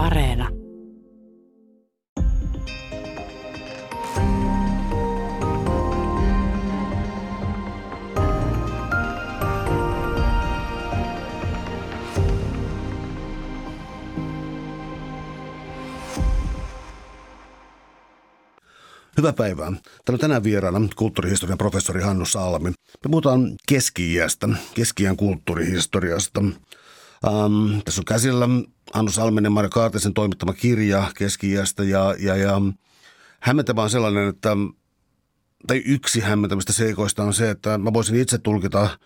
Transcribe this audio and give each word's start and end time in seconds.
Areena. 0.00 0.48
Hyvää 19.16 19.32
päivää. 19.32 19.66
Täällä 19.66 19.80
on 20.08 20.18
tänään 20.18 20.44
vieraana 20.44 20.80
kulttuurihistorian 20.96 21.58
professori 21.58 22.02
Hannu 22.02 22.26
Salmi. 22.26 22.70
Me 22.70 22.74
puhutaan 23.10 23.52
keski-iästä, 23.68 24.48
keski 24.74 25.04
kulttuurihistoriasta. 25.16 26.40
Ähm, 26.40 27.80
tässä 27.84 28.00
on 28.00 28.04
käsillä 28.04 28.46
Hannu 28.92 29.10
Salmen 29.10 29.44
ja 29.44 29.50
Marja 29.50 29.68
Kaartisen 29.68 30.14
toimittama 30.14 30.52
kirja 30.52 31.04
keski-iästä 31.14 31.84
ja, 31.84 32.14
ja, 32.18 32.36
ja 32.36 32.60
hämmentävä 33.40 33.82
on 33.82 33.90
sellainen, 33.90 34.28
että 34.28 34.56
tai 35.66 35.82
yksi 35.86 36.20
hämmentämistä 36.20 36.72
seikoista 36.72 37.22
on 37.22 37.34
se, 37.34 37.50
että 37.50 37.78
mä 37.78 37.92
voisin 37.92 38.16
itse 38.16 38.38
tulkita– 38.38 38.88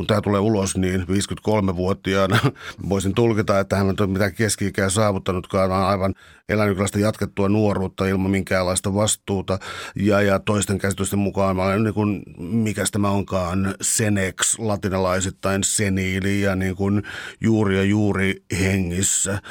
kun 0.00 0.06
tämä 0.06 0.20
tulee 0.20 0.40
ulos, 0.40 0.76
niin 0.76 1.00
53-vuotiaana 1.00 2.38
voisin 2.88 3.14
tulkita, 3.14 3.60
että 3.60 3.76
hän 3.76 3.94
on 4.00 4.10
mitään 4.10 4.34
keski-ikää 4.34 4.88
saavuttanutkaan, 4.88 5.70
vaan 5.70 5.88
aivan 5.88 6.14
elänyt 6.48 6.78
jatkettua 7.00 7.48
nuoruutta 7.48 8.06
ilman 8.06 8.30
minkäänlaista 8.30 8.94
vastuuta. 8.94 9.58
Ja, 9.96 10.22
ja 10.22 10.38
toisten 10.38 10.78
käsitysten 10.78 11.18
mukaan 11.18 11.56
mä 11.56 11.62
olen 11.62 11.82
niin 11.82 11.94
kuin, 11.94 12.22
mikä 12.38 12.84
tämä 12.92 13.10
onkaan, 13.10 13.74
senex, 13.80 14.58
latinalaisittain 14.58 15.64
seniili 15.64 16.40
ja 16.40 16.56
niin 16.56 16.76
kuin 16.76 17.02
juuri 17.40 17.76
ja 17.76 17.84
juuri 17.84 18.42
hengissä. 18.60 19.42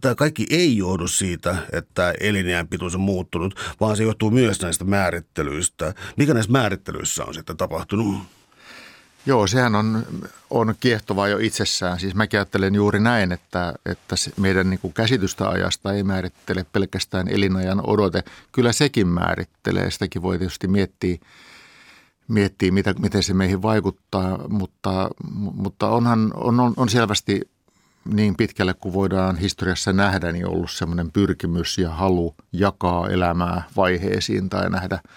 Tämä 0.00 0.14
kaikki 0.14 0.46
ei 0.50 0.76
johdu 0.76 1.08
siitä, 1.08 1.56
että 1.72 2.14
elinjään 2.20 2.68
pituus 2.68 2.94
on 2.94 3.00
muuttunut, 3.00 3.76
vaan 3.80 3.96
se 3.96 4.02
johtuu 4.02 4.30
myös 4.30 4.62
näistä 4.62 4.84
määrittelyistä. 4.84 5.94
Mikä 6.16 6.34
näissä 6.34 6.52
määrittelyissä 6.52 7.24
on 7.24 7.34
sitten 7.34 7.56
tapahtunut? 7.56 8.16
Joo, 9.26 9.46
sehän 9.46 9.74
on, 9.74 10.06
on 10.50 10.74
kiehtovaa 10.80 11.28
jo 11.28 11.38
itsessään. 11.38 12.00
Siis 12.00 12.14
mä 12.14 12.26
ajattelen 12.32 12.74
juuri 12.74 13.00
näin, 13.00 13.32
että, 13.32 13.74
että 13.86 14.16
meidän 14.40 14.70
niin 14.70 14.80
kuin 14.80 14.94
käsitystä 14.94 15.48
ajasta 15.48 15.92
ei 15.92 16.02
määrittele 16.02 16.66
pelkästään 16.72 17.28
elinajan 17.28 17.80
odote. 17.86 18.24
Kyllä 18.52 18.72
sekin 18.72 19.08
määrittelee. 19.08 19.90
Sitäkin 19.90 20.22
voi 20.22 20.38
tietysti 20.38 20.68
miettiä, 20.68 21.16
miettiä 22.28 22.72
mitä, 22.72 22.94
miten 22.98 23.22
se 23.22 23.34
meihin 23.34 23.62
vaikuttaa, 23.62 24.48
mutta, 24.48 25.10
mutta 25.54 25.88
onhan, 25.88 26.32
on, 26.34 26.60
on, 26.60 26.74
on 26.76 26.88
selvästi 26.88 27.40
niin 28.14 28.36
pitkälle 28.36 28.74
kuin 28.74 28.92
voidaan 28.92 29.36
historiassa 29.36 29.92
nähdä, 29.92 30.32
niin 30.32 30.46
ollut 30.46 30.70
semmoinen 30.70 31.12
pyrkimys 31.12 31.78
ja 31.78 31.90
halu 31.90 32.34
jakaa 32.52 33.08
elämää 33.08 33.62
vaiheisiin 33.76 34.50
tai 34.50 34.70
nähdä– 34.70 34.98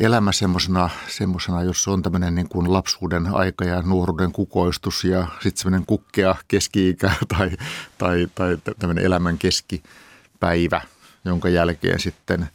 elämä 0.00 0.32
semmoisena, 0.32 0.90
semmosena, 1.08 1.62
jos 1.62 1.88
on 1.88 2.02
tämmöinen 2.02 2.34
niin 2.34 2.48
kuin 2.48 2.72
lapsuuden 2.72 3.26
aika 3.34 3.64
ja 3.64 3.82
nuoruuden 3.82 4.32
kukoistus 4.32 5.04
ja 5.04 5.26
sitten 5.40 5.62
semmoinen 5.62 5.86
kukkea 5.86 6.34
keski-ikä 6.48 7.10
tai, 7.38 7.50
tai, 7.98 8.28
tai 8.34 8.58
tämmöinen 8.78 9.04
elämän 9.04 9.38
keskipäivä, 9.38 10.80
jonka 11.24 11.48
jälkeen 11.48 12.00
sitten, 12.00 12.48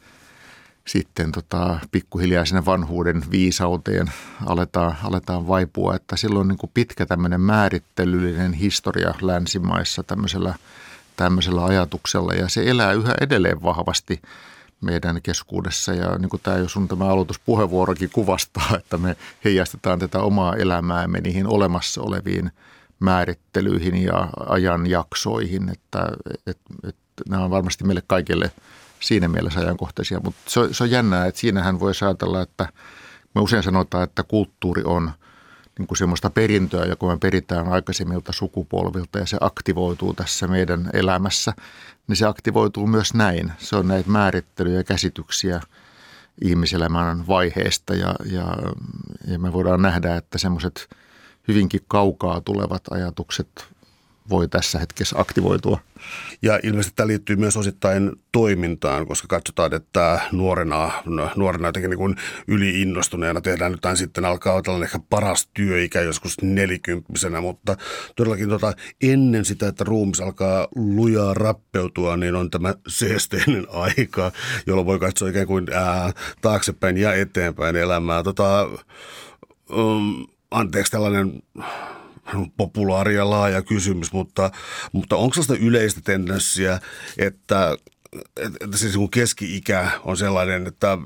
sitten 0.87 1.31
tota, 1.31 1.79
pikkuhiljaa 1.91 2.45
sinne 2.45 2.65
vanhuuden 2.65 3.23
viisauteen 3.31 4.11
aletaan, 4.45 4.97
aletaan 5.03 5.47
vaipua. 5.47 5.95
Että 5.95 6.15
silloin 6.15 6.47
niin 6.47 6.57
kuin 6.57 6.71
pitkä 6.73 7.05
tämmöinen 7.05 7.41
määrittelyllinen 7.41 8.53
historia 8.53 9.13
länsimaissa 9.21 10.03
tämmöisellä, 10.03 10.55
tämmöisellä 11.15 11.65
ajatuksella 11.65 12.33
ja 12.33 12.49
se 12.49 12.69
elää 12.69 12.93
yhä 12.93 13.13
edelleen 13.21 13.63
vahvasti– 13.63 14.21
meidän 14.81 15.21
keskuudessa. 15.21 15.93
Ja 15.93 16.17
niin 16.17 16.29
kuin 16.29 16.41
tämä 16.43 16.57
jo 16.57 16.69
sun 16.69 16.87
tämä 16.87 17.05
aloituspuheenvuorokin 17.05 18.09
kuvastaa, 18.13 18.69
että 18.79 18.97
me 18.97 19.15
heijastetaan 19.43 19.99
tätä 19.99 20.19
omaa 20.19 20.55
elämäämme 20.55 21.21
niihin 21.21 21.47
olemassa 21.47 22.01
oleviin 22.01 22.51
määrittelyihin 22.99 24.03
ja 24.03 24.29
ajanjaksoihin, 24.49 25.69
että, 25.69 26.07
että, 26.47 26.73
että 26.87 27.23
nämä 27.29 27.43
on 27.43 27.51
varmasti 27.51 27.83
meille 27.83 28.03
kaikille 28.07 28.51
siinä 28.99 29.27
mielessä 29.27 29.59
ajankohtaisia. 29.59 30.19
Mutta 30.23 30.41
se, 30.47 30.59
se 30.71 30.83
on 30.83 30.91
jännää, 30.91 31.25
että 31.25 31.41
siinähän 31.41 31.79
voi 31.79 31.91
ajatella, 32.01 32.41
että 32.41 32.67
me 33.35 33.41
usein 33.41 33.63
sanotaan, 33.63 34.03
että 34.03 34.23
kulttuuri 34.23 34.81
on– 34.85 35.11
niin 35.79 35.87
kuin 35.87 35.97
semmoista 35.97 36.29
perintöä, 36.29 36.85
joka 36.85 37.07
me 37.07 37.17
peritään 37.17 37.67
aikaisemmilta 37.67 38.31
sukupolvilta 38.31 39.19
ja 39.19 39.25
se 39.25 39.37
aktivoituu 39.41 40.13
tässä 40.13 40.47
meidän 40.47 40.89
elämässä, 40.93 41.53
niin 42.07 42.15
se 42.15 42.25
aktivoituu 42.25 42.87
myös 42.87 43.13
näin. 43.13 43.51
Se 43.57 43.75
on 43.75 43.87
näitä 43.87 44.09
määrittelyjä 44.09 44.77
ja 44.77 44.83
käsityksiä 44.83 45.61
ihmiselämän 46.41 47.27
vaiheesta 47.27 47.95
ja, 47.95 48.15
ja, 48.31 48.57
ja 49.27 49.39
me 49.39 49.53
voidaan 49.53 49.81
nähdä, 49.81 50.15
että 50.15 50.37
semmoiset 50.37 50.89
hyvinkin 51.47 51.81
kaukaa 51.87 52.41
tulevat 52.41 52.81
ajatukset 52.91 53.67
voi 54.29 54.47
tässä 54.47 54.79
hetkessä 54.79 55.19
aktivoitua. 55.19 55.79
Ja 56.41 56.59
ilmeisesti 56.63 56.95
tämä 56.95 57.07
liittyy 57.07 57.35
myös 57.35 57.57
osittain 57.57 58.11
toimintaan, 58.31 59.07
koska 59.07 59.27
katsotaan, 59.27 59.73
että 59.73 60.19
nuorena, 60.31 60.91
nuorena 61.35 61.67
jotenkin 61.67 61.89
niin 61.89 62.15
yliinnostuneena 62.47 63.41
tehdään 63.41 63.71
nyt 63.71 63.81
sitten 63.95 64.25
alkaa 64.25 64.61
olla 64.67 64.85
ehkä 64.85 64.99
paras 65.09 65.49
työikä 65.53 66.01
joskus 66.01 66.41
nelikymppisenä, 66.41 67.41
mutta 67.41 67.77
todellakin 68.15 68.49
tota, 68.49 68.73
ennen 69.01 69.45
sitä, 69.45 69.67
että 69.67 69.83
ruumis 69.83 70.21
alkaa 70.21 70.67
lujaa 70.75 71.33
rappeutua, 71.33 72.17
niin 72.17 72.35
on 72.35 72.49
tämä 72.49 72.73
seesteinen 72.87 73.67
aika, 73.85 74.31
jolloin 74.67 74.87
voi 74.87 74.99
katsoa 74.99 75.29
ikään 75.29 75.47
kuin 75.47 75.65
ää, 75.73 76.11
taaksepäin 76.41 76.97
ja 76.97 77.13
eteenpäin 77.13 77.75
elämää. 77.75 78.23
Tota, 78.23 78.69
um, 79.71 80.27
anteeksi 80.51 80.91
tällainen 80.91 81.43
populaari 82.57 83.15
ja 83.15 83.29
laaja 83.29 83.61
kysymys, 83.61 84.13
mutta, 84.13 84.51
mutta 84.91 85.15
onko 85.15 85.33
sellaista 85.33 85.65
yleistä 85.65 86.01
tendenssiä, 86.03 86.79
että 87.17 87.77
että 88.61 88.77
siis 88.77 88.95
kun 88.95 89.11
keski-ikä 89.11 89.91
on 90.03 90.17
sellainen, 90.17 90.67
että 90.67 90.97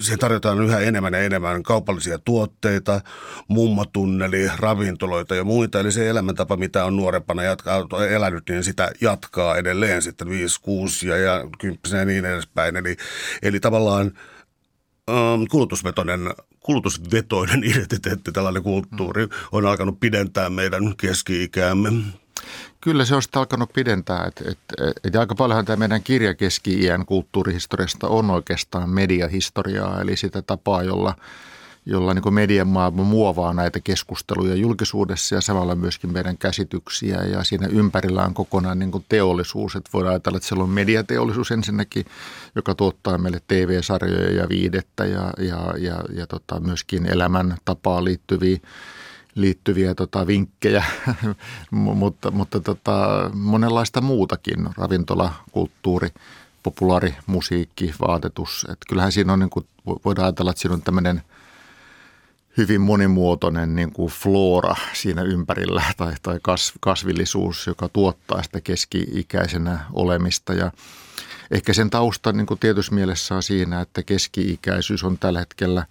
siihen 0.00 0.18
tarjotaan 0.18 0.64
yhä 0.64 0.80
enemmän 0.80 1.12
ja 1.12 1.20
enemmän 1.20 1.62
kaupallisia 1.62 2.18
tuotteita, 2.18 3.00
mummatunneli, 3.48 4.50
ravintoloita 4.56 5.34
ja 5.34 5.44
muita. 5.44 5.80
Eli 5.80 5.92
se 5.92 6.08
elämäntapa, 6.08 6.56
mitä 6.56 6.84
on 6.84 6.96
nuorempana 6.96 7.42
jatkaa, 7.42 7.86
elänyt, 8.10 8.48
niin 8.48 8.64
sitä 8.64 8.92
jatkaa 9.00 9.56
edelleen 9.56 10.02
sitten 10.02 10.28
5, 10.28 10.60
6 10.60 11.08
ja, 11.08 11.16
ja 11.16 11.44
10 11.58 11.78
ja 11.92 12.04
niin 12.04 12.24
edespäin. 12.24 12.76
Eli, 12.76 12.96
eli 13.42 13.60
tavallaan 13.60 14.12
ähm, 15.10 15.42
kulutusvetoinen 15.50 16.34
kulutusvetoinen 16.60 17.64
identiteetti, 17.70 18.32
tällainen 18.32 18.62
kulttuuri, 18.62 19.28
on 19.52 19.66
alkanut 19.66 20.00
pidentää 20.00 20.50
meidän 20.50 20.96
keski-ikäämme. 20.96 21.92
Kyllä 22.80 23.04
se 23.04 23.14
on 23.14 23.22
sitä 23.22 23.38
alkanut 23.38 23.72
pidentää. 23.72 24.24
Et, 24.26 24.46
et, 24.46 24.58
et 25.04 25.16
aika 25.16 25.34
paljonhan 25.34 25.64
tämä 25.64 25.76
meidän 25.76 26.02
kirja 26.02 26.34
keski-iän 26.34 27.06
kulttuurihistoriasta 27.06 28.08
on 28.08 28.30
oikeastaan 28.30 28.90
mediahistoriaa, 28.90 30.00
eli 30.00 30.16
sitä 30.16 30.42
tapaa, 30.42 30.82
jolla– 30.82 31.14
jolla 31.86 32.14
niin 32.14 32.34
median 32.34 32.68
maailma 32.68 33.02
muovaa 33.02 33.54
näitä 33.54 33.80
keskusteluja 33.80 34.54
julkisuudessa 34.54 35.34
ja 35.34 35.40
samalla 35.40 35.74
myöskin 35.74 36.12
meidän 36.12 36.38
käsityksiä. 36.38 37.22
Ja 37.22 37.44
siinä 37.44 37.66
ympärillä 37.66 38.22
on 38.24 38.34
kokonaan 38.34 38.78
niin 38.78 38.90
kuin 38.90 39.04
teollisuus. 39.08 39.76
Että 39.76 39.90
voidaan 39.92 40.12
ajatella, 40.12 40.36
että 40.36 40.48
siellä 40.48 40.64
on 40.64 40.70
mediateollisuus 40.70 41.50
ensinnäkin, 41.50 42.04
joka 42.54 42.74
tuottaa 42.74 43.18
meille 43.18 43.40
TV-sarjoja 43.48 44.32
ja 44.32 44.48
viidettä 44.48 45.04
ja, 45.04 45.32
ja, 45.38 45.74
ja, 45.78 46.04
ja 46.14 46.26
tota, 46.26 46.60
myöskin 46.60 47.06
elämäntapaa 47.06 48.04
liittyviä 48.04 48.58
liittyviä 49.34 49.94
tota, 49.94 50.26
vinkkejä, 50.26 50.84
mutta, 51.70 52.30
mutta 52.30 52.60
tota, 52.60 53.30
monenlaista 53.34 54.00
muutakin, 54.00 54.68
ravintola, 54.76 55.32
kulttuuri, 55.52 56.08
populaarimusiikki, 56.62 57.94
vaatetus. 58.00 58.66
Et 58.70 58.78
kyllähän 58.88 59.12
siinä 59.12 59.32
on, 59.32 59.38
niin 59.38 59.50
kuin, 59.50 59.66
voidaan 60.04 60.24
ajatella, 60.24 60.50
että 60.50 60.60
siinä 60.60 60.74
on 60.74 60.82
tämmöinen– 60.82 61.22
hyvin 62.56 62.80
monimuotoinen 62.80 63.74
niin 63.74 63.92
kuin 63.92 64.12
flora 64.12 64.74
siinä 64.92 65.22
ympärillä 65.22 65.82
tai, 65.96 66.14
tai 66.22 66.40
kasvillisuus, 66.80 67.66
joka 67.66 67.88
tuottaa 67.88 68.42
sitä 68.42 68.60
keski-ikäisenä 68.60 69.78
olemista. 69.92 70.52
Ja 70.52 70.72
ehkä 71.50 71.72
sen 71.72 71.90
tausta 71.90 72.32
niin 72.32 72.46
kuin 72.46 72.60
tietyssä 72.60 72.94
mielessä 72.94 73.34
on 73.34 73.42
siinä, 73.42 73.80
että 73.80 74.02
keski-ikäisyys 74.02 75.04
on 75.04 75.18
tällä 75.18 75.38
hetkellä, 75.38 75.86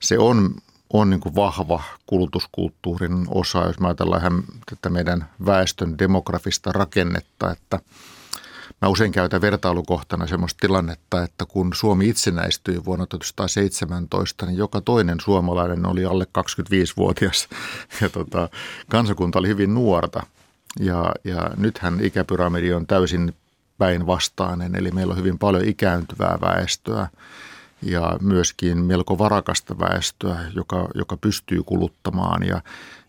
se 0.00 0.18
on, 0.18 0.54
on 0.92 1.10
niin 1.10 1.20
kuin 1.20 1.34
vahva 1.34 1.82
kulutuskulttuurin 2.06 3.26
osa, 3.28 3.66
jos 3.66 3.80
me 3.80 3.86
ajatellaan 3.86 4.44
tätä 4.70 4.90
meidän 4.90 5.28
väestön 5.46 5.98
demografista 5.98 6.72
rakennetta, 6.72 7.50
että– 7.50 7.80
Mä 8.80 8.88
usein 8.88 9.12
käytän 9.12 9.40
vertailukohtana 9.40 10.26
sellaista 10.26 10.58
tilannetta, 10.60 11.22
että 11.22 11.46
kun 11.46 11.70
Suomi 11.74 12.08
itsenäistyi 12.08 12.84
vuonna 12.84 13.06
1917, 13.06 14.46
niin 14.46 14.56
joka 14.56 14.80
toinen 14.80 15.20
suomalainen 15.20 15.86
oli 15.86 16.04
alle 16.04 16.26
25-vuotias 16.38 17.48
ja 18.00 18.08
tota, 18.08 18.48
kansakunta 18.88 19.38
oli 19.38 19.48
hyvin 19.48 19.74
nuorta. 19.74 20.26
Ja, 20.80 21.14
ja 21.24 21.50
nythän 21.56 21.98
ikäpyramidi 22.02 22.72
on 22.72 22.86
täysin 22.86 23.34
päinvastainen, 23.78 24.76
eli 24.76 24.90
meillä 24.90 25.12
on 25.12 25.18
hyvin 25.18 25.38
paljon 25.38 25.64
ikääntyvää 25.64 26.38
väestöä 26.40 27.08
ja 27.82 28.18
myöskin 28.20 28.78
melko 28.78 29.18
varakasta 29.18 29.78
väestöä, 29.78 30.38
joka, 30.54 30.88
joka 30.94 31.16
pystyy 31.16 31.62
kuluttamaan. 31.62 32.42
Ja, 32.42 32.62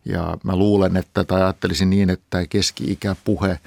ja 0.06 0.38
mä 0.44 0.56
luulen, 0.56 0.98
että 0.98 1.24
tai 1.24 1.42
ajattelisin 1.42 1.90
niin, 1.90 2.10
että 2.10 2.48
keski-ikäpuhe 2.48 3.60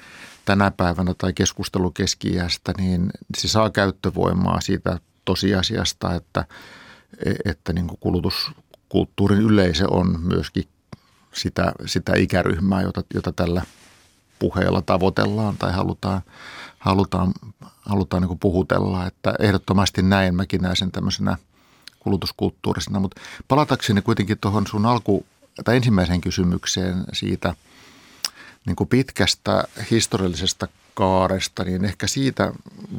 tänä 0.45 0.71
päivänä 0.71 1.13
tai 1.17 1.33
keskustelu 1.33 1.91
keski 1.91 2.31
niin 2.77 3.09
se 3.37 3.47
saa 3.47 3.69
käyttövoimaa 3.69 4.61
siitä 4.61 4.99
tosiasiasta, 5.25 6.15
että, 6.15 6.45
että 7.45 7.73
niin 7.73 7.87
kuin 7.87 7.99
kulutuskulttuurin 7.99 9.41
yleisö 9.41 9.87
on 9.89 10.19
myöskin 10.19 10.67
sitä, 11.33 11.71
sitä 11.85 12.13
ikäryhmää, 12.15 12.81
jota, 12.81 13.03
jota 13.13 13.31
tällä 13.31 13.61
puheella 14.39 14.81
tavoitellaan 14.81 15.57
tai 15.57 15.73
halutaan, 15.73 16.21
halutaan, 16.79 17.33
halutaan 17.81 18.23
niin 18.23 18.39
puhutella. 18.39 19.07
Että 19.07 19.33
ehdottomasti 19.39 20.01
näin 20.01 20.35
mäkin 20.35 20.61
näen 20.61 20.75
sen 20.75 20.91
tämmöisenä 20.91 21.37
kulutuskulttuurisena. 21.99 22.99
Mutta 22.99 23.21
palatakseni 23.47 24.01
kuitenkin 24.01 24.37
tuohon 24.41 24.67
sun 24.67 24.85
alku, 24.85 25.25
tai 25.65 25.75
ensimmäiseen 25.75 26.21
kysymykseen 26.21 27.03
siitä 27.13 27.55
niin 28.65 28.75
kuin 28.75 28.87
pitkästä 28.87 29.63
historiallisesta 29.91 30.67
kaaresta, 30.93 31.63
niin 31.63 31.85
ehkä 31.85 32.07
siitä 32.07 32.51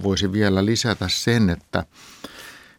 voisi 0.03 0.33
vielä 0.33 0.65
lisätä 0.65 1.09
sen, 1.09 1.51
että, 1.51 1.85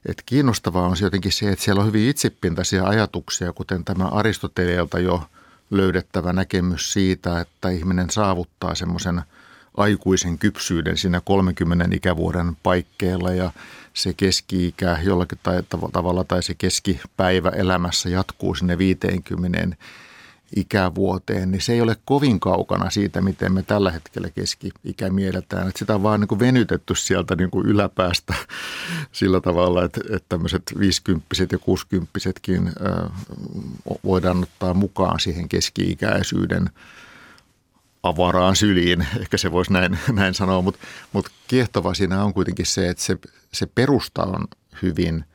että 0.06 0.24
kiinnostavaa 0.26 0.88
on 0.88 0.96
jotenkin 1.02 1.32
se, 1.32 1.52
että 1.52 1.66
siellä 1.66 1.82
on 1.82 1.88
hyvin 1.88 2.10
itsepintaisia 2.10 2.84
ajatuksia, 2.84 3.54
kuten 3.54 3.86
tämä 3.86 4.06
Aristoteleelta 4.06 5.00
jo– 5.00 5.24
löydettävä 5.72 6.34
näkemys 6.34 6.94
siitä, 6.94 7.40
että 7.40 7.70
ihminen 7.70 8.10
saavuttaa 8.10 8.76
semmoisen 8.76 9.22
aikuisen 9.78 10.38
kypsyyden 10.38 10.98
siinä 10.98 11.22
30 11.22 11.88
ikävuoden 11.92 12.58
paikkeilla 12.64 13.32
ja 13.32 13.52
se 13.94 14.14
keski-ikä 14.14 14.98
jollakin 15.04 15.40
tavalla 15.92 16.24
tai 16.24 16.44
se 16.44 16.54
keskipäivä 16.54 17.50
elämässä 17.50 18.10
jatkuu 18.10 18.56
sinne 18.56 18.78
50 18.78 19.78
ikävuoteen, 20.56 21.52
niin 21.52 21.62
se 21.62 21.74
ei 21.74 21.82
ole 21.82 21.98
kovin 22.06 22.40
kaukana 22.40 22.90
siitä, 22.90 23.22
miten 23.22 23.54
me 23.54 23.64
tällä 23.64 23.92
hetkellä 23.92 24.30
keski-ikä 24.30 25.10
mielletään. 25.10 25.68
Että 25.68 25.80
sitä 25.80 25.96
on 25.96 26.04
vaan 26.04 26.20
niin 26.20 26.28
kuin 26.28 26.40
venytetty 26.40 26.96
sieltä 26.96 27.36
niin 27.36 27.52
kuin 27.52 27.66
yläpäästä 27.66 28.34
sillä 29.12 29.42
tavalla, 29.42 29.84
että, 29.84 30.02
että 30.04 30.30
tämmöiset 30.30 30.64
50 30.80 31.26
ja 31.52 31.60
60 31.60 32.20
voidaan 34.04 34.44
ottaa 34.44 34.74
mukaan 34.74 35.20
siihen 35.20 35.50
keski-ikäisyyden 35.50 36.70
avaraan 38.04 38.56
syliin, 38.56 39.08
ehkä 39.22 39.38
se 39.38 39.52
voisi 39.52 39.74
näin, 39.74 40.00
näin 40.14 40.34
sanoa, 40.34 40.62
mutta, 40.62 40.80
mutta 41.14 41.32
kiehtova 41.48 41.94
siinä 41.94 42.24
on 42.24 42.34
kuitenkin 42.34 42.66
se, 42.66 42.90
että 42.90 43.04
se, 43.04 43.18
se 43.54 43.66
perusta 43.66 44.24
on 44.24 44.48
hyvin, 44.82 45.26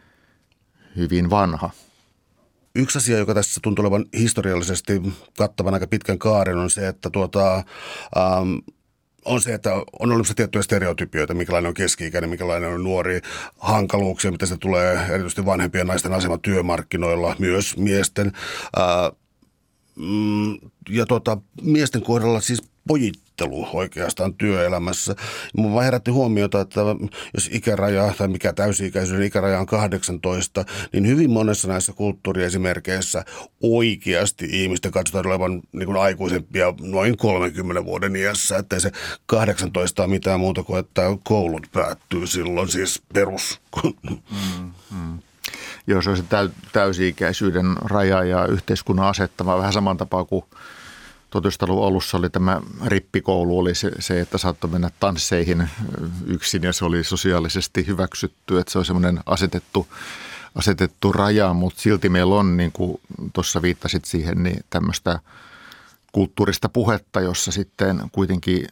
hyvin 0.97 1.31
vanha– 1.31 1.71
Yksi 2.75 2.99
asia, 2.99 3.19
joka 3.19 3.35
tässä 3.35 3.61
tuntuu 3.63 3.83
olevan 3.83 4.05
historiallisesti 4.19 5.03
kattavan 5.39 5.75
aika 5.75 5.87
pitkän 5.87 6.19
kaaren, 6.19 6.59
on 6.59 6.71
se, 6.71 6.89
että 6.89 7.11
tuota, 7.11 7.57
ähm, 7.57 8.55
on 9.25 9.41
se, 9.41 9.55
että 9.55 9.75
on 9.75 10.11
olemassa 10.11 10.35
tiettyjä 10.35 10.63
stereotypioita, 10.63 11.35
minkälainen 11.35 11.69
on 11.69 11.75
keski-ikäinen, 11.75 12.31
minkälainen 12.31 12.75
on 12.75 12.85
nuori, 12.85 13.21
hankaluuksia, 13.59 14.31
mitä 14.31 14.47
se 14.47 14.57
tulee 14.57 15.07
erityisesti 15.09 15.47
vanhempien 15.47 15.87
naisten 15.87 16.13
asema 16.13 16.39
työmarkkinoilla, 16.39 17.37
myös 17.39 17.77
miesten. 17.77 18.33
Äh, 18.79 19.13
mm, 19.97 20.71
ja 20.89 21.07
tuota, 21.07 21.39
miesten 21.63 22.03
kohdalla 22.03 22.41
siis 22.41 22.63
pojittelu 23.49 23.79
oikeastaan 23.79 24.35
työelämässä. 24.35 25.17
Mun 25.57 25.73
vaan 25.73 25.85
herätti 25.85 26.11
huomiota, 26.11 26.61
että 26.61 26.81
jos 27.35 27.51
ikäraja 27.53 28.15
tai 28.19 28.29
mikä 28.29 28.53
täysi-ikäisyyden 28.53 29.27
ikäraja 29.27 29.61
on 29.61 29.67
18, 29.67 30.65
niin 30.93 31.07
hyvin 31.07 31.31
monessa 31.31 31.69
näissä 31.69 31.93
kulttuuriesimerkkeissä 31.93 33.25
oikeasti 33.63 34.47
ihmisten 34.51 34.93
katsotaan 34.93 35.27
olevan 35.27 35.63
niin 35.73 35.87
kuin 35.87 35.97
aikuisempia 35.97 36.75
noin 36.81 37.17
30 37.17 37.85
vuoden 37.85 38.17
iässä, 38.17 38.57
ettei 38.57 38.81
se 38.81 38.93
18 39.27 40.03
ole 40.03 40.11
mitään 40.11 40.41
muuta 40.41 40.63
kuin, 40.63 40.81
että 40.81 41.03
koulut 41.25 41.67
päättyy 41.73 42.27
silloin, 42.27 42.69
siis 42.69 43.03
perus. 43.15 43.61
Mm, 44.11 44.71
mm. 44.91 45.19
Joo, 45.87 46.03
se 46.03 46.11
täysi-ikäisyyden 46.73 47.77
raja 47.85 48.25
ja 48.25 48.47
yhteiskunnan 48.47 49.07
asettama 49.07 49.59
vähän 49.59 49.73
saman 49.73 49.97
tapaa 49.97 50.25
kuin 50.25 50.45
1900-luvun 51.37 51.87
alussa 51.87 52.19
oli 52.19 52.31
tämä 52.31 52.61
rippikoulu, 52.87 53.59
oli 53.59 53.75
se, 53.75 53.91
se, 53.99 54.21
että 54.21 54.39
saattoi 54.39 54.71
mennä 54.71 54.91
tansseihin 55.01 55.71
yksin 56.27 56.63
ja 56.63 56.73
se 56.73 56.85
oli 56.85 57.05
sosiaalisesti 57.05 57.87
hyväksytty, 57.87 58.59
että 58.59 58.73
se 58.73 58.79
on 58.79 58.85
semmoinen 58.85 59.21
asetettu, 59.27 59.87
asetettu 60.55 61.13
raja, 61.13 61.53
mutta 61.55 61.81
silti 61.81 62.09
meillä 62.09 62.35
on, 62.35 62.57
niin 62.57 62.73
kuin 62.73 63.01
tuossa 63.33 63.63
viittasit 63.63 64.05
siihen, 64.05 64.43
niin 64.43 64.65
tämmöistä 64.71 65.19
kulttuurista 66.13 66.69
puhetta, 66.69 67.21
jossa 67.21 67.53
sitten 67.53 68.03
kuitenkin, 68.13 68.69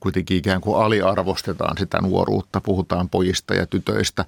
kuitenkin 0.00 0.36
ikään 0.36 0.60
kuin 0.60 0.84
aliarvostetaan 0.84 1.78
sitä 1.78 2.00
nuoruutta, 2.00 2.60
puhutaan 2.60 3.08
pojista 3.08 3.54
ja 3.54 3.66
tytöistä, 3.66 4.24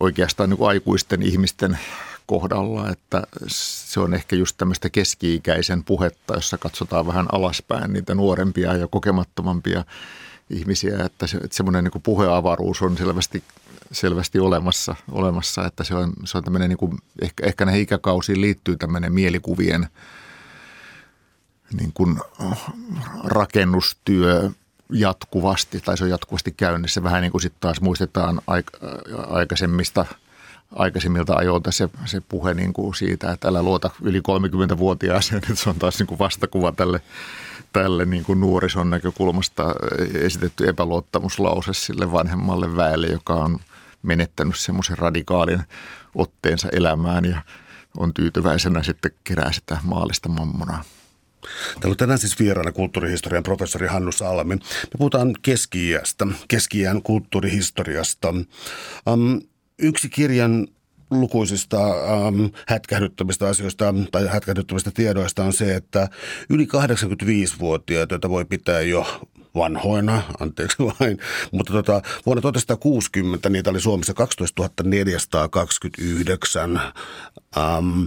oikeastaan 0.00 0.50
niin 0.50 0.68
aikuisten 0.68 1.22
ihmisten 1.22 1.78
kohdalla, 2.26 2.90
että 2.90 3.22
se 3.46 4.00
on 4.00 4.14
ehkä 4.14 4.36
just 4.36 4.56
tämmöistä 4.56 4.90
keski-ikäisen 4.90 5.84
puhetta, 5.84 6.34
jossa 6.34 6.58
katsotaan 6.58 7.06
vähän 7.06 7.26
alaspäin 7.32 7.92
niitä 7.92 8.14
nuorempia 8.14 8.76
ja 8.76 8.86
kokemattomampia 8.86 9.84
ihmisiä, 10.50 11.04
että, 11.04 11.26
se, 11.26 11.36
että 11.36 11.56
semmoinen 11.56 11.84
niin 11.84 12.02
puheavaruus 12.02 12.82
on 12.82 12.96
selvästi, 12.96 13.44
selvästi 13.92 14.38
olemassa, 14.38 14.94
olemassa, 15.12 15.66
että 15.66 15.84
se 15.84 15.94
on, 15.94 16.12
se 16.24 16.38
on 16.38 16.44
tämmöinen, 16.44 16.68
niin 16.68 16.78
kuin, 16.78 16.98
ehkä, 17.22 17.46
ehkä 17.46 17.64
näihin 17.64 17.82
ikäkausiin 17.82 18.40
liittyy 18.40 18.76
tämmöinen 18.76 19.12
mielikuvien 19.12 19.86
niin 21.80 21.92
kuin 21.94 22.20
rakennustyö 23.24 24.50
jatkuvasti, 24.90 25.80
tai 25.80 25.98
se 25.98 26.04
on 26.04 26.10
jatkuvasti 26.10 26.54
käynnissä. 26.56 27.02
Vähän 27.02 27.22
niin 27.22 27.32
kuin 27.32 27.42
sitten 27.42 27.60
taas 27.60 27.80
muistetaan 27.80 28.40
aikaisemmista– 29.28 30.06
aikaisemmilta 30.74 31.34
ajoilta 31.34 31.72
se, 31.72 31.88
se 32.04 32.20
puhe 32.20 32.54
niin 32.54 32.72
kuin 32.72 32.94
siitä, 32.94 33.32
että 33.32 33.48
älä 33.48 33.62
luota 33.62 33.90
yli 34.02 34.18
30-vuotiaaseen, 34.18 35.38
että 35.38 35.54
se 35.54 35.70
on 35.70 35.76
taas 35.76 35.98
niin 35.98 36.06
kuin 36.06 36.18
vastakuva 36.18 36.72
tälle, 36.72 37.00
tälle 37.72 38.04
niin 38.04 38.24
kuin 38.24 38.40
nuorison 38.40 38.90
näkökulmasta 38.90 39.74
esitetty 40.14 40.68
epäluottamuslause 40.68 41.74
sille 41.74 42.12
vanhemmalle 42.12 42.76
väelle, 42.76 43.06
joka 43.06 43.34
on 43.34 43.58
menettänyt 44.02 44.56
semmoisen 44.56 44.98
radikaalin 44.98 45.62
otteensa 46.14 46.68
elämään 46.72 47.24
ja 47.24 47.42
on 47.96 48.14
tyytyväisenä 48.14 48.82
sitten 48.82 49.10
kerää 49.24 49.52
sitä 49.52 49.78
maallista 49.82 50.28
mammonaa. 50.28 50.84
Täällä 51.80 51.92
on 51.92 51.96
tänään 51.96 52.18
siis 52.18 52.38
vieraana 52.38 52.72
kulttuurihistorian 52.72 53.42
professori 53.42 53.86
Hannu 53.86 54.12
Salmi. 54.12 54.54
Me 54.54 54.60
puhutaan 54.98 55.34
keski-iästä, 55.42 56.26
keski 56.48 56.78
kulttuurihistoriasta. 57.02 58.28
Um, 59.08 59.40
yksi 59.78 60.08
kirjan 60.08 60.68
lukuisista 61.10 61.78
ähm, 61.86 62.44
hätkähdyttävistä 62.68 63.48
asioista 63.48 63.94
tai 64.12 64.26
hätkähdyttävistä 64.26 64.90
tiedoista 64.90 65.44
on 65.44 65.52
se, 65.52 65.74
että 65.74 66.08
yli 66.50 66.64
85-vuotiaita, 66.64 68.14
joita 68.14 68.30
voi 68.30 68.44
pitää 68.44 68.80
jo 68.80 69.20
vanhoina, 69.54 70.22
anteeksi 70.40 70.76
vain, 70.78 71.18
mutta 71.52 71.72
tota, 71.72 72.02
vuonna 72.26 72.40
1960 72.40 73.48
niitä 73.48 73.70
oli 73.70 73.80
Suomessa 73.80 74.14
12 74.14 74.62
429 74.84 76.80
ähm, 77.56 78.04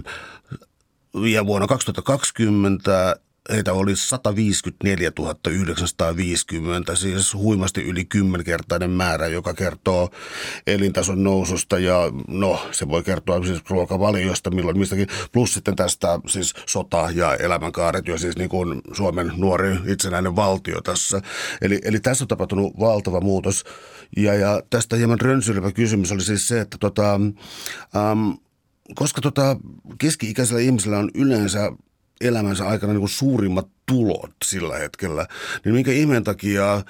ja 1.14 1.46
vuonna 1.46 1.66
2020 1.66 3.16
heitä 3.52 3.72
oli 3.72 3.96
154 3.96 5.10
950, 5.50 6.94
siis 6.94 7.34
huimasti 7.34 7.82
yli 7.82 8.04
kymmenkertainen 8.04 8.90
määrä, 8.90 9.26
joka 9.26 9.54
kertoo 9.54 10.10
elintason 10.66 11.22
noususta. 11.22 11.78
Ja 11.78 12.12
no 12.28 12.60
se 12.72 12.88
voi 12.88 13.02
kertoa 13.02 13.44
siis 13.44 13.62
ruokavaliosta 13.68 14.50
milloin 14.50 14.78
mistäkin, 14.78 15.06
plus 15.32 15.54
sitten 15.54 15.76
tästä 15.76 16.20
siis 16.26 16.54
sota 16.66 17.08
ja 17.14 17.34
elämänkaaret 17.34 18.08
jo 18.08 18.18
siis 18.18 18.36
niin 18.36 18.50
kuin 18.50 18.80
Suomen 18.92 19.32
nuori 19.36 19.76
itsenäinen 19.86 20.36
valtio 20.36 20.80
tässä. 20.80 21.22
Eli, 21.62 21.80
eli 21.84 22.00
tässä 22.00 22.24
on 22.24 22.28
tapahtunut 22.28 22.80
valtava 22.80 23.20
muutos. 23.20 23.64
Ja, 24.16 24.34
ja 24.34 24.62
tästä 24.70 24.96
hieman 24.96 25.20
rönsyilevä 25.20 25.72
kysymys 25.72 26.12
oli 26.12 26.22
siis 26.22 26.48
se, 26.48 26.60
että 26.60 26.76
tota, 26.80 27.14
ähm, 27.96 28.30
koska 28.94 29.20
tota, 29.20 29.56
keski-ikäisellä 29.98 30.60
ihmisellä 30.60 30.98
on 30.98 31.10
yleensä 31.14 31.72
elämänsä 32.20 32.68
aikana 32.68 32.92
niin 32.92 33.00
kuin 33.00 33.10
suurimmat 33.10 33.68
tulot 33.86 34.34
sillä 34.44 34.78
hetkellä, 34.78 35.26
niin 35.64 35.74
minkä 35.74 35.92
ihmeen 35.92 36.24
takia 36.24 36.82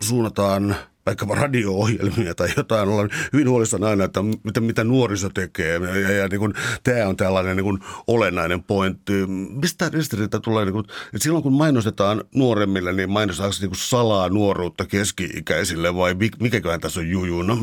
suunnataan 0.00 0.76
vaikka 1.06 1.26
radio-ohjelmia 1.30 2.34
tai 2.34 2.48
jotain, 2.56 2.88
ollaan 2.88 3.10
hyvin 3.32 3.48
huolissaan 3.48 3.84
aina, 3.84 4.04
että 4.04 4.20
mitä, 4.22 4.60
mitä 4.60 4.84
nuoriso 4.84 5.28
tekee. 5.28 5.74
Ja, 5.74 5.96
ja, 5.96 6.10
ja 6.10 6.28
niin 6.28 6.38
kuin, 6.38 6.54
tämä 6.84 7.08
on 7.08 7.16
tällainen 7.16 7.56
niin 7.56 7.64
kuin 7.64 7.78
olennainen 8.06 8.62
pointti. 8.62 9.12
Mistä 9.62 9.88
ristiriita 9.88 10.40
tulee, 10.40 10.64
niin 10.64 10.72
kuin, 10.72 10.84
että 10.84 11.18
silloin 11.18 11.42
kun 11.42 11.52
mainostetaan 11.52 12.24
nuoremmille, 12.34 12.92
niin 12.92 13.10
mainostetaanko 13.10 13.56
niin 13.60 13.70
kuin 13.70 13.78
salaa 13.78 14.28
nuoruutta 14.28 14.84
keski-ikäisille 14.86 15.96
vai 15.96 16.14
mikäköhän 16.40 16.80
tässä 16.80 17.00
on 17.00 17.10
jujuna? 17.10 17.58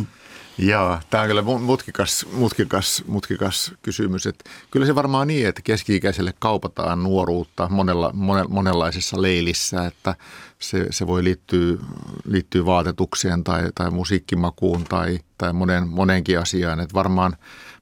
Joo, 0.58 1.00
tämä 1.10 1.22
on 1.22 1.28
kyllä 1.28 1.42
mutkikas, 1.42 2.26
mutkikas, 2.34 3.04
mutkikas 3.08 3.72
kysymys. 3.82 4.26
Että 4.26 4.50
kyllä 4.72 4.86
se 4.86 4.96
varmaan 4.96 5.28
niin, 5.28 5.48
että 5.48 5.62
keski-ikäiselle 5.62 6.34
kaupataan 6.40 7.04
nuoruutta 7.04 7.70
monella, 7.70 8.12
monenlaisissa 8.50 9.22
leilissä, 9.22 9.86
että 9.86 10.16
se, 10.60 10.88
se 10.90 11.08
voi 11.08 11.24
liittyä, 11.24 11.78
liittyä 12.26 12.66
vaatetukseen 12.66 13.44
tai, 13.44 13.70
tai 13.76 13.92
musiikkimakuun 13.92 14.84
tai, 14.84 15.20
tai 15.38 15.54
monen, 15.54 15.88
monenkin 15.88 16.40
asiaan. 16.40 16.80
Että 16.80 16.94
varmaan, 16.94 17.36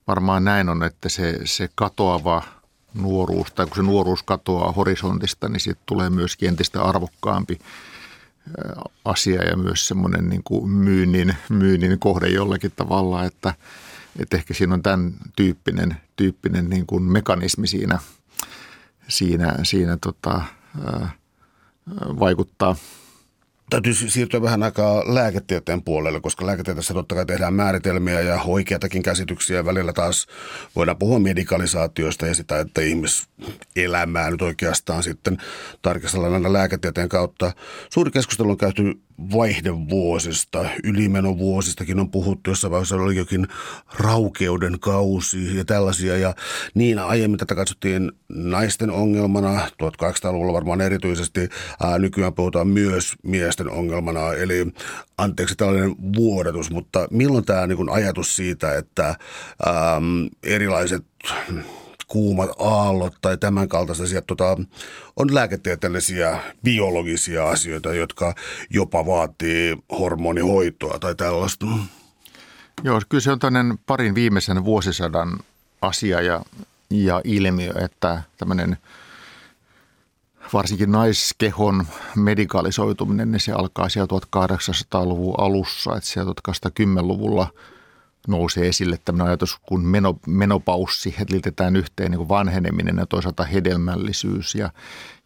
varmaan 0.07 0.43
näin 0.43 0.69
on, 0.69 0.83
että 0.83 1.09
se, 1.09 1.39
se 1.45 1.69
katoava 1.75 2.43
nuoruus 2.93 3.51
tai 3.51 3.65
kun 3.65 3.75
se 3.75 3.81
nuoruus 3.81 4.23
katoaa 4.23 4.71
horisontista, 4.71 5.49
niin 5.49 5.59
siitä 5.59 5.81
tulee 5.85 6.09
myös 6.09 6.37
entistä 6.41 6.83
arvokkaampi 6.83 7.59
asia 9.05 9.43
ja 9.43 9.57
myös 9.57 9.87
semmoinen 9.87 10.29
niin 10.29 10.43
kuin 10.43 10.69
myynnin, 10.69 11.35
myynnin 11.49 11.99
kohde 11.99 12.27
jollakin 12.27 12.71
tavalla, 12.75 13.25
että, 13.25 13.53
että 14.19 14.37
ehkä 14.37 14.53
siinä 14.53 14.73
on 14.73 14.83
tämän 14.83 15.13
tyyppinen, 15.35 15.97
tyyppinen 16.15 16.69
niin 16.69 16.85
kuin 16.85 17.03
mekanismi 17.03 17.67
siinä, 17.67 17.99
siinä, 19.07 19.55
siinä 19.63 19.97
tota, 20.01 20.41
vaikuttaa– 22.19 22.75
täytyy 23.71 23.93
siirtyä 23.93 24.41
vähän 24.41 24.63
aikaa 24.63 25.15
lääketieteen 25.15 25.83
puolelle, 25.83 26.21
koska 26.21 26.45
lääketieteessä 26.45 26.93
totta 26.93 27.15
kai 27.15 27.25
tehdään 27.25 27.53
määritelmiä 27.53 28.21
ja 28.21 28.41
oikeatakin 28.45 29.03
käsityksiä. 29.03 29.65
Välillä 29.65 29.93
taas 29.93 30.27
voidaan 30.75 30.97
puhua 30.97 31.19
medikalisaatioista 31.19 32.27
ja 32.27 32.35
sitä, 32.35 32.59
että 32.59 32.81
ihmiselämää 32.81 34.31
nyt 34.31 34.41
oikeastaan 34.41 35.03
sitten 35.03 35.37
tarkastellaan 35.81 36.33
aina 36.33 36.53
lääketieteen 36.53 37.09
kautta. 37.09 37.51
Suuri 37.93 38.11
keskustelu 38.11 38.49
on 38.49 38.57
käyty 38.57 39.01
vaihdevuosista, 39.33 40.65
ylimenovuosistakin 40.83 41.99
on 41.99 42.11
puhuttu, 42.11 42.49
jossain 42.49 42.71
vaiheessa 42.71 42.95
oli 42.95 43.15
jokin 43.15 43.47
raukeuden 43.93 44.79
kausi 44.79 45.57
ja 45.57 45.65
tällaisia. 45.65 46.17
Ja 46.17 46.35
niin 46.73 46.99
aiemmin 46.99 47.37
tätä 47.37 47.55
katsottiin 47.55 48.11
naisten 48.29 48.91
ongelmana, 48.91 49.67
1800-luvulla 49.83 50.53
varmaan 50.53 50.81
erityisesti, 50.81 51.49
ää, 51.83 51.99
nykyään 51.99 52.33
puhutaan 52.33 52.67
myös 52.67 53.15
miesten 53.23 53.69
ongelmana, 53.69 54.33
eli 54.33 54.67
anteeksi 55.17 55.55
tällainen 55.55 55.95
vuodatus, 56.15 56.71
mutta 56.71 57.07
milloin 57.11 57.45
tämä 57.45 57.67
niin 57.67 57.89
ajatus 57.89 58.35
siitä, 58.35 58.77
että 58.77 59.05
ää, 59.05 60.01
erilaiset 60.43 61.03
kuumat 62.11 62.49
aallot 62.59 63.13
tai 63.21 63.37
tämän 63.37 63.67
kaltaisia 63.67 64.21
tota, 64.21 64.57
on 65.15 65.35
lääketieteellisiä, 65.35 66.39
biologisia 66.63 67.49
asioita, 67.49 67.93
jotka 67.93 68.35
jopa 68.69 69.05
vaatii 69.05 69.77
hormonihoitoa 69.99 70.99
tai 70.99 71.15
tällaista. 71.15 71.65
Joo, 72.83 73.01
kyllä 73.09 73.21
se 73.21 73.31
on 73.31 73.39
tämmöinen 73.39 73.77
parin 73.85 74.15
viimeisen 74.15 74.65
vuosisadan 74.65 75.39
asia 75.81 76.21
ja, 76.21 76.41
ja 76.89 77.21
ilmiö, 77.23 77.73
että 77.85 78.23
tämmöinen 78.37 78.77
varsinkin 80.53 80.91
naiskehon 80.91 81.87
medikalisoituminen, 82.15 83.31
niin 83.31 83.39
se 83.39 83.51
alkaa 83.51 83.89
siellä 83.89 84.19
1800-luvun 84.19 85.35
alussa, 85.37 85.97
että 85.97 86.09
siellä 86.09 86.33
1810-luvulla– 86.49 87.47
nousee 88.27 88.67
esille 88.67 88.99
tämmöinen 89.05 89.27
ajatus 89.27 89.59
kuin 89.61 89.81
meno, 89.81 90.19
menopaussi, 90.27 91.15
että 91.21 91.33
liitetään 91.33 91.75
yhteen 91.75 92.11
niin 92.11 92.29
vanheneminen 92.29 92.97
ja 92.97 93.05
toisaalta 93.05 93.43
hedelmällisyys. 93.43 94.55
Ja, 94.55 94.69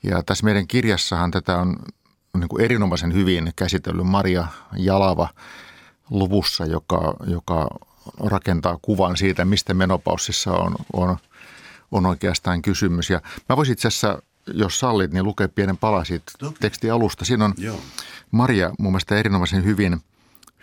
ja 0.03 0.23
tässä 0.23 0.45
meidän 0.45 0.67
kirjassahan 0.67 1.31
tätä 1.31 1.57
on 1.57 1.77
niin 2.37 2.49
kuin 2.49 2.61
erinomaisen 2.61 3.13
hyvin 3.13 3.53
käsitellyt 3.55 4.07
Maria 4.07 4.47
Jalava 4.77 5.29
luvussa, 6.09 6.65
joka, 6.65 7.13
joka 7.27 7.67
rakentaa 8.19 8.79
kuvan 8.81 9.17
siitä, 9.17 9.45
mistä 9.45 9.73
menopaussissa 9.73 10.51
on, 10.51 10.75
on, 10.93 11.17
on 11.91 12.05
oikeastaan 12.05 12.61
kysymys. 12.61 13.09
Ja 13.09 13.21
mä 13.49 13.57
voisin 13.57 13.73
itse 13.73 13.87
asiassa, 13.87 14.21
jos 14.53 14.79
sallit, 14.79 15.11
niin 15.13 15.23
lukea 15.23 15.47
pienen 15.47 15.77
pala 15.77 16.03
siitä 16.03 16.31
tekstin 16.59 16.93
alusta. 16.93 17.25
Siinä 17.25 17.45
on 17.45 17.53
Joo. 17.57 17.79
Maria 18.31 18.71
mun 18.79 18.91
mielestä 18.91 19.17
erinomaisen 19.17 19.65
hyvin, 19.65 20.01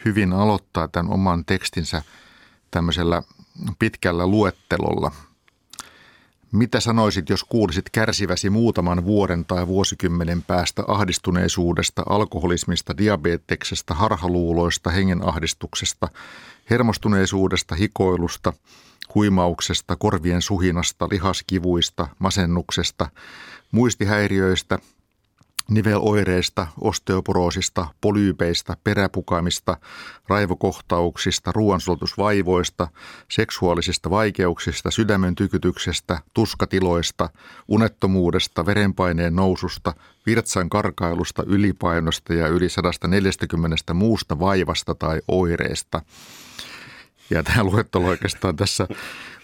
hyvin 0.05 0.33
aloittaa 0.33 0.89
tämän 0.89 1.13
oman 1.13 1.45
tekstinsä– 1.45 2.03
tämmöisellä 2.73 3.23
pitkällä 3.79 4.27
luettelolla. 4.27 5.13
Mitä 6.53 6.81
sanoisit, 6.81 7.29
jos 7.29 7.45
kuulisit 7.45 7.91
kärsiväsi 7.91 8.51
muutaman 8.51 9.05
vuoden 9.05 9.45
tai 9.45 9.67
vuosikymmenen 9.67 10.43
päästä 10.43 10.83
ahdistuneisuudesta, 10.89 12.03
alkoholismista, 12.09 12.97
diabeteksesta, 12.97 13.95
harhaluuloista, 13.95 14.91
hengenahdistuksesta, 14.91 16.09
hermostuneisuudesta, 16.71 17.75
hikoilusta, 17.75 18.53
huimauksesta, 19.15 19.97
korvien 19.97 20.43
suhinasta, 20.43 21.09
lihaskivuista, 21.11 22.09
masennuksesta, 22.19 23.11
muistihäiriöistä– 23.71 24.79
niveloireista, 25.71 26.67
osteoporoosista, 26.81 27.87
polyypeistä, 28.01 28.77
peräpukamista, 28.85 29.77
raivokohtauksista, 30.29 31.53
ruoansulatusvaivoista, 31.53 32.89
seksuaalisista 33.31 34.11
vaikeuksista, 34.11 34.91
sydämen 34.91 35.35
tykytyksestä, 35.35 36.19
tuskatiloista, 36.35 37.29
unettomuudesta, 37.69 38.67
verenpaineen 38.67 39.37
noususta, 39.37 39.95
virtsan 40.27 40.69
karkailusta, 40.69 41.43
ylipainosta 41.47 42.35
ja 42.35 42.49
yli 42.49 42.69
140 42.69 43.95
muusta 43.95 44.39
vaivasta 44.39 44.95
tai 44.95 45.21
oireesta. 45.29 46.03
Ja 47.31 47.43
tämä 47.43 47.65
luettelo 47.65 48.07
oikeastaan 48.07 48.57
tässä 48.57 48.89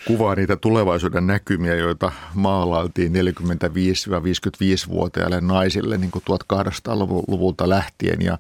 kuvaa 0.07 0.35
niitä 0.35 0.57
tulevaisuuden 0.57 1.27
näkymiä, 1.27 1.75
joita 1.75 2.13
maalailtiin 2.35 3.13
45-55-vuotiaille 3.13 5.41
naisille 5.41 5.99
niin 5.99 6.11
kuin 6.11 6.25
1800-luvulta 6.31 7.69
lähtien. 7.69 8.23
Ja, 8.23 8.39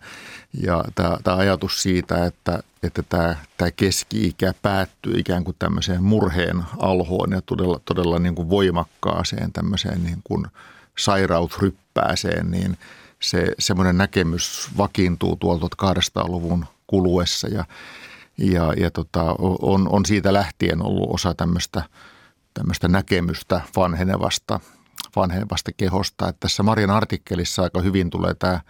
ja 0.63 0.85
tämä, 0.95 1.17
tämä 1.25 1.37
ajatus 1.37 1.83
siitä, 1.83 2.27
että, 2.27 2.63
että 2.83 3.03
tämä, 3.03 3.37
tämä 3.57 3.71
keski-ikä 3.71 4.55
päättyy 4.63 5.19
ikään 5.19 5.45
kuin 5.45 5.57
tämmöiseen 5.59 6.05
murheen 6.05 6.63
alhoon 6.79 7.33
ja 7.33 7.43
todella, 7.43 7.81
todella 7.85 8.19
niin 8.19 8.35
kuin 8.35 8.51
voimakkaaseen 8.51 9.53
tämmöiseen 9.53 10.05
niin 10.05 10.19
kuin 10.25 10.47
sairausryppääseen, 10.99 12.51
niin 12.51 12.79
se 13.21 13.47
semmoinen 13.59 13.99
näkemys 13.99 14.69
vakiintuu 14.77 15.37
tuolta 15.37 15.69
1800-luvun 15.85 16.67
kuluessa 16.87 17.49
ja 17.49 17.65
ja, 18.39 18.73
ja 18.77 18.91
tota, 18.91 19.35
on, 19.63 19.89
on 19.89 20.07
siitä 20.07 20.33
lähtien 20.33 20.83
ollut 20.83 21.15
osa 21.15 21.35
tämmöistä, 21.35 21.83
tämmöistä 22.55 22.89
näkemystä 22.89 23.61
vanhenevasta, 23.77 24.61
vanhenevasta 25.17 25.71
kehosta. 25.77 26.29
Että 26.29 26.41
tässä 26.41 26.63
Marian 26.63 26.91
artikkelissa 26.91 27.63
aika 27.63 27.81
hyvin 27.81 28.11
tulee 28.11 28.35
tämä, 28.35 28.61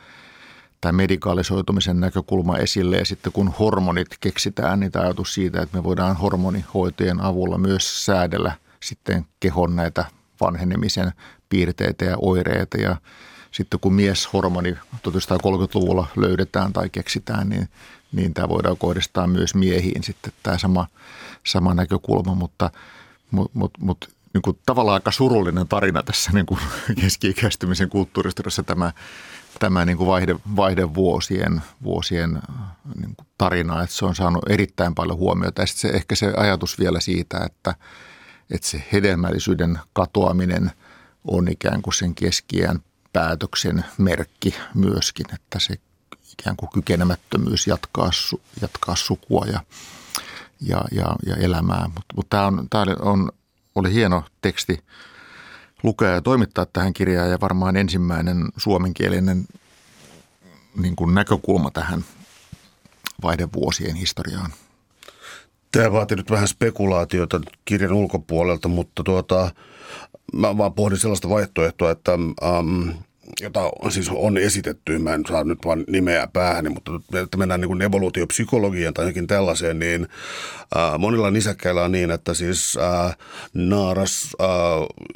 tämä 0.81 0.93
medikaalisoitumisen 0.93 2.01
näkökulma 2.01 2.59
esille 2.59 2.97
ja 2.97 3.05
sitten 3.05 3.33
kun 3.33 3.55
hormonit 3.59 4.09
keksitään, 4.21 4.81
niin 4.81 4.93
tämä 4.93 5.05
ajatus 5.05 5.35
siitä, 5.35 5.63
että 5.63 5.79
me 5.79 5.85
voidaan 5.85 6.17
hormonihoitojen 6.17 7.21
avulla 7.21 7.59
myös 7.59 8.05
säädellä 8.05 8.53
sitten 8.81 9.27
kehon 9.41 9.77
näitä 9.77 10.05
vanhenemisen 10.41 11.13
piirteitä 11.49 12.05
ja 12.05 12.17
oireita 12.23 12.77
ja 12.77 12.97
sitten 13.53 13.81
kun 13.81 13.95
mieshormoni 13.95 14.73
1930-luvulla 14.73 16.07
löydetään 16.17 16.73
tai 16.73 16.91
keksitään, 16.91 17.49
niin 17.49 17.69
niin 18.13 18.35
tämä 18.35 18.49
voidaan 18.49 18.77
kohdistaa 18.77 19.27
myös 19.27 19.55
miehiin 19.55 20.05
sitten 20.05 20.33
tämä 20.43 20.59
sama, 20.59 20.87
sama 21.47 21.75
näkökulma, 21.75 22.35
mutta 22.35 22.71
mut, 23.31 23.55
mut, 23.55 23.73
mut, 23.79 24.09
niin 24.35 24.43
kuin 24.43 24.59
tavallaan 24.67 24.95
aika 24.95 25.11
surullinen 25.11 25.69
tarina 25.69 26.03
tässä 26.03 26.31
niin 26.33 26.47
kuin 26.47 26.61
keski-ikäistymisen 27.01 27.89
kulttuuristossa 27.89 28.63
tämä, 28.63 28.93
tämä 29.59 29.85
niin 29.85 29.97
kuin 29.97 30.09
vaihde, 30.09 30.37
vaihdevuosien 30.57 31.63
vuosien, 31.83 32.43
niin 33.01 33.17
kuin 33.17 33.27
tarina, 33.39 33.83
että 33.83 33.97
se 33.97 34.05
on 34.05 34.15
saanut 34.15 34.51
erittäin 34.51 34.95
paljon 34.95 35.19
huomiota. 35.19 35.63
Ja 35.63 35.67
se, 35.67 35.89
ehkä 35.89 36.15
se 36.15 36.33
ajatus 36.37 36.79
vielä 36.79 37.01
siitä, 37.01 37.39
että, 37.47 37.75
että 38.51 38.69
se 38.69 38.85
hedelmällisyyden 38.93 39.79
katoaminen 39.93 40.71
on 41.25 41.49
ikään 41.49 41.83
kuin 41.83 41.95
sen 41.95 42.15
keskiään 42.15 42.81
päätöksen 43.13 43.85
merkki 43.99 44.55
myöskin, 44.75 45.27
että 45.35 45.59
se 45.59 45.75
ikään 46.33 46.57
kuin 46.57 46.71
kykenemättömyys 46.71 47.67
jatkaa, 47.67 48.11
jatkaa 48.61 48.97
sukua 48.97 49.45
ja, 49.47 49.61
ja, 50.61 50.85
ja, 50.93 51.17
ja 51.27 51.37
elämää. 51.37 51.91
Mutta 51.95 52.15
mut 52.17 52.29
tämä 52.31 52.47
on, 52.47 52.67
tää 52.71 52.85
on, 53.01 53.33
oli 53.75 53.93
hieno 53.93 54.25
teksti 54.43 54.85
lukea 55.83 56.11
ja 56.11 56.23
toimittaa 56.23 56.67
tähän 56.67 56.93
kirjaan 56.93 57.31
ja 57.31 57.41
varmaan 57.41 57.77
ensimmäinen 57.77 58.49
suomenkielinen 58.57 59.47
niin 60.77 60.97
kuin 60.97 61.15
näkökulma 61.15 61.71
tähän, 61.71 62.05
vaihdevuosien 63.23 63.95
historiaan. 63.95 64.53
Tämä 65.73 65.93
vaatii 65.93 66.17
nyt 66.17 66.31
vähän 66.31 66.49
spekulaatiota 66.49 67.41
kirjan 67.65 67.93
ulkopuolelta, 67.93 68.69
mutta 68.69 69.03
tuota, 69.03 69.51
mä 70.33 70.59
vaan 70.59 70.75
pohdin 70.75 70.99
sellaista 70.99 71.29
vaihtoehtoa, 71.29 71.91
että 71.91 72.13
ähm, 72.43 72.91
jota 73.41 73.71
on, 73.83 73.93
siis 73.93 74.11
on 74.15 74.39
esitetty, 74.39 74.99
mä 74.99 75.15
en 75.15 75.25
saa 75.29 75.45
nyt 75.45 75.59
vaan 75.65 75.85
nimeä 75.89 76.29
päähän, 76.33 76.73
mutta 76.73 76.93
että 77.23 77.37
mennään 77.37 77.61
niin 77.61 77.69
kuin 77.69 77.83
evoluutiopsykologiaan 77.83 78.95
tai 78.95 79.07
jokin 79.07 79.27
tällaiseen, 79.27 79.79
niin 79.79 80.09
äh, 80.77 80.99
monilla 80.99 81.31
nisäkkäillä 81.31 81.85
on 81.85 81.93
niin, 81.93 82.11
että 82.11 82.35
siis 82.35 82.79
äh, 82.81 83.17
naaras 83.55 84.37
äh, 84.41 84.49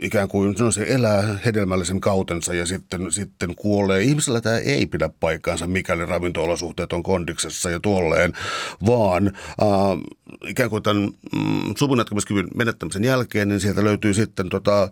ikään 0.02 0.28
kuin 0.28 0.54
no 0.58 0.70
se 0.70 0.84
elää 0.88 1.38
hedelmällisen 1.44 2.00
kautensa 2.00 2.54
ja 2.54 2.66
sitten, 2.66 3.12
sitten 3.12 3.54
kuolee. 3.54 4.02
Ihmisellä 4.02 4.40
tämä 4.40 4.58
ei 4.58 4.86
pidä 4.86 5.10
paikkaansa, 5.20 5.66
mikäli 5.66 6.06
ravinto-olosuhteet 6.06 6.92
on 6.92 7.02
kondiksessa 7.02 7.70
ja 7.70 7.80
tuolleen, 7.80 8.32
vaan 8.86 9.26
äh, 9.26 9.68
ikään 10.46 10.70
kuin 10.70 10.82
tämän 10.82 11.02
mm, 11.32 11.74
suvunnatkomiskyvyn 11.78 12.48
menettämisen 12.54 13.04
jälkeen, 13.04 13.48
niin 13.48 13.60
sieltä 13.60 13.84
löytyy 13.84 14.14
sitten 14.14 14.48
tota, 14.48 14.88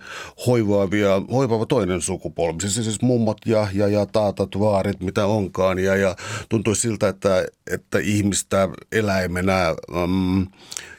hoivaavia, 0.47 1.23
hoivaava 1.32 1.66
toinen 1.66 2.00
sukupolvi. 2.00 2.61
Siis, 2.61 2.75
siis 2.75 3.02
mummot 3.02 3.38
ja, 3.47 3.68
ja, 3.73 3.88
ja 3.88 4.06
taatat, 4.06 4.49
vaarit, 4.61 5.00
mitä 5.00 5.26
onkaan. 5.26 5.78
Ja, 5.78 5.97
ja 5.97 6.16
tuntuu 6.49 6.75
siltä, 6.75 7.09
että, 7.09 7.44
että 7.70 7.99
ihmistä 7.99 8.68
eläimenä 8.92 9.75
mm, 10.06 10.47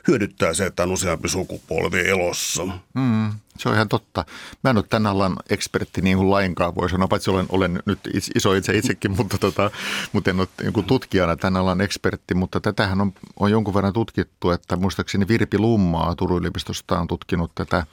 hyödyttää 0.08 0.54
se, 0.54 0.66
että 0.66 0.84
on 0.84 0.92
useampi 0.92 1.30
sukupolvi 1.30 2.00
elossa. 2.08 2.66
Mm, 2.94 3.32
se 3.62 3.70
on 3.70 3.76
ihan 3.76 3.90
totta. 3.90 4.26
Mä 4.64 4.70
en 4.70 4.78
ole 4.78 4.86
tämän 4.90 5.12
alan 5.12 5.36
ekspertti 5.50 6.02
niin 6.02 6.18
kuin 6.18 6.32
lainkaan, 6.32 6.76
voi 6.76 6.90
sanoa, 6.90 7.08
paitsi 7.08 7.30
olen, 7.30 7.46
olen 7.50 7.84
nyt 7.86 8.00
iso 8.36 8.54
itse 8.54 8.78
itsekin, 8.78 9.12
mutta, 9.18 9.38
tota, 9.38 9.72
mutta 10.12 10.30
en 10.30 10.40
ole 10.40 10.48
niin 10.62 10.86
tutkijana 10.86 11.36
tämän 11.36 11.62
alan 11.62 11.82
ekspertti, 11.82 12.34
mutta 12.34 12.62
tätähän 12.62 13.02
on, 13.02 13.14
on 13.40 13.52
jonkun 13.52 13.74
verran 13.74 13.94
tutkittu, 13.94 14.52
että 14.52 14.76
muistaakseni 14.76 15.28
Virpi 15.28 15.58
Lummaa 15.58 16.16
Turun 16.16 16.40
yliopistosta 16.40 17.00
on 17.00 17.08
tutkinut 17.08 17.52
tätä 17.56 17.86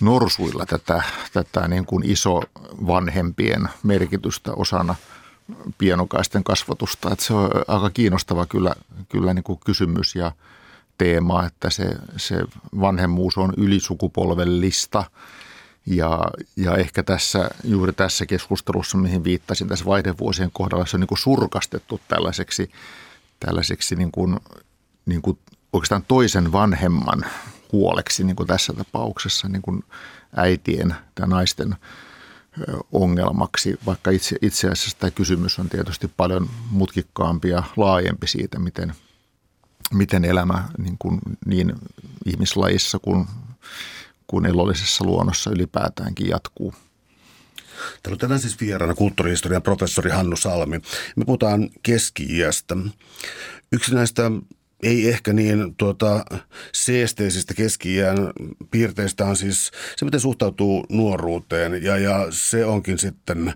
norsuilla 0.00 0.66
tätä, 0.66 1.02
tätä 1.32 1.68
niin 1.68 1.86
kuin 1.86 2.10
iso 2.10 2.42
vanhempien 2.86 3.68
merkitystä 3.82 4.52
osana 4.52 4.94
pienokaisten 5.78 6.44
kasvatusta. 6.44 7.10
Että 7.12 7.24
se 7.24 7.34
on 7.34 7.50
aika 7.68 7.90
kiinnostava 7.90 8.46
kyllä, 8.46 8.74
kyllä 9.08 9.34
niin 9.34 9.42
kuin 9.42 9.60
kysymys 9.64 10.14
ja 10.14 10.32
teema, 11.00 11.46
että 11.46 11.70
se, 11.70 11.96
se 12.16 12.44
vanhemmuus 12.80 13.38
on 13.38 13.52
ylisukupolvellista. 13.56 15.04
Ja, 15.86 16.20
ja 16.56 16.76
ehkä 16.76 17.02
tässä, 17.02 17.50
juuri 17.64 17.92
tässä 17.92 18.26
keskustelussa, 18.26 18.98
mihin 18.98 19.24
viittasin 19.24 19.68
tässä 19.68 19.84
vaihdevuosien 19.84 20.50
kohdalla, 20.52 20.86
se 20.86 20.96
on 20.96 21.00
niin 21.00 21.08
kuin 21.08 21.18
surkastettu 21.18 22.00
tällaiseksi, 22.08 22.70
tällaiseksi 23.40 23.96
niin 23.96 24.12
kuin, 24.12 24.40
niin 25.06 25.22
kuin 25.22 25.38
oikeastaan 25.72 26.04
toisen 26.08 26.52
vanhemman 26.52 27.24
huoleksi 27.72 28.24
niin 28.24 28.36
kuin 28.36 28.46
tässä 28.46 28.72
tapauksessa 28.72 29.48
niin 29.48 29.62
kuin 29.62 29.84
äitien 30.36 30.94
tai 31.14 31.28
naisten 31.28 31.76
ongelmaksi, 32.92 33.78
vaikka 33.86 34.10
itse, 34.10 34.36
itse 34.42 34.68
asiassa 34.68 34.98
tämä 34.98 35.10
kysymys 35.10 35.58
on 35.58 35.68
tietysti 35.68 36.10
paljon 36.16 36.50
mutkikkaampi 36.70 37.48
ja 37.48 37.62
laajempi 37.76 38.26
siitä, 38.26 38.58
miten, 38.58 38.94
miten 39.94 40.24
elämä 40.24 40.68
niin, 40.78 40.96
kuin, 40.98 41.20
niin 41.46 41.72
ihmislajissa 42.26 42.98
kuin, 42.98 43.26
kuin 44.26 44.46
elollisessa 44.46 45.04
luonnossa 45.04 45.50
ylipäätäänkin 45.50 46.28
jatkuu. 46.28 46.74
Täällä 48.02 48.14
on 48.14 48.18
tänään 48.18 48.40
siis 48.40 48.60
vieraana 48.60 48.94
kulttuurihistorian 48.94 49.62
professori 49.62 50.10
Hannu 50.10 50.36
Salmi. 50.36 50.80
Me 51.16 51.24
puhutaan 51.24 51.70
keski-iästä. 51.82 52.76
Yksi 53.72 53.94
näistä 53.94 54.30
ei 54.82 55.08
ehkä 55.08 55.32
niin 55.32 55.74
tuota, 55.74 56.24
seesteisistä 56.72 57.54
keski 57.54 57.96
piirteistä 58.70 59.24
on 59.24 59.36
siis 59.36 59.70
se, 59.96 60.04
miten 60.04 60.20
suhtautuu 60.20 60.86
nuoruuteen. 60.88 61.82
Ja, 61.82 61.98
ja 61.98 62.26
se 62.30 62.64
onkin 62.64 62.98
sitten 62.98 63.54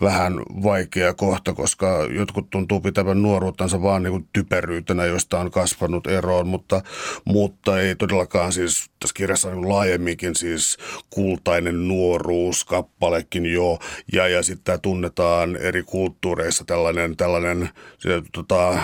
vähän 0.00 0.38
vaikea 0.62 1.14
kohta, 1.14 1.52
koska 1.52 2.08
jotkut 2.10 2.50
tuntuu 2.50 2.80
pitävän 2.80 3.22
nuoruuttansa 3.22 3.82
vaan 3.82 4.02
niin 4.02 4.12
kuin 4.12 4.28
typeryytenä, 4.32 5.04
josta 5.04 5.38
on 5.40 5.50
kasvanut 5.50 6.06
eroon, 6.06 6.46
mutta, 6.46 6.82
mutta 7.24 7.80
ei 7.80 7.96
todellakaan 7.96 8.52
siis 8.52 8.90
tässä 9.00 9.14
kirjassa 9.14 9.50
niin 9.50 9.68
laajemminkin 9.68 10.36
siis 10.36 10.76
kultainen 11.10 11.88
nuoruus, 11.88 12.64
kappalekin 12.64 13.46
jo, 13.46 13.78
ja, 14.12 14.28
ja 14.28 14.42
sitten 14.42 14.80
tunnetaan 14.80 15.56
eri 15.56 15.82
kulttuureissa 15.82 16.64
tällainen, 16.64 17.16
tällainen 17.16 17.70
se, 17.98 18.22
tota, 18.32 18.78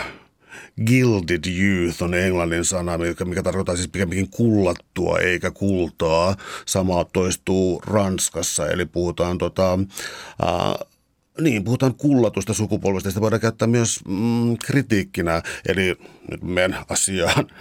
Gilded 0.87 1.45
youth 1.47 2.03
on 2.03 2.15
englannin 2.15 2.65
sana, 2.65 2.99
mikä, 2.99 3.25
mikä 3.25 3.43
tarkoittaa 3.43 3.77
siis 3.77 3.89
pikemminkin 3.89 4.31
kullattua 4.31 5.19
eikä 5.19 5.51
kultaa. 5.51 6.37
Sama 6.67 7.05
toistuu 7.05 7.83
Ranskassa, 7.87 8.67
eli 8.67 8.87
puhutaan 8.87 9.39
tota, 9.39 9.79
äh, 10.45 10.89
niin, 11.41 11.65
puhutaan 11.65 11.95
kullatusta 11.95 12.55
sukupolvesta. 12.55 13.11
Sitä 13.11 13.21
voidaan 13.21 13.41
käyttää 13.41 13.69
myös 13.69 14.01
mm, 14.09 14.57
kritiikkinä, 14.67 15.43
eli 15.69 15.97
nyt 16.31 16.43
meidän 16.43 16.85
asiaan. 16.89 17.47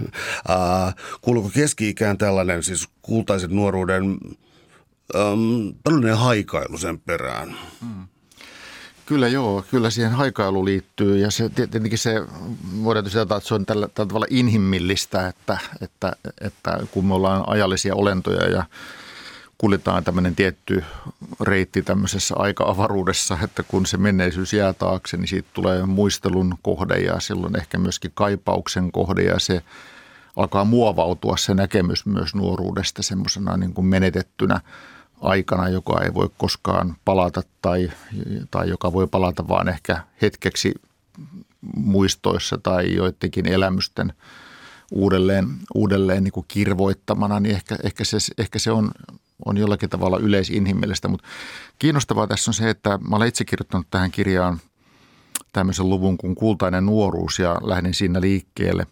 Äh, 0.49 0.95
kuuluuko 1.21 1.49
keski-ikään 1.53 2.17
tällainen 2.17 2.63
siis 2.63 2.88
kultaisen 3.01 3.55
nuoruuden 3.55 4.17
ähm, 5.15 5.69
tällainen 5.84 6.17
haikailu 6.17 6.77
sen 6.77 6.99
perään? 6.99 7.55
Mm. 7.82 8.08
Kyllä 9.05 9.27
joo, 9.27 9.65
kyllä 9.71 9.89
siihen 9.89 10.12
haikailu 10.12 10.65
liittyy 10.65 11.17
ja 11.17 11.32
se 11.32 11.49
tietenkin 11.49 11.97
se 11.97 12.13
voidaan 12.84 13.03
tietysti 13.03 13.19
että 13.19 13.39
se 13.39 13.53
on 13.53 13.65
tällä, 13.65 13.88
tällä 13.88 14.08
tavalla 14.08 14.27
inhimillistä, 14.29 15.27
että, 15.27 15.58
että, 15.82 16.13
että 16.41 16.79
kun 16.91 17.05
me 17.05 17.13
ollaan 17.13 17.43
ajallisia 17.47 17.95
olentoja 17.95 18.49
ja 18.49 18.63
kuljetaan 19.60 20.04
tämmöinen 20.04 20.36
tietty 20.36 20.84
reitti 21.41 21.82
tämmöisessä 21.82 22.36
aika-avaruudessa, 22.38 23.38
että 23.43 23.63
kun 23.63 23.86
se 23.86 23.98
menneisyys 23.98 24.54
jää 24.54 24.74
taakse, 24.74 25.17
niin 25.17 25.28
siitä 25.28 25.50
tulee 25.54 25.86
muistelun 25.86 26.56
kohde 26.62 26.98
ja 26.98 27.19
silloin 27.19 27.58
ehkä 27.58 27.78
myöskin 27.78 28.12
kaipauksen 28.13 28.91
kohde 28.91 29.24
ja 29.24 29.39
se 29.39 29.62
alkaa 30.36 30.65
muovautua 30.65 31.38
se 31.38 31.54
näkemys 31.54 32.06
myös 32.06 32.36
nuoruudesta 32.36 33.04
semmoisena 33.04 33.58
niin 33.58 33.74
kuin 33.74 33.86
menetettynä 33.86 34.62
aikana, 35.22 35.69
joka 35.69 36.02
ei 36.02 36.13
voi 36.13 36.30
koskaan 36.38 36.95
palata 37.06 37.43
tai, 37.62 37.91
tai 38.52 38.69
joka 38.69 38.93
voi 38.93 39.08
palata 39.08 39.48
vaan 39.48 39.69
ehkä 39.69 40.04
hetkeksi 40.22 40.74
muistoissa 41.76 42.58
tai 42.58 42.93
joidenkin 42.95 43.45
elämysten 43.45 44.13
uudelleen, 44.91 45.48
uudelleen 45.76 46.24
niin 46.24 46.32
kuin 46.32 46.45
kirvoittamana, 46.48 47.39
niin 47.39 47.56
ehkä, 47.56 47.78
ehkä, 47.84 48.04
se, 48.04 48.17
ehkä 48.38 48.60
se 48.60 48.72
on, 48.72 48.91
on 49.45 49.58
jollakin 49.58 49.89
tavalla 49.89 50.17
yleisinhimillistä. 50.17 51.08
Mutta 51.08 51.28
kiinnostavaa 51.80 52.28
tässä 52.28 52.52
on 52.52 52.54
se, 52.54 52.69
että 52.69 52.99
mä 53.10 53.15
olen 53.15 53.28
itse 53.28 53.45
kirjoittanut 53.45 53.88
tähän 53.91 54.12
kirjaan 54.12 54.60
tämmöisen 55.54 55.89
luvun 55.89 56.17
kuin 56.17 56.36
Kultainen 56.36 56.86
nuoruus 56.86 57.39
ja 57.39 57.58
lähdin 57.62 57.93
siinä 57.93 58.21
liikkeelle 58.21 58.88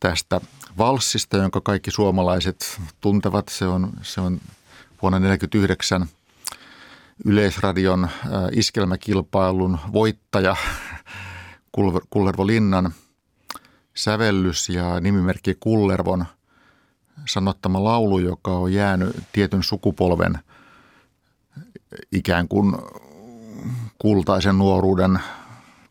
tästä 0.00 0.40
valssista, 0.78 1.36
jonka 1.36 1.60
kaikki 1.60 1.90
suomalaiset 1.90 2.80
tuntevat. 3.00 3.48
Se 3.48 3.66
on, 3.66 3.90
se 4.02 4.20
on 4.20 4.40
vuonna 5.02 5.18
1949 5.18 6.06
Yleisradion 7.24 8.08
iskelmäkilpailun 8.52 9.78
voittaja 9.92 10.56
Kullervo 12.10 12.46
Linnan 12.46 12.94
sävellys 13.94 14.68
ja 14.68 15.00
nimimerkki 15.00 15.56
Kullervon 15.60 16.24
sanottama 17.28 17.84
laulu, 17.84 18.18
joka 18.18 18.50
on 18.50 18.72
jäänyt 18.72 19.16
tietyn 19.32 19.62
sukupolven 19.62 20.38
ikään 22.12 22.48
kuin 22.48 22.76
kultaisen 23.98 24.58
nuoruuden 24.58 25.18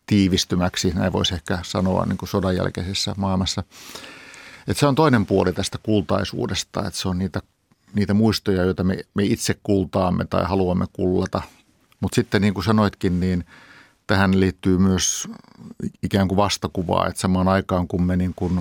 tiivistymäksi, 0.06 0.92
näin 0.94 1.12
voisi 1.12 1.34
ehkä 1.34 1.58
sanoa 1.62 2.06
niin 2.06 2.18
kuin 2.18 2.28
sodan 2.28 2.56
jälkeisessä 2.56 3.14
maailmassa. 3.16 3.62
Että 4.68 4.80
se 4.80 4.86
on 4.86 4.94
toinen 4.94 5.26
puoli 5.26 5.52
tästä 5.52 5.78
kultaisuudesta, 5.82 6.86
että 6.86 7.00
se 7.00 7.08
on 7.08 7.18
niitä 7.18 7.40
niitä 7.94 8.14
muistoja, 8.14 8.62
joita 8.62 8.84
me, 8.84 8.96
me 9.14 9.24
itse 9.24 9.56
kultaamme 9.62 10.24
tai 10.24 10.44
haluamme 10.44 10.86
kullata. 10.92 11.42
Mutta 12.00 12.14
sitten 12.14 12.42
niin 12.42 12.54
kuin 12.54 12.64
sanoitkin, 12.64 13.20
niin 13.20 13.44
tähän 14.06 14.40
liittyy 14.40 14.78
myös 14.78 15.28
ikään 16.02 16.28
kuin 16.28 16.36
vastakuvaa, 16.36 17.06
että 17.06 17.20
samaan 17.20 17.48
aikaan 17.48 17.88
kun 17.88 18.02
me 18.02 18.16
niin 18.16 18.32
kuin 18.36 18.60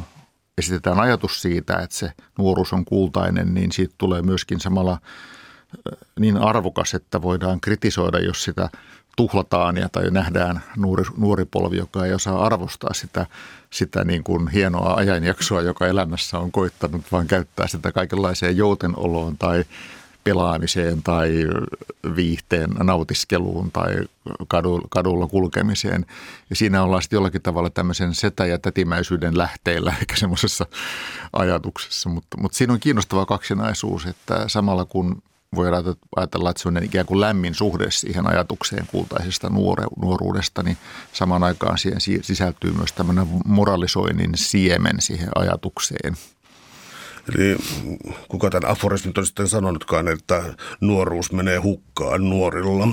esitetään 0.58 1.00
ajatus 1.00 1.42
siitä, 1.42 1.80
että 1.80 1.96
se 1.96 2.12
nuoruus 2.38 2.74
on 2.74 2.86
kultainen, 2.86 3.54
niin 3.54 3.72
siitä 3.72 3.96
tulee 3.98 4.22
myöskin 4.22 4.60
samalla 4.60 4.98
niin 6.20 6.38
arvokas, 6.38 6.94
että 6.94 7.22
voidaan 7.22 7.62
kritisoida, 7.62 8.20
jos 8.20 8.44
sitä 8.44 8.70
tuhlataan 9.18 9.78
ja 9.78 9.89
tai 9.89 10.12
nähdään 10.12 10.63
nuori, 10.78 11.04
nuori 11.18 11.46
polvi, 11.46 11.78
joka 11.78 12.06
ei 12.06 12.13
osaa 12.13 12.46
arvostaa 12.46 12.94
sitä, 12.94 13.26
sitä 13.70 14.04
niin 14.04 14.24
kuin 14.24 14.48
hienoa 14.48 14.94
ajanjaksoa, 14.94 15.62
joka 15.62 15.88
elämässä 15.88 16.39
on 16.39 16.52
koittanut, 16.52 17.12
vaan 17.12 17.28
käyttää 17.28 17.68
sitä 17.68 17.92
kaikenlaiseen 17.92 18.58
joutenoloon 18.58 19.38
tai 19.38 19.66
pelaamiseen 20.24 21.04
tai 21.04 21.32
viihteen 22.16 22.70
nautiskeluun 22.70 23.72
tai 23.72 23.96
kadulla, 24.90 25.28
kulkemiseen. 25.28 26.06
Ja 26.50 26.56
siinä 26.56 26.84
ollaan 26.84 27.02
sitten 27.02 27.18
jollakin 27.18 27.42
tavalla 27.42 27.70
tämmöisen 27.70 28.16
setä- 28.16 28.46
ja 28.46 28.60
tätimäisyyden 28.60 29.38
lähteillä, 29.38 29.94
eikä 30.00 30.16
semmoisessa 30.16 30.66
ajatuksessa. 31.34 32.10
Mutta, 32.10 32.38
mutta 32.38 32.58
siinä 32.58 32.74
on 32.74 32.80
kiinnostava 32.80 33.26
kaksinaisuus, 33.26 34.06
että 34.06 34.48
samalla 34.48 34.86
kun 34.86 35.22
voi 35.56 35.68
ajatella, 36.16 36.50
että 36.50 36.62
se 36.62 36.68
on 36.68 36.84
ikään 36.84 37.06
kuin 37.06 37.22
lämmin 37.22 37.56
suhde 37.56 37.92
siihen 37.92 38.28
ajatukseen 38.28 38.88
kultaisesta 38.88 39.50
nuore, 39.50 39.84
nuoruudesta, 40.02 40.64
niin 40.64 40.78
samaan 41.14 41.44
aikaan 41.44 41.78
siihen 41.78 42.02
sisältyy 42.22 42.74
myös 42.74 42.94
tämmöinen 42.94 43.28
moralisoinnin 43.46 44.32
siemen 44.36 44.96
siihen 45.00 45.30
ajatukseen. 45.36 46.18
Eli 47.30 47.58
kuka 48.28 48.50
tämän 48.50 48.72
aforismin 48.72 49.14
on 49.18 49.26
sitten 49.26 49.48
sanonutkaan, 49.48 50.08
että 50.08 50.44
nuoruus 50.82 51.32
menee 51.32 51.58
hukkaan 51.58 52.30
nuorilla. 52.30 52.88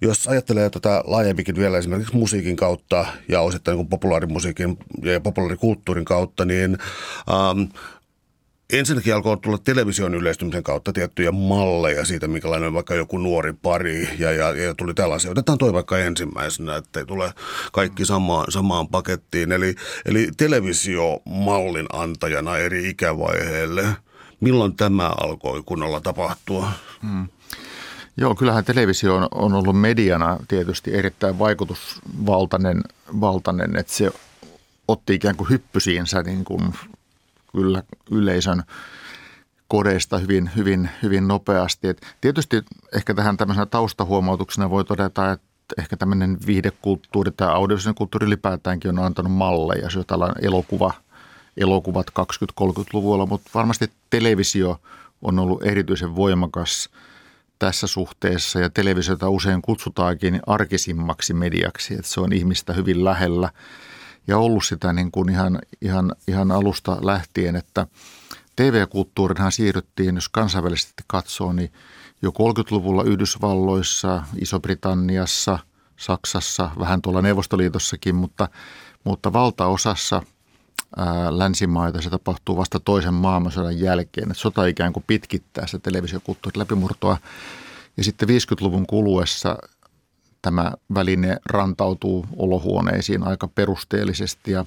Jos 0.00 0.28
ajattelee 0.28 0.70
tätä 0.70 1.02
laajempikin 1.06 1.56
vielä 1.56 1.78
esimerkiksi 1.78 2.16
musiikin 2.16 2.56
kautta 2.56 3.06
ja 3.28 3.40
osittain 3.40 3.76
niin 3.76 3.88
populaarimusiikin 3.88 4.78
ja 5.02 5.20
populaarikulttuurin 5.20 6.04
kautta, 6.04 6.44
niin 6.44 6.78
ähm, 7.30 7.62
Ensinnäkin 8.72 9.14
alkoi 9.14 9.36
tulla 9.36 9.58
television 9.58 10.14
yleistymisen 10.14 10.62
kautta 10.62 10.92
tiettyjä 10.92 11.32
malleja 11.32 12.04
siitä, 12.04 12.28
minkälainen 12.28 12.72
vaikka 12.72 12.94
joku 12.94 13.18
nuori 13.18 13.52
pari 13.52 14.08
ja, 14.18 14.32
ja, 14.32 14.52
ja 14.52 14.74
tuli 14.74 14.94
tällaisia. 14.94 15.30
Otetaan 15.30 15.58
toi 15.58 15.72
vaikka 15.72 15.98
ensimmäisenä, 15.98 16.76
ettei 16.76 17.06
tule 17.06 17.32
kaikki 17.72 18.04
samaan, 18.04 18.52
samaan 18.52 18.88
pakettiin. 18.88 19.52
Eli, 19.52 19.74
eli 20.04 20.28
televisiomallin 20.36 21.86
antajana 21.92 22.56
eri 22.56 22.88
ikävaiheille. 22.88 23.86
Milloin 24.40 24.76
tämä 24.76 25.08
alkoi 25.08 25.62
kunnolla 25.66 26.00
tapahtua? 26.00 26.70
Hmm. 27.02 27.28
Joo, 28.16 28.34
kyllähän 28.34 28.64
televisio 28.64 29.16
on, 29.16 29.28
on 29.34 29.54
ollut 29.54 29.80
mediana 29.80 30.38
tietysti 30.48 30.94
erittäin 30.94 31.38
vaikutusvaltainen, 31.38 32.82
valtainen, 33.20 33.76
että 33.76 33.92
se 33.92 34.10
otti 34.88 35.14
ikään 35.14 35.36
kuin 35.36 35.50
hyppysiinsä 35.50 36.22
niin 36.22 36.44
kuin 36.44 36.74
kyllä 37.52 37.82
yleisön 38.10 38.62
kodeista 39.68 40.18
hyvin, 40.18 40.50
hyvin, 40.56 40.90
hyvin 41.02 41.28
nopeasti. 41.28 41.88
Et 41.88 42.06
tietysti 42.20 42.62
ehkä 42.94 43.14
tähän 43.14 43.36
tämmöisenä 43.36 43.66
taustahuomautuksena 43.66 44.70
voi 44.70 44.84
todeta, 44.84 45.32
että 45.32 45.48
ehkä 45.78 45.96
tämmöinen 45.96 46.38
viihdekulttuuri 46.46 47.30
tai 47.30 47.48
audiovisuaalinen 47.48 47.98
kulttuuri 47.98 48.26
ylipäätäänkin 48.26 48.98
on 48.98 49.04
antanut 49.04 49.32
malleja, 49.32 49.82
jos 49.82 49.94
jotain 49.94 50.32
elokuva, 50.42 50.92
elokuvat 51.56 52.06
20-30-luvulla, 52.60 53.26
mutta 53.26 53.50
varmasti 53.54 53.90
televisio 54.10 54.80
on 55.22 55.38
ollut 55.38 55.62
erityisen 55.62 56.16
voimakas 56.16 56.90
tässä 57.58 57.86
suhteessa. 57.86 58.60
Ja 58.60 58.70
televisiota 58.70 59.28
usein 59.28 59.62
kutsutaankin 59.62 60.40
arkisimmaksi 60.46 61.34
mediaksi, 61.34 61.94
että 61.94 62.08
se 62.08 62.20
on 62.20 62.32
ihmistä 62.32 62.72
hyvin 62.72 63.04
lähellä– 63.04 63.50
ja 64.28 64.38
ollut 64.38 64.64
sitä 64.64 64.92
niin 64.92 65.10
kuin 65.10 65.28
ihan, 65.28 65.58
ihan, 65.80 66.12
ihan 66.28 66.52
alusta 66.52 66.96
lähtien, 67.00 67.56
että 67.56 67.86
TV-kulttuurinhan 68.56 69.52
siirryttiin, 69.52 70.14
jos 70.14 70.28
kansainvälisesti 70.28 71.04
katsoo, 71.06 71.52
niin 71.52 71.72
jo 72.22 72.30
30-luvulla 72.30 73.02
Yhdysvalloissa, 73.02 74.22
Iso-Britanniassa, 74.40 75.58
Saksassa, 75.96 76.70
vähän 76.78 77.02
tuolla 77.02 77.22
Neuvostoliitossakin, 77.22 78.14
mutta, 78.14 78.48
mutta 79.04 79.32
valtaosassa 79.32 80.22
ää, 80.96 81.38
länsimaita 81.38 82.02
se 82.02 82.10
tapahtuu 82.10 82.56
vasta 82.56 82.80
toisen 82.80 83.14
maailmansodan 83.14 83.80
jälkeen. 83.80 84.30
Että 84.30 84.40
sota 84.42 84.66
ikään 84.66 84.92
kuin 84.92 85.04
pitkittää 85.06 85.66
sitä 85.66 85.78
televisiokulttuurin 85.78 86.58
läpimurtoa. 86.58 87.16
Ja 87.96 88.04
sitten 88.04 88.28
50-luvun 88.28 88.86
kuluessa 88.86 89.56
tämä 90.42 90.72
väline 90.94 91.36
rantautuu 91.46 92.26
olohuoneisiin 92.36 93.26
aika 93.26 93.48
perusteellisesti 93.48 94.50
ja 94.50 94.64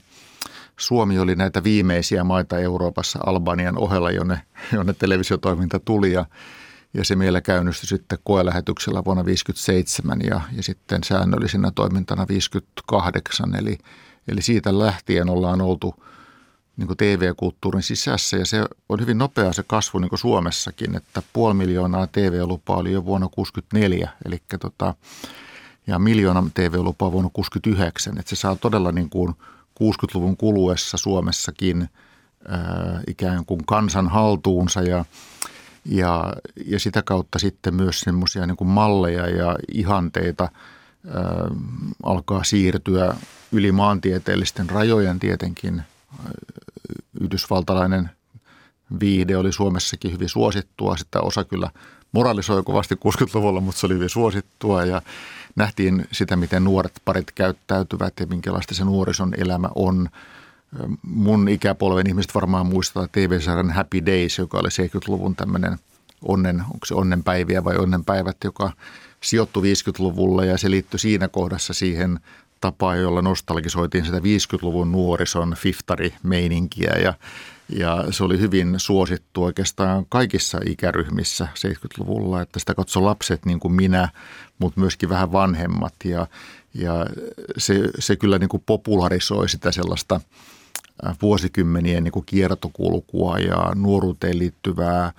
Suomi 0.78 1.20
oli 1.20 1.36
näitä 1.36 1.64
viimeisiä 1.64 2.24
maita 2.24 2.60
Euroopassa 2.60 3.20
Albanian 3.26 3.78
ohella, 3.78 4.12
jonne, 4.12 4.42
jonne 4.74 4.94
televisiotoiminta 4.94 5.80
tuli 5.80 6.14
ja, 6.14 6.26
ja 6.94 7.06
se 7.06 7.16
meillä 7.16 7.42
käynnistyi 7.42 7.88
sitten 7.88 8.20
koelähetyksellä 8.24 9.06
vuonna 9.06 9.24
1957 9.24 10.20
ja, 10.24 10.42
ja 10.58 10.64
sitten 10.64 11.04
säännöllisenä 11.04 11.72
toimintana 11.76 12.28
58. 12.28 13.56
Eli, 13.56 13.78
eli 14.28 14.42
siitä 14.42 14.80
lähtien 14.80 15.30
ollaan 15.30 15.62
oltu 15.62 15.96
niin 16.78 16.98
TV-kulttuurin 16.98 17.84
sisässä 17.84 18.38
ja 18.38 18.46
se 18.46 18.66
on 18.90 19.00
hyvin 19.00 19.18
nopea 19.18 19.54
se 19.54 19.64
kasvu 19.68 20.00
niin 20.00 20.18
Suomessakin, 20.18 20.96
että 20.96 21.22
puoli 21.34 21.54
miljoonaa 21.54 22.08
TV-lupaa 22.08 22.78
oli 22.78 22.92
jo 22.92 23.06
vuonna 23.06 23.30
1964, 23.36 24.10
eli 24.26 24.42
tota, 24.60 24.94
ja 25.92 26.00
miljoona 26.00 26.44
TV-lupaa 26.54 27.12
vuonna 27.12 27.30
1969. 27.30 28.18
Että 28.18 28.30
se 28.30 28.36
saa 28.36 28.56
todella 28.56 28.92
niin 28.92 29.10
kuin 29.10 29.34
60-luvun 29.84 30.38
kuluessa 30.38 30.98
Suomessakin 30.98 31.90
ää, 32.48 33.02
ikään 33.08 33.46
kuin 33.46 33.66
kansan 33.66 34.08
haltuunsa 34.08 34.82
ja, 34.82 35.06
ja, 35.86 36.34
ja 36.66 36.80
sitä 36.80 37.02
kautta 37.02 37.40
sitten 37.40 37.76
myös 37.76 38.00
semmoisia 38.00 38.46
niin 38.46 38.68
malleja 38.68 39.28
ja 39.28 39.56
ihanteita 39.74 40.44
ää, 40.44 41.24
alkaa 42.04 42.44
siirtyä 42.44 43.16
yli 43.52 43.72
maantieteellisten 43.72 44.70
rajojen 44.70 45.20
tietenkin. 45.20 45.82
Yhdysvaltalainen 47.22 48.10
viihde 49.00 49.38
oli 49.38 49.52
Suomessakin 49.52 50.12
hyvin 50.12 50.30
suosittua. 50.30 50.98
Sitä 50.98 51.22
osa 51.22 51.44
kyllä 51.44 51.70
moralisoi 52.12 52.64
kovasti 52.64 52.96
60-luvulla, 52.96 53.62
mutta 53.62 53.80
se 53.80 53.86
oli 53.86 53.94
hyvin 53.94 54.10
suosittua 54.10 54.86
ja 54.86 55.02
nähtiin 55.56 56.06
sitä, 56.12 56.36
miten 56.36 56.64
nuoret 56.64 57.02
parit 57.06 57.32
käyttäytyvät 57.32 58.14
ja 58.20 58.26
minkälaista 58.26 58.76
se 58.76 58.86
nuorison 58.86 59.34
elämä 59.38 59.70
on. 59.76 60.10
Mun 61.02 61.50
ikäpolven 61.50 62.08
ihmiset 62.08 62.36
varmaan 62.36 62.66
muistaa 62.66 63.08
TV-sarjan 63.12 63.72
Happy 63.72 64.06
Days, 64.06 64.38
joka 64.38 64.58
oli 64.58 64.68
70-luvun 64.68 65.36
tämmöinen 65.36 65.80
onnen, 66.22 66.62
onko 66.62 66.86
se 66.86 66.94
onnenpäiviä 66.94 67.64
vai 67.64 67.78
onnenpäivät, 67.78 68.38
joka 68.44 68.72
sijoittui 69.22 69.74
50-luvulle 69.74 70.46
ja 70.46 70.58
se 70.58 70.72
liittyi 70.72 71.00
siinä 71.00 71.28
kohdassa 71.28 71.74
siihen 71.74 72.20
tapaan, 72.62 73.00
jolla 73.00 73.22
nostalgisoitiin 73.22 74.06
sitä 74.06 74.18
50-luvun 74.18 74.92
nuorison 74.92 75.56
fiftari-meininkiä 75.58 76.94
ja 77.04 77.14
ja 77.72 78.06
se 78.12 78.24
oli 78.24 78.40
hyvin 78.40 78.74
suosittu 78.78 79.44
oikeastaan 79.44 80.06
kaikissa 80.10 80.60
ikäryhmissä 80.66 81.48
70-luvulla, 81.58 82.42
että 82.42 82.60
sitä 82.60 82.76
katsoi 82.76 83.04
lapset 83.04 83.46
niin 83.46 83.60
kuin 83.60 83.74
minä, 83.74 84.10
mutta 84.60 84.80
myöskin 84.80 85.10
vähän 85.10 85.32
vanhemmat. 85.32 85.94
Ja, 86.04 86.28
ja 86.74 87.06
se, 87.58 87.90
se 88.00 88.16
kyllä 88.16 88.40
niin 88.40 88.50
kuin 88.50 88.64
popularisoi 88.66 89.50
sitä 89.50 89.72
sellaista 89.72 90.22
vuosikymmenien 91.22 92.04
niin 92.04 92.12
kuin 92.12 92.26
kiertokulkua 92.26 93.40
ja 93.40 93.72
nuoruuteen 93.76 94.40
liittyvää 94.40 95.12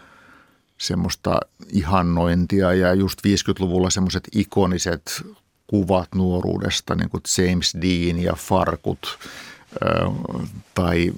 semmoista 0.79 1.41
ihannointia 1.73 2.73
ja 2.73 2.95
just 2.95 3.21
50-luvulla 3.27 3.91
semmoiset 3.91 4.29
ikoniset 4.33 5.23
kuvat 5.67 6.09
nuoruudesta, 6.15 6.95
niin 6.95 7.11
kuin 7.11 7.23
James 7.39 7.77
Dean 7.83 8.19
ja 8.19 8.33
Farkut 8.35 9.19
tai 10.75 11.13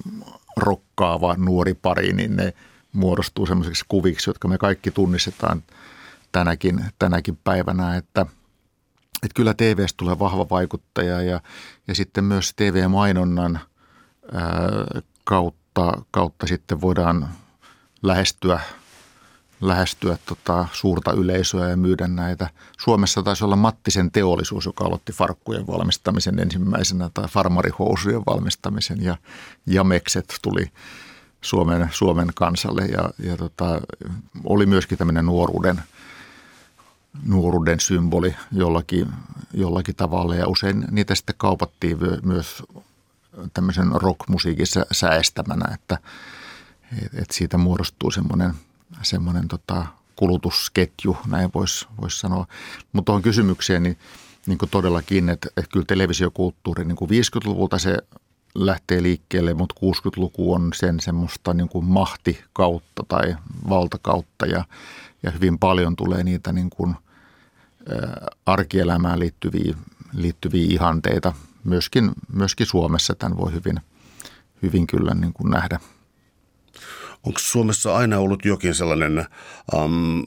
rokkaava 0.57 1.35
nuori 1.39 1.75
pari, 1.75 2.13
niin 2.13 2.37
ne 2.37 2.55
muodostuu 2.93 3.47
semmoiseksi 3.47 3.85
kuviksi, 3.89 4.31
jotka 4.31 4.49
me 4.49 4.59
kaikki 4.59 4.91
tunnistetaan 4.91 5.63
tänäkin, 6.33 6.85
tänäkin 6.99 7.39
päivänä, 7.45 7.97
että, 7.97 8.21
että 9.23 9.35
kyllä 9.35 9.55
TVstä 9.55 9.97
tulee 9.97 10.19
vahva 10.19 10.47
vaikuttaja 10.51 11.23
ja, 11.23 11.41
ja 11.89 11.95
sitten 11.95 12.25
myös 12.25 12.53
TV-mainonnan 12.57 13.61
ää, 14.33 14.43
kautta, 15.25 16.03
kautta 16.11 16.47
sitten 16.47 16.81
voidaan 16.81 17.29
lähestyä 18.03 18.61
lähestyä 19.61 20.19
tota 20.27 20.67
suurta 20.73 21.13
yleisöä 21.13 21.69
ja 21.69 21.77
myydä 21.77 22.07
näitä. 22.07 22.51
Suomessa 22.79 23.23
taisi 23.23 23.45
olla 23.45 23.57
Mattisen 23.57 24.11
teollisuus, 24.11 24.67
joka 24.67 24.85
aloitti 24.85 25.13
farkkujen 25.13 25.67
valmistamisen 25.67 26.39
ensimmäisenä 26.39 27.11
tai 27.15 27.29
farmarihousujen 27.29 28.23
valmistamisen 28.27 29.03
ja 29.03 29.17
Jamekset 29.67 30.39
tuli 30.43 30.71
Suomen, 31.41 31.89
Suomen 31.93 32.29
kansalle 32.35 32.87
ja, 32.87 33.11
ja 33.19 33.37
tota, 33.37 33.81
oli 34.45 34.67
myöskin 34.67 34.99
tämmöinen 34.99 35.27
nuoruuden, 35.27 35.83
nuoruuden 37.27 37.81
symboli 37.81 38.35
jollakin, 38.53 39.09
jollakin 39.55 39.95
tavalla 39.97 40.35
ja 40.35 40.49
usein 40.49 40.85
niitä 40.91 41.15
sitten 41.15 41.35
kaupattiin 41.39 41.99
myös 42.23 42.63
tämmöisen 43.55 43.93
rockmusiikin 43.93 44.67
säästämänä, 44.93 45.75
että, 45.75 45.99
että 47.03 47.35
siitä 47.35 47.59
muodostuu 47.59 48.11
semmoinen– 48.11 48.55
semmoinen 49.03 49.49
tota, 49.49 49.87
kulutusketju, 50.17 51.17
näin 51.27 51.51
voisi 51.55 51.87
vois 52.01 52.21
sanoa. 52.21 52.47
Mutta 52.93 53.07
tuohon 53.07 53.23
kysymykseen, 53.23 53.83
niin, 53.83 53.99
niin 54.47 54.59
kuin 54.59 54.71
todellakin, 54.71 55.29
että, 55.29 55.49
että 55.57 55.71
kyllä 55.73 55.87
televisiokulttuuri 55.87 56.85
niin 56.85 56.97
kuin 56.97 57.11
50-luvulta 57.11 57.79
se 57.79 57.97
lähtee 58.55 59.03
liikkeelle, 59.03 59.55
mutta 59.55 59.75
60-luku 59.81 60.53
on 60.53 60.71
sen 60.75 61.01
semmoista 61.01 61.55
niin 61.55 61.69
kuin 61.69 61.85
mahtikautta 61.85 63.05
tai 63.09 63.37
valtakautta 63.69 64.47
ja, 64.47 64.65
ja 65.23 65.31
hyvin 65.31 65.59
paljon 65.59 65.97
tulee 65.97 66.25
niitä 66.25 66.53
niin 66.53 66.71
kuin, 66.71 66.95
ä, 66.95 66.97
arkielämään 68.47 69.19
liittyviä, 69.19 69.75
liittyviä 70.13 70.67
ihanteita. 70.71 71.33
Myöskin, 71.65 72.11
myöskin 72.33 72.67
Suomessa 72.67 73.15
tämän 73.15 73.39
voi 73.39 73.53
hyvin, 73.53 73.81
hyvin 74.63 74.87
kyllä 74.87 75.15
niin 75.15 75.33
kuin 75.33 75.51
nähdä. 75.51 75.81
Onko 77.27 77.39
Suomessa 77.39 77.97
aina 77.97 78.19
ollut 78.19 78.45
jokin 78.45 78.75
sellainen 78.75 79.27
um, 79.75 80.25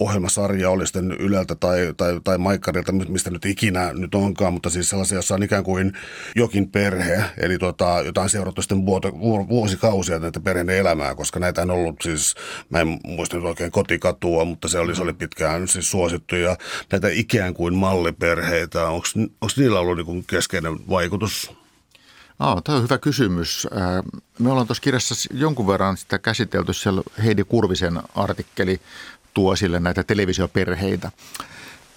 ohjelmasarja, 0.00 0.70
oli 0.70 0.86
sitten 0.86 1.12
Yleltä 1.12 1.54
tai, 1.54 1.94
tai, 1.96 2.20
tai 2.24 2.38
Maikkarilta, 2.38 2.92
mistä 2.92 3.30
nyt 3.30 3.44
ikinä 3.44 3.92
nyt 3.92 4.14
onkaan, 4.14 4.52
mutta 4.52 4.70
siis 4.70 4.88
sellaisia, 4.88 5.18
jossa 5.18 5.34
on 5.34 5.42
ikään 5.42 5.64
kuin 5.64 5.92
jokin 6.36 6.70
perhe, 6.70 7.24
eli 7.38 7.58
tota, 7.58 8.02
jotain 8.04 8.30
seurattu 8.30 8.62
sitten 8.62 8.86
vuosikausia 9.48 10.18
näitä 10.18 10.40
perheen 10.40 10.70
elämää, 10.70 11.14
koska 11.14 11.40
näitä 11.40 11.62
on 11.62 11.70
ollut 11.70 11.96
siis, 12.02 12.34
mä 12.70 12.80
en 12.80 12.98
muista 13.06 13.36
nyt 13.36 13.46
oikein 13.46 13.70
kotikatua, 13.70 14.44
mutta 14.44 14.68
se 14.68 14.78
oli, 14.78 14.96
se 14.96 15.02
oli 15.02 15.12
pitkään 15.12 15.68
siis 15.68 15.90
suosittu, 15.90 16.36
ja 16.36 16.56
näitä 16.92 17.08
ikään 17.08 17.54
kuin 17.54 17.74
malliperheitä, 17.74 18.88
onko 18.88 19.08
niillä 19.56 19.80
ollut 19.80 20.06
niin 20.06 20.24
keskeinen 20.26 20.88
vaikutus? 20.88 21.63
Oh, 22.40 22.62
tämä 22.62 22.76
on 22.76 22.84
hyvä 22.84 22.98
kysymys. 22.98 23.68
Me 24.38 24.50
ollaan 24.50 24.66
tuossa 24.66 24.82
kirjassa 24.82 25.14
jonkun 25.34 25.66
verran 25.66 25.96
sitä 25.96 26.18
käsitelty, 26.18 26.72
siellä 26.72 27.02
Heidi 27.24 27.44
Kurvisen 27.44 28.02
artikkeli 28.14 28.80
tuo 29.34 29.56
sille 29.56 29.80
näitä 29.80 30.04
televisioperheitä. 30.04 31.10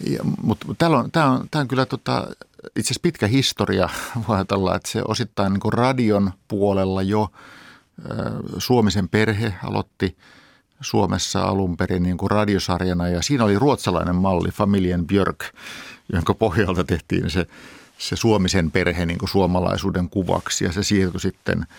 Ja, 0.10 0.19
mutta 0.41 0.76
täällä 0.78 0.97
on, 0.97 1.12
tämä, 1.12 1.32
on, 1.32 1.47
tämä 1.52 1.62
on 1.62 1.67
kyllä 1.67 1.86
tota, 1.86 2.28
itse 2.76 2.88
asiassa 2.88 3.02
pitkä 3.02 3.28
historia, 3.28 3.89
voi 4.28 4.36
ajatella, 4.36 4.76
että 4.76 4.91
se 4.91 5.02
osittain 5.08 5.54
niin 5.54 5.73
radion 5.73 6.32
puolella 6.47 7.02
jo 7.02 7.32
Suomisen 8.58 9.10
perhe 9.10 9.54
aloitti 9.63 10.17
Suomessa 10.82 11.41
alun 11.41 11.78
perin 11.78 12.04
niin 12.04 12.17
kuin 12.17 12.32
radiosarjana 12.32 13.08
ja 13.08 13.21
siinä 13.21 13.43
oli 13.43 13.60
ruotsalainen 13.60 14.15
malli, 14.15 14.52
Familien 14.52 15.08
Björk, 15.08 15.43
jonka 16.13 16.34
pohjalta 16.34 16.84
tehtiin 16.84 17.30
se, 17.30 17.47
se 17.97 18.15
Suomisen 18.15 18.71
perhe 18.71 19.05
niin 19.05 19.17
kuin 19.19 19.29
suomalaisuuden 19.29 20.10
kuvaksi. 20.10 20.65
Ja 20.65 20.71
se 20.71 20.83
siirtyi 20.83 21.21
sitten– 21.21 21.65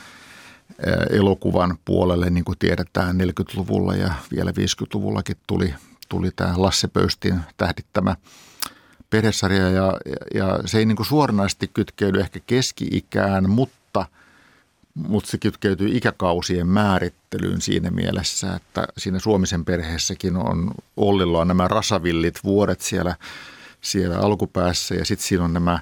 elokuvan 1.11 1.79
puolelle, 1.85 2.31
niin 2.31 2.45
kuin 2.45 2.59
tiedetään 2.59 3.17
40-luvulla 3.21 3.95
ja 3.95 4.13
vielä 4.37 4.51
50-luvullakin 4.51 5.37
tuli, 5.47 5.75
tuli 6.09 6.31
tämä 6.37 6.55
Lasse 6.57 6.89
Pöystin 6.89 7.41
tähdittämä 7.57 8.17
perhesarja. 9.11 9.69
Ja, 9.69 9.93
ja 10.35 10.59
se 10.67 10.79
ei 10.79 10.87
niin 10.87 10.97
kuin 10.97 11.07
suoranaisesti 11.07 11.71
kytkeydy 11.75 12.21
ehkä 12.21 12.41
keski-ikään, 12.47 13.51
mutta, 13.51 14.07
mutta 14.95 15.31
se 15.31 15.39
kytkeytyy 15.39 15.89
ikäkausien 15.97 16.67
määrittelyyn 16.67 17.61
siinä 17.61 17.91
mielessä, 17.91 18.55
että 18.55 18.89
siinä 18.99 19.19
Suomisen 19.19 19.65
perheessäkin 19.65 20.37
on 20.37 20.71
Ollilla 20.97 21.41
on 21.41 21.49
nämä 21.49 21.69
rasavillit 21.69 22.39
vuodet 22.45 22.81
siellä, 22.81 23.17
siellä 23.81 24.19
alkupäässä. 24.19 24.95
Ja 24.95 25.05
sitten 25.05 25.27
siinä 25.29 25.45
on 25.45 25.53
nämä 25.53 25.79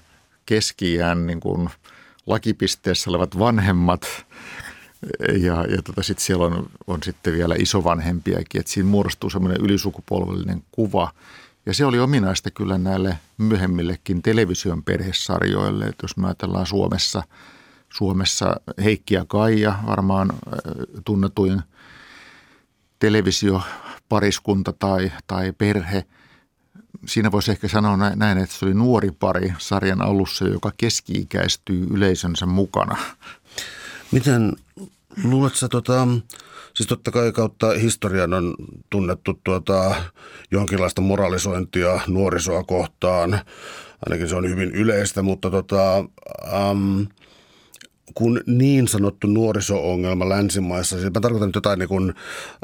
keski 0.46 0.96
niin 1.26 1.40
kuin 1.40 1.70
lakipisteessä 2.26 3.10
olevat 3.10 3.38
vanhemmat 3.38 4.26
ja, 5.42 5.64
ja 5.64 5.82
tota, 5.84 6.02
sitten 6.02 6.24
siellä 6.24 6.44
on, 6.44 6.66
on 6.86 7.02
sitten 7.02 7.32
vielä 7.32 7.54
isovanhempiakin, 7.58 8.60
että 8.60 8.72
siinä 8.72 8.88
muodostuu 8.88 9.30
semmoinen 9.30 9.60
ylisukupolvellinen 9.60 10.62
kuva. 10.72 11.12
Ja 11.66 11.74
se 11.74 11.84
oli 11.84 11.98
ominaista 11.98 12.50
kyllä 12.50 12.78
näille 12.78 13.18
myöhemmillekin 13.38 14.22
television 14.22 14.82
perhesarjoille, 14.82 15.84
että 15.84 16.04
jos 16.04 16.16
me 16.16 16.26
ajatellaan 16.26 16.66
Suomessa, 16.66 17.22
Suomessa 17.88 18.60
Heikki 18.84 19.14
ja 19.14 19.24
Kaija, 19.28 19.78
varmaan 19.86 20.30
äh, 20.30 20.58
tunnetuin 21.04 21.62
televisiopariskunta 22.98 24.72
tai, 24.72 25.12
tai 25.26 25.52
perhe. 25.52 26.04
Siinä 27.06 27.32
voisi 27.32 27.50
ehkä 27.50 27.68
sanoa 27.68 27.96
näin, 27.96 28.38
että 28.38 28.56
se 28.56 28.64
oli 28.64 28.74
nuori 28.74 29.10
pari 29.10 29.52
sarjan 29.58 30.02
alussa, 30.02 30.48
joka 30.48 30.72
keski-ikäistyy 30.76 31.86
yleisönsä 31.90 32.46
mukana. 32.46 32.96
Miten 34.12 34.52
luuletko 35.24 35.68
tota, 35.70 36.08
siis 36.74 36.86
totta 36.86 37.10
kai 37.10 37.32
kautta 37.32 37.70
historian 37.70 38.34
on 38.34 38.54
tunnettu 38.90 39.40
tuota, 39.44 39.94
jonkinlaista 40.50 41.00
moralisointia 41.00 42.00
nuorisoa 42.06 42.64
kohtaan, 42.64 43.40
ainakin 44.06 44.28
se 44.28 44.36
on 44.36 44.48
hyvin 44.48 44.70
yleistä, 44.70 45.22
mutta 45.22 45.50
tota, 45.50 46.04
um, 46.70 47.06
kun 48.14 48.40
niin 48.46 48.88
sanottu 48.88 49.26
nuoriso-ongelma 49.26 50.28
länsimaissa, 50.28 50.96
siis 51.00 51.14
mä 51.14 51.20
tarkoitan 51.20 51.48
nyt 51.48 51.54
jotain 51.54 51.78
niin 51.78 51.88
kuin 51.88 52.14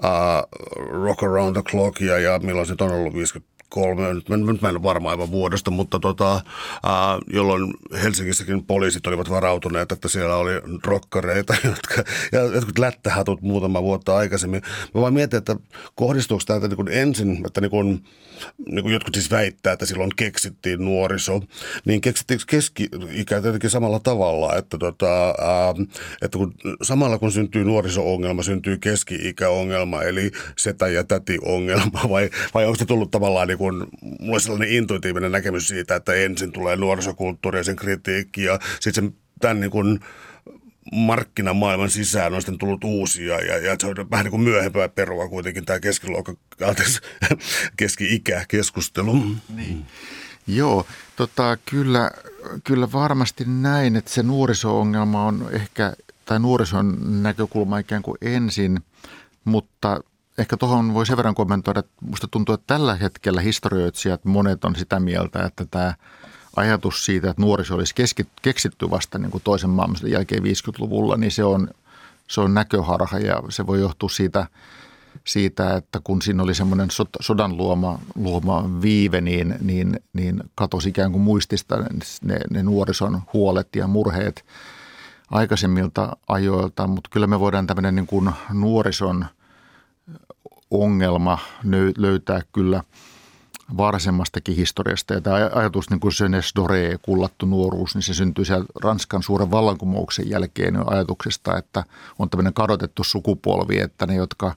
uh, 0.05 1.03
Rock 1.05 1.23
Around 1.23 1.53
the 1.53 1.63
Clockia 1.63 2.19
ja 2.19 2.39
milloin 2.39 2.67
se 2.67 2.75
on 2.81 2.93
ollut 2.93 3.15
50 3.15 3.53
kolme, 3.73 4.15
nyt 4.15 4.29
nyt 4.29 4.63
mä 4.63 4.69
en 4.69 4.77
ole 4.77 4.83
varma 4.83 5.11
aivan 5.11 5.31
vuodesta, 5.31 5.71
mutta 5.71 6.01
tota, 6.01 6.33
ää, 6.33 7.19
jolloin 7.33 7.75
Helsingissäkin 8.03 8.65
poliisit 8.65 9.07
olivat 9.07 9.31
varautuneet, 9.31 9.93
että 9.93 10.09
siellä 10.09 10.37
oli 10.37 10.53
rokkareita 10.85 11.55
jotka, 11.65 12.11
ja 12.33 12.41
jotkut 12.41 12.79
lättähatut 12.79 13.43
muutama 13.43 13.83
vuotta 13.83 14.17
aikaisemmin. 14.17 14.63
Mä 14.95 15.01
vaan 15.01 15.15
mietin, 15.15 15.39
että 15.39 15.57
kohdistuuko 15.95 16.43
tämä 16.47 16.69
niin 16.69 16.99
ensin, 16.99 17.47
että 17.47 17.61
niin 17.61 17.71
kuin, 17.71 18.05
niin 18.67 18.83
kuin 18.83 18.93
jotkut 18.93 19.15
siis 19.15 19.31
väittää, 19.31 19.73
että 19.73 19.87
silloin 19.87 20.11
keksittiin 20.17 20.85
nuoriso, 20.85 21.41
niin 21.85 22.01
keksittiinkö 22.01 22.45
keski-ikä 22.49 23.37
jotenkin 23.37 23.71
samalla 23.71 24.01
tavalla, 24.01 24.57
että, 24.57 24.79
tota, 24.79 25.27
ää, 25.27 25.75
että 26.23 26.39
kun, 26.39 26.55
samalla 26.83 27.19
kun 27.19 27.33
syntyy 27.33 27.65
nuoriso-ongelma, 27.65 28.43
syntyy 28.43 28.79
keski-ikäongelma, 28.79 30.03
eli 30.03 30.31
setä- 30.57 30.89
ja 30.89 31.05
täti-ongelma, 31.05 32.01
vai, 32.11 32.31
vai 32.55 32.65
onko 32.65 32.79
se 32.79 32.85
tullut 32.85 33.11
tavallaan 33.11 33.49
niin 33.49 33.59
kuin, 33.63 33.87
mulla 34.21 34.35
on 34.35 34.41
sellainen 34.41 34.69
intuitiivinen 34.69 35.33
näkemys 35.33 35.69
siitä, 35.69 35.97
että 35.97 36.15
ensin 36.15 36.53
tulee 36.53 36.77
nuorisokulttuuri 36.77 37.59
ja 37.59 37.65
sen 37.65 37.77
kritiikki 37.77 38.45
ja 38.45 38.59
sitten 38.81 39.15
tämän 39.41 39.61
niin 39.61 39.71
kuin, 39.71 40.01
markkinamaailman 40.93 41.91
sisään 41.91 42.35
on 42.35 42.43
sitten 42.43 42.59
tullut 42.59 42.85
uusia 42.85 43.41
ja, 43.41 43.59
ja 43.59 43.77
se 43.81 43.87
on 43.87 44.11
vähän 44.11 44.25
niin 44.25 44.31
kuin 44.31 44.43
myöhempää 44.43 44.89
perua 44.89 45.29
kuitenkin 45.29 45.65
tämä 45.65 45.81
keskiluokka, 45.81 46.35
keski-ikä 47.77 48.45
keskustelu. 48.49 49.13
Niin. 49.57 49.87
Joo, 50.47 50.87
tota, 51.17 51.59
kyllä, 51.71 52.11
kyllä 52.65 52.93
varmasti 52.93 53.45
näin, 53.47 53.97
että 53.97 54.11
se 54.11 54.23
nuoriso-ongelma 54.23 55.25
on 55.25 55.49
ehkä, 55.53 55.93
tai 56.25 56.41
nuorison 56.41 57.23
näkökulma 57.23 57.79
ikään 57.79 58.03
kuin 58.03 58.19
ensin, 58.21 58.81
mutta 59.45 60.01
ehkä 60.43 60.57
tuohon 60.57 60.95
voi 60.95 61.07
sen 61.07 61.17
verran 61.17 61.35
kommentoida, 61.35 61.81
että 61.81 61.93
minusta 62.01 62.29
tuntuu, 62.29 62.55
että 62.55 62.75
tällä 62.75 62.95
hetkellä 62.95 63.41
historioitsijat 63.41 64.25
monet 64.25 64.65
on 64.65 64.77
sitä 64.77 65.01
mieltä, 65.01 65.45
että 65.45 65.67
tämä 65.71 65.95
ajatus 66.57 67.05
siitä, 67.05 67.31
että 67.31 67.43
nuoriso 67.43 67.75
olisi 67.75 67.95
keksitty 68.43 68.91
vasta 68.91 69.19
niin 69.19 69.31
kuin 69.31 69.43
toisen 69.45 69.71
maailmansodan 69.71 70.13
jälkeen 70.13 70.43
50-luvulla, 70.43 71.17
niin 71.17 71.31
se 71.31 71.45
on, 71.45 71.69
se 72.29 72.41
on 72.41 72.55
näköharha 72.55 73.19
ja 73.19 73.43
se 73.49 73.67
voi 73.67 73.81
johtua 73.81 74.09
siitä, 74.09 74.47
siitä 75.25 75.77
että 75.77 76.01
kun 76.05 76.23
siinä 76.23 76.43
oli 76.43 76.55
semmoinen 76.55 76.89
sodan 77.21 77.57
luoma, 77.57 77.99
luoma 78.15 78.83
viive, 78.83 79.21
niin, 79.21 79.55
niin, 79.61 80.01
niin 80.13 80.43
katosi 80.55 80.89
ikään 80.89 81.13
kuin 81.13 81.23
muistista 81.23 81.77
ne, 82.23 82.41
ne 82.51 82.63
nuorison 82.63 83.23
huolet 83.33 83.69
ja 83.77 83.87
murheet 83.87 84.45
aikaisemmilta 85.31 86.17
ajoilta, 86.29 86.87
mutta 86.87 87.11
kyllä 87.13 87.27
me 87.27 87.41
voidaan 87.41 87.67
tämmöinen 87.67 87.95
niin 87.95 88.07
kuin 88.07 88.31
nuorison– 88.53 89.27
ongelma 90.73 91.39
löytää 91.97 92.41
kyllä 92.53 92.83
varsemmastakin 93.77 94.57
historiasta. 94.57 95.15
Ja 95.15 95.21
tämä 95.21 95.51
ajatus 95.55 95.91
niin 95.91 96.01
kuin 96.01 96.13
Senes 96.13 96.53
Dore, 96.57 96.99
kullattu 97.03 97.47
nuoruus, 97.47 97.95
niin 97.95 98.03
se 98.03 98.15
syntyi 98.15 98.45
siellä 98.45 98.67
Ranskan 98.83 99.23
suuren 99.23 99.51
vallankumouksen 99.51 100.31
jälkeen 100.31 100.89
ajatuksesta, 100.89 101.59
että 101.59 101.85
on 102.19 102.31
tämmöinen 102.31 102.55
kadotettu 102.55 103.05
sukupolvi, 103.05 103.79
että 103.79 104.07
ne, 104.07 104.15
jotka 104.15 104.55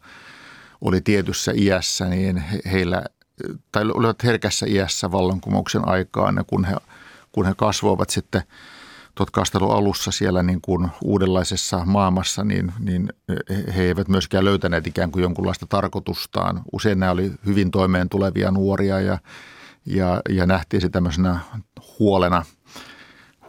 oli 0.81 1.01
tietyssä 1.01 1.51
iässä, 1.55 2.05
niin 2.05 2.43
heillä, 2.71 3.03
tai 3.71 3.83
olivat 3.83 4.23
herkässä 4.23 4.65
iässä 4.69 5.11
vallankumouksen 5.11 5.87
aikaan, 5.87 6.35
ja 6.35 6.43
kun 6.43 6.65
he, 6.65 6.75
kun 7.31 7.45
he 7.45 7.53
kasvoivat 7.57 8.09
sitten– 8.09 8.41
tuot 9.15 9.29
alussa 9.61 10.11
siellä 10.11 10.43
niin 10.43 10.61
kuin 10.61 10.89
uudenlaisessa 11.03 11.85
maailmassa, 11.85 12.43
niin, 12.43 12.73
niin 12.79 13.13
he 13.75 13.83
eivät 13.83 14.07
myöskään 14.07 14.45
löytäneet 14.45 14.87
ikään 14.87 15.11
kuin 15.11 15.23
jonkunlaista 15.23 15.65
tarkoitustaan. 15.65 16.61
Usein 16.71 16.99
nämä 16.99 17.11
oli 17.11 17.31
hyvin 17.45 17.71
toimeen 17.71 18.09
tulevia 18.09 18.51
nuoria 18.51 18.99
ja, 18.99 19.17
ja, 19.85 20.21
ja 20.29 20.45
nähtiin 20.45 20.81
se 20.81 20.89
tämmöisenä 20.89 21.39
huolena, 21.99 22.45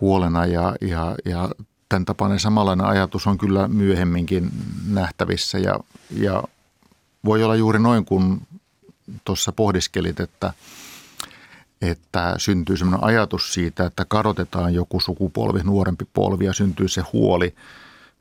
huolena 0.00 0.46
ja, 0.46 0.76
ja, 0.81 1.14
ja 1.24 1.50
tämän 1.88 2.05
tapainen 2.05 2.40
samanlainen 2.40 2.87
ajatus 2.87 3.26
on 3.26 3.38
kyllä 3.38 3.68
myöhemminkin 3.68 4.50
nähtävissä 4.87 5.59
ja, 5.59 5.81
ja 6.11 6.42
voi 7.24 7.44
olla 7.44 7.57
juuri 7.57 7.79
noin 7.79 8.05
kuin 8.05 8.46
tuossa 9.24 9.52
pohdiskelit, 9.52 10.20
että– 10.20 10.52
että 11.83 12.35
syntyy 12.39 12.77
sellainen 12.77 13.05
ajatus 13.05 13.55
siitä, 13.55 13.87
että 13.87 14.05
kadotetaan 14.09 14.75
joku 14.75 15.01
sukupolvi, 15.01 15.61
nuorempi 15.62 16.05
polvi 16.15 16.45
ja 16.45 16.53
syntyy 16.53 16.89
se 16.89 17.03
huoli 17.12 17.55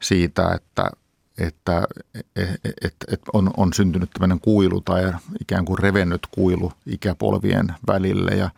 siitä, 0.01 0.53
että, 0.53 0.91
että 1.37 1.87
et, 2.35 2.95
et, 3.11 3.21
on, 3.33 3.51
on 3.57 3.73
syntynyt 3.73 4.09
tämmöinen 4.09 4.39
kuilu 4.39 4.81
tai 4.81 5.13
ikään 5.41 5.65
kuin 5.65 5.79
revennyt 5.79 6.27
kuilu 6.31 6.73
ikäpolvien 6.85 7.73
välille 7.87 8.31
ja, 8.31 8.49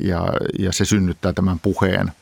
ja, 0.00 0.26
ja 0.58 0.72
se 0.72 0.84
synnyttää 0.84 1.32
tämän 1.32 1.58
puheen 1.58 2.12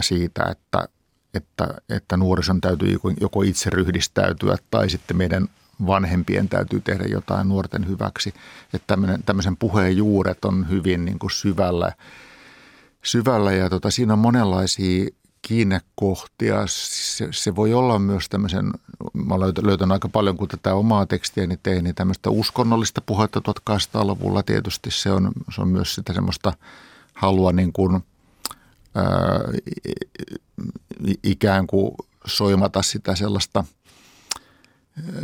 siitä, 0.00 0.44
että, 0.44 0.88
että, 1.34 1.68
että 1.88 2.16
nuorison 2.16 2.60
täytyy 2.60 2.96
joko 3.20 3.42
itse 3.42 3.70
ryhdistäytyä 3.70 4.56
tai 4.70 4.90
sitten 4.90 5.16
meidän 5.16 5.48
vanhempien 5.86 6.48
täytyy 6.48 6.80
tehdä 6.80 7.04
jotain 7.04 7.48
nuorten 7.48 7.88
hyväksi. 7.88 8.34
Että 8.74 8.86
tämmöinen, 8.86 9.22
tämmöisen 9.22 9.56
puheen 9.56 9.96
juuret 9.96 10.44
on 10.44 10.68
hyvin 10.68 11.04
niin 11.04 11.18
kuin 11.18 11.30
syvällä, 11.30 11.92
syvällä 13.04 13.52
ja 13.52 13.70
tota, 13.70 13.90
siinä 13.90 14.12
on 14.12 14.18
monenlaisia 14.18 15.10
kiinnekohtia. 15.42 16.62
Se, 16.66 17.28
se 17.30 17.56
voi 17.56 17.74
olla 17.74 17.98
myös 17.98 18.28
tämmöisen, 18.28 18.72
mä 19.12 19.34
olen 19.34 19.52
löytänyt 19.62 19.92
aika 19.92 20.08
paljon, 20.08 20.36
kun 20.36 20.48
tätä 20.48 20.74
omaa 20.74 21.06
tekstiäni 21.06 21.56
tein, 21.62 21.84
niin 21.84 21.94
tämmöistä 21.94 22.30
uskonnollista 22.30 23.00
puhetta 23.00 23.42
1800-luvulla 23.70 24.42
tietysti 24.42 24.90
se 24.90 25.10
on, 25.10 25.32
se 25.54 25.60
on 25.60 25.68
myös 25.68 25.94
sitä 25.94 26.12
semmoista 26.12 26.52
halua 27.14 27.52
niin 27.52 27.72
kuin, 27.72 28.04
ää, 28.94 29.40
ikään 31.22 31.66
kuin 31.66 31.94
soimata 32.26 32.82
sitä 32.82 33.14
sellaista– 33.14 33.64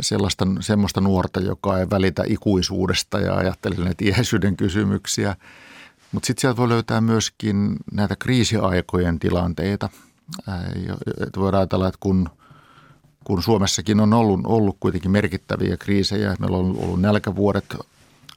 sellaista, 0.01 0.47
semmoista 0.59 1.01
nuorta, 1.01 1.39
joka 1.39 1.79
ei 1.79 1.89
välitä 1.89 2.23
ikuisuudesta 2.27 3.19
ja 3.19 3.35
ajattelee 3.35 3.79
näitä 3.79 4.05
iäisyyden 4.05 4.57
kysymyksiä. 4.57 5.35
Mutta 6.11 6.27
sitten 6.27 6.41
sieltä 6.41 6.57
voi 6.57 6.69
löytää 6.69 7.01
myöskin 7.01 7.75
näitä 7.91 8.15
kriisiaikojen 8.15 9.19
tilanteita. 9.19 9.89
Että 11.27 11.39
voidaan 11.39 11.61
ajatella, 11.61 11.87
että 11.87 11.97
kun, 11.99 12.29
kun 13.23 13.43
Suomessakin 13.43 13.99
on 13.99 14.13
ollut, 14.13 14.39
ollut 14.43 14.77
kuitenkin 14.79 15.11
merkittäviä 15.11 15.77
kriisejä, 15.77 16.35
meillä 16.39 16.57
on 16.57 16.77
ollut 16.79 17.01
nälkävuodet 17.01 17.75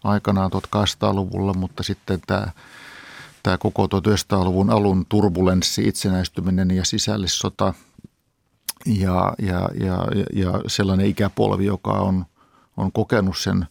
aikanaan 0.04 0.50
1800-luvulla, 0.52 1.54
mutta 1.54 1.82
sitten 1.82 2.20
tämä 2.26 2.48
tämä 3.42 3.58
koko 3.58 3.86
1900-luvun 3.86 4.70
alun 4.70 5.06
turbulenssi, 5.08 5.88
itsenäistyminen 5.88 6.70
ja 6.70 6.84
sisällissota– 6.84 7.74
ja, 8.86 9.34
ja, 9.38 9.68
ja, 9.80 10.06
ja 10.32 10.60
sellainen 10.66 11.06
ikäpolvi, 11.06 11.64
joka 11.64 11.90
on, 11.90 12.26
on 12.76 12.92
kokenut 12.92 13.38
sen, 13.38 13.66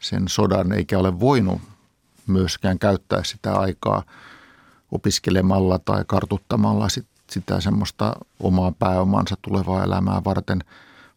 sen 0.00 0.28
sodan 0.28 0.72
eikä 0.72 0.98
ole 0.98 1.20
voinut 1.20 1.60
myöskään 2.26 2.78
käyttää 2.78 3.24
sitä 3.24 3.52
aikaa 3.52 4.02
opiskelemalla 4.92 5.78
tai 5.78 6.04
kartuttamalla 6.06 6.88
sit, 6.88 7.06
sitä 7.30 7.60
semmoista 7.60 8.12
omaa 8.40 8.72
pääomansa 8.78 9.36
tulevaa 9.42 9.84
elämää 9.84 10.22
varten, 10.24 10.64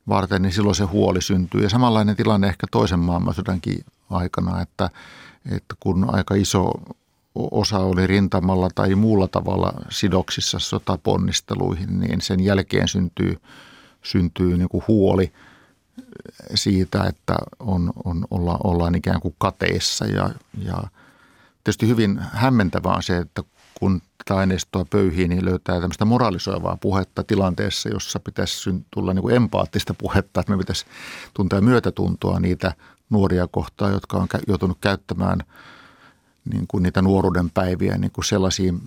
varten, 0.07 0.41
niin 0.41 0.53
silloin 0.53 0.75
se 0.75 0.83
huoli 0.83 1.21
syntyy. 1.21 1.63
Ja 1.63 1.69
samanlainen 1.69 2.15
tilanne 2.15 2.47
ehkä 2.47 2.67
toisen 2.71 2.99
maailmansodankin 2.99 3.85
aikana, 4.09 4.61
että, 4.61 4.89
että 5.51 5.75
kun 5.79 6.15
aika 6.15 6.35
iso 6.35 6.71
osa 7.51 7.79
oli 7.79 8.07
rintamalla 8.07 8.69
tai 8.75 8.95
muulla 8.95 9.27
tavalla 9.27 9.73
sidoksissa 9.89 10.59
sotaponnisteluihin, 10.59 11.99
niin 11.99 12.21
sen 12.21 12.39
jälkeen 12.39 12.87
syntyy, 12.87 13.37
syntyy 14.03 14.57
niin 14.57 14.69
kuin 14.69 14.83
huoli 14.87 15.33
siitä, 16.55 17.03
että 17.03 17.35
on, 17.59 17.93
on, 18.05 18.25
olla, 18.31 18.57
ollaan 18.63 18.95
ikään 18.95 19.21
kuin 19.21 19.35
kateessa 19.37 20.05
ja, 20.05 20.29
ja 20.63 20.83
tietysti 21.63 21.87
hyvin 21.87 22.19
hämmentävää 22.19 22.93
on 22.93 23.03
se, 23.03 23.17
että 23.17 23.43
kun 23.79 24.01
tätä 24.17 24.39
aineistoa 24.39 24.85
pöyhii, 24.85 25.27
niin 25.27 25.45
löytää 25.45 25.79
tämmöistä 25.79 26.05
moralisoivaa 26.05 26.77
puhetta 26.81 27.23
tilanteessa, 27.23 27.89
jossa 27.89 28.19
pitäisi 28.19 28.69
tulla 28.91 29.13
niin 29.13 29.21
kuin 29.21 29.35
empaattista 29.35 29.93
puhetta, 29.93 30.39
että 30.39 30.51
me 30.51 30.57
pitäisi 30.57 30.85
tuntea 31.33 31.61
myötätuntoa 31.61 32.39
niitä 32.39 32.73
nuoria 33.09 33.47
kohtaan, 33.47 33.93
jotka 33.93 34.17
on 34.17 34.27
joutunut 34.47 34.77
käyttämään– 34.81 35.43
niin 36.53 36.67
kuin 36.67 36.83
niitä 36.83 37.01
nuoruuden 37.01 37.49
päiviä 37.49 37.97
niin 37.97 38.11
kuin 38.11 38.25
sellaisiin 38.25 38.81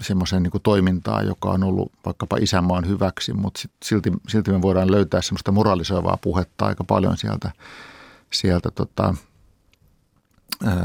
semmoiseen 0.00 0.42
niin 0.42 0.62
toimintaan, 0.62 1.26
joka 1.26 1.50
on 1.50 1.64
ollut 1.64 1.92
vaikkapa 2.04 2.36
isänmaan 2.36 2.88
hyväksi, 2.88 3.32
mutta 3.32 3.60
silti, 3.84 4.12
silti 4.28 4.50
me 4.52 4.62
voidaan 4.62 4.90
löytää 4.90 5.22
semmoista 5.22 5.52
moralisoivaa 5.52 6.16
puhetta 6.16 6.66
aika 6.66 6.84
paljon 6.84 7.16
sieltä, 7.16 7.50
sieltä 8.32 8.70
tota, 8.70 9.14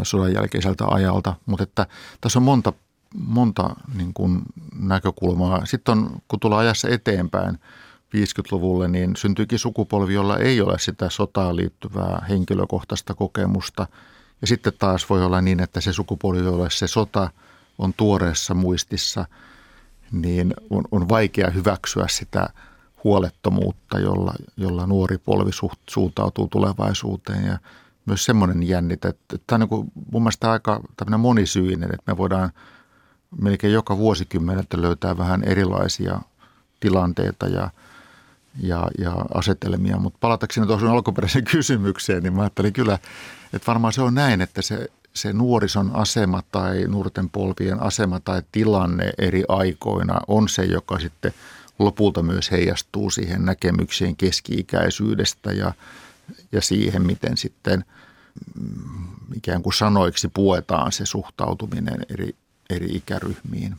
sodan 0.04 0.34
jälkeiseltä 0.34 0.86
ajalta. 0.88 1.36
Mutta 1.46 1.63
että 1.63 1.88
tässä 2.22 2.40
on 2.40 2.44
monta, 2.44 2.74
monta 3.16 3.70
niin 3.96 4.13
kuin 4.13 4.42
näkökulmaa. 4.80 5.66
Sitten 5.66 5.98
on, 5.98 6.22
kun 6.28 6.40
tullaan 6.40 6.62
ajassa 6.62 6.90
eteenpäin 6.90 7.60
50-luvulle, 8.16 8.88
niin 8.88 9.16
syntyykin 9.16 9.60
sukupolvi, 9.60 10.13
jolla 10.13 10.38
ei 10.38 10.62
ole 10.62 10.80
sitä 10.80 11.10
sotaan 11.10 11.56
liittyvää 11.56 12.26
henkilökohtaista 12.30 13.13
kokemusta– 13.13 13.88
ja 14.41 14.47
sitten 14.47 14.73
taas 14.80 15.10
voi 15.10 15.26
olla 15.26 15.41
niin, 15.41 15.60
että 15.60 15.82
se 15.82 15.93
sukupuoli, 15.93 16.43
jolle 16.43 16.69
se 16.69 16.88
sota 16.88 17.30
on 17.78 17.93
tuoreessa 17.93 18.54
muistissa, 18.54 19.26
niin 20.12 20.54
on, 20.69 20.84
on 20.91 21.10
vaikea 21.10 21.50
hyväksyä 21.50 22.06
sitä 22.10 22.50
huolettomuutta, 23.04 24.00
jolla, 24.00 24.34
jolla 24.58 24.88
nuori 24.88 25.17
polvi 25.17 25.52
suht, 25.52 25.80
suuntautuu 25.89 26.47
tulevaisuuteen. 26.47 27.45
Ja 27.45 27.60
myös 28.06 28.26
semmoinen 28.26 28.63
jännite, 28.63 29.08
että 29.08 29.38
tämä 29.47 29.56
on 29.56 29.60
niin 29.60 29.69
kuin 29.69 29.91
mun 30.12 30.21
mielestä 30.21 30.52
aika 30.52 30.82
monisyinen, 31.17 31.89
että 31.93 32.12
me 32.12 32.17
voidaan 32.17 32.52
melkein 33.41 33.73
joka 33.73 33.97
vuosikymmeneltä 33.97 34.82
löytää 34.82 35.17
vähän 35.17 35.43
erilaisia 35.43 36.21
tilanteita 36.80 37.47
ja, 37.47 37.69
ja, 38.60 38.88
ja 38.97 39.15
asetelmia. 39.34 39.97
Mutta 39.97 40.17
palatakseni 40.21 40.67
tuohon 40.67 40.89
alkuperäiseen 40.89 41.45
kysymykseen, 41.45 42.23
niin 42.23 42.34
mä 42.34 42.41
ajattelin 42.41 42.73
kyllä 42.73 43.00
että 43.54 43.68
varmaan 43.68 43.94
se 43.94 44.02
on 44.02 44.16
näin, 44.16 44.42
että 44.42 44.62
se, 44.62 44.88
se 45.14 45.34
nuorison 45.34 45.96
asema 45.96 46.44
tai 46.52 46.84
nuorten 46.88 47.30
polvien 47.30 47.84
asema 47.84 48.20
tai 48.20 48.42
tilanne 48.52 49.12
eri 49.18 49.44
aikoina 49.48 50.20
on 50.28 50.50
se, 50.50 50.64
joka 50.64 51.00
sitten 51.00 51.34
lopulta 51.80 52.24
myös 52.24 52.52
heijastuu 52.52 53.10
siihen 53.10 53.46
näkemykseen 53.46 54.16
keski-ikäisyydestä 54.16 55.52
ja, 55.52 55.74
ja 56.52 56.62
siihen, 56.62 57.06
miten 57.06 57.38
sitten 57.38 57.86
mm, 58.60 59.08
ikään 59.36 59.64
kuin 59.64 59.74
sanoiksi 59.74 60.28
puetaan 60.28 60.92
se 60.92 61.06
suhtautuminen 61.06 62.06
eri, 62.10 62.36
eri 62.70 62.88
ikäryhmiin. 62.96 63.76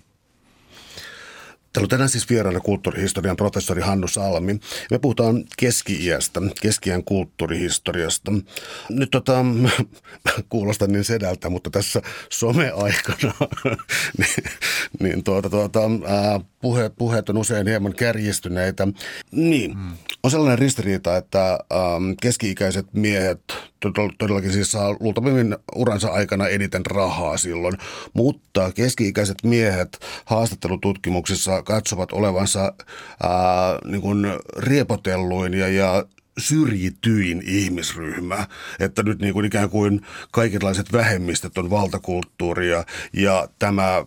Täällä 1.78 1.84
on 1.86 1.88
tänään 1.88 2.08
siis 2.08 2.30
vieraana 2.30 2.60
kulttuurihistorian 2.60 3.36
professori 3.36 3.82
Hannu 3.82 4.08
Salmi. 4.08 4.60
Me 4.90 4.98
puhutaan 4.98 5.44
keski-iästä, 5.56 6.40
keski 6.60 6.90
kulttuurihistoriasta. 7.04 8.32
Nyt 8.90 9.10
tota, 9.10 9.44
kuulostan 10.48 10.92
niin 10.92 11.04
sedältä, 11.04 11.50
mutta 11.50 11.70
tässä 11.70 12.02
some-aikana 12.30 13.32
niin, 14.18 14.44
niin 15.00 15.24
tuota, 15.24 15.50
tuota, 15.50 15.80
ää, 16.06 16.40
puhe, 16.60 16.90
puheet 16.98 17.28
on 17.28 17.36
usein 17.36 17.66
hieman 17.66 17.94
kärjistyneitä. 17.94 18.88
Niin, 19.30 19.72
hmm. 19.74 19.92
on 20.22 20.30
sellainen 20.30 20.58
ristiriita, 20.58 21.16
että 21.16 21.58
ähm, 21.72 22.12
keski-ikäiset 22.22 22.86
miehet 22.92 23.40
todellakin 24.18 24.52
siis 24.52 24.72
saa 24.72 24.96
luultavimmin 25.00 25.56
uransa 25.74 26.08
aikana 26.08 26.48
eniten 26.48 26.86
rahaa 26.86 27.36
silloin, 27.36 27.74
mutta 28.14 28.72
keski-ikäiset 28.72 29.36
miehet 29.42 29.98
haastattelututkimuksissa 30.24 31.62
katsovat 31.62 32.12
olevansa 32.12 32.60
ää, 33.22 33.78
niin 33.84 34.00
kuin 34.00 34.26
riepotelluin 34.56 35.54
ja, 35.54 35.68
ja 35.68 36.04
syrjityin 36.38 37.42
ihmisryhmä, 37.46 38.46
että 38.80 39.02
nyt 39.02 39.20
niin 39.20 39.34
kuin 39.34 39.46
ikään 39.46 39.70
kuin 39.70 40.00
kaikenlaiset 40.32 40.92
vähemmistöt 40.92 41.58
on 41.58 41.70
valtakulttuuria 41.70 42.84
ja 43.12 43.48
tämä 43.58 44.04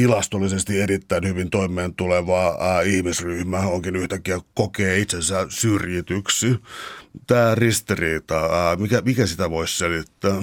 tilastollisesti 0.00 0.80
erittäin 0.80 1.28
hyvin 1.28 1.50
toimeen 1.50 1.94
tuleva 1.94 2.56
ihmisryhmä 2.84 3.58
onkin 3.58 3.96
yhtäkkiä 3.96 4.40
kokee 4.54 4.98
itsensä 4.98 5.46
syrjityksi. 5.48 6.62
Tämä 7.26 7.54
ristiriita, 7.54 8.34
ää, 8.36 8.76
mikä, 8.76 9.02
mikä 9.04 9.26
sitä 9.26 9.50
voisi 9.50 9.78
selittää? 9.78 10.40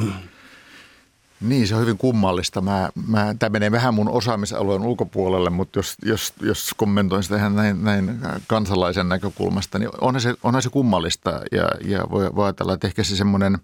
Niin, 1.42 1.68
se 1.68 1.76
on 1.76 1.82
hyvin 1.82 1.98
kummallista. 1.98 2.62
Mä, 2.62 2.90
mä, 3.08 3.36
tämä 3.40 3.50
menee 3.50 3.72
vähän 3.72 3.94
mun 3.94 4.10
osaamisalueen 4.10 4.82
ulkopuolelle, 4.82 5.50
mutta 5.50 5.80
jos, 5.80 5.96
jos, 6.06 6.34
jos 6.42 6.74
kommentoin 6.78 7.24
sitä 7.24 7.36
ihan 7.38 7.56
näin, 7.56 7.84
näin 7.84 8.20
kansalaisen 8.48 9.10
näkökulmasta, 9.10 9.80
niin 9.80 9.90
onhan 10.02 10.22
se, 10.22 10.34
onhan 10.44 10.62
se 10.62 10.70
kummallista 10.70 11.42
ja, 11.52 11.70
ja 11.86 12.04
voi, 12.12 12.36
voi 12.36 12.46
ajatella, 12.46 12.74
että 12.74 12.88
ehkä 12.88 13.04
se 13.04 13.16
semmoinen, 13.16 13.58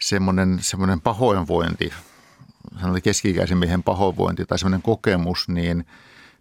semmoinen, 0.00 0.58
semmoinen 0.60 1.00
pahoinvointi– 1.00 1.92
sanotaan 2.72 3.02
keski-ikäisen 3.02 3.58
miehen 3.58 3.82
pahoinvointi 3.82 4.46
tai 4.46 4.58
sellainen 4.58 4.82
kokemus, 4.82 5.48
niin, 5.48 5.86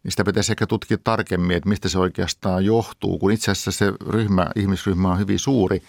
niin 0.04 0.12
sitä 0.12 0.24
pitäisi 0.24 0.52
ehkä 0.52 0.68
tutkia 0.68 0.98
tarkemmin, 1.04 1.58
että 1.58 1.70
mistä 1.70 1.90
se 1.90 2.00
oikeastaan 2.00 2.66
johtuu, 2.66 3.20
kun 3.20 3.32
itse 3.32 3.52
asiassa 3.52 3.72
se 3.72 3.94
ryhmä, 4.10 4.48
ihmisryhmä 4.56 5.12
on 5.12 5.20
hyvin 5.20 5.40
suuri, 5.40 5.84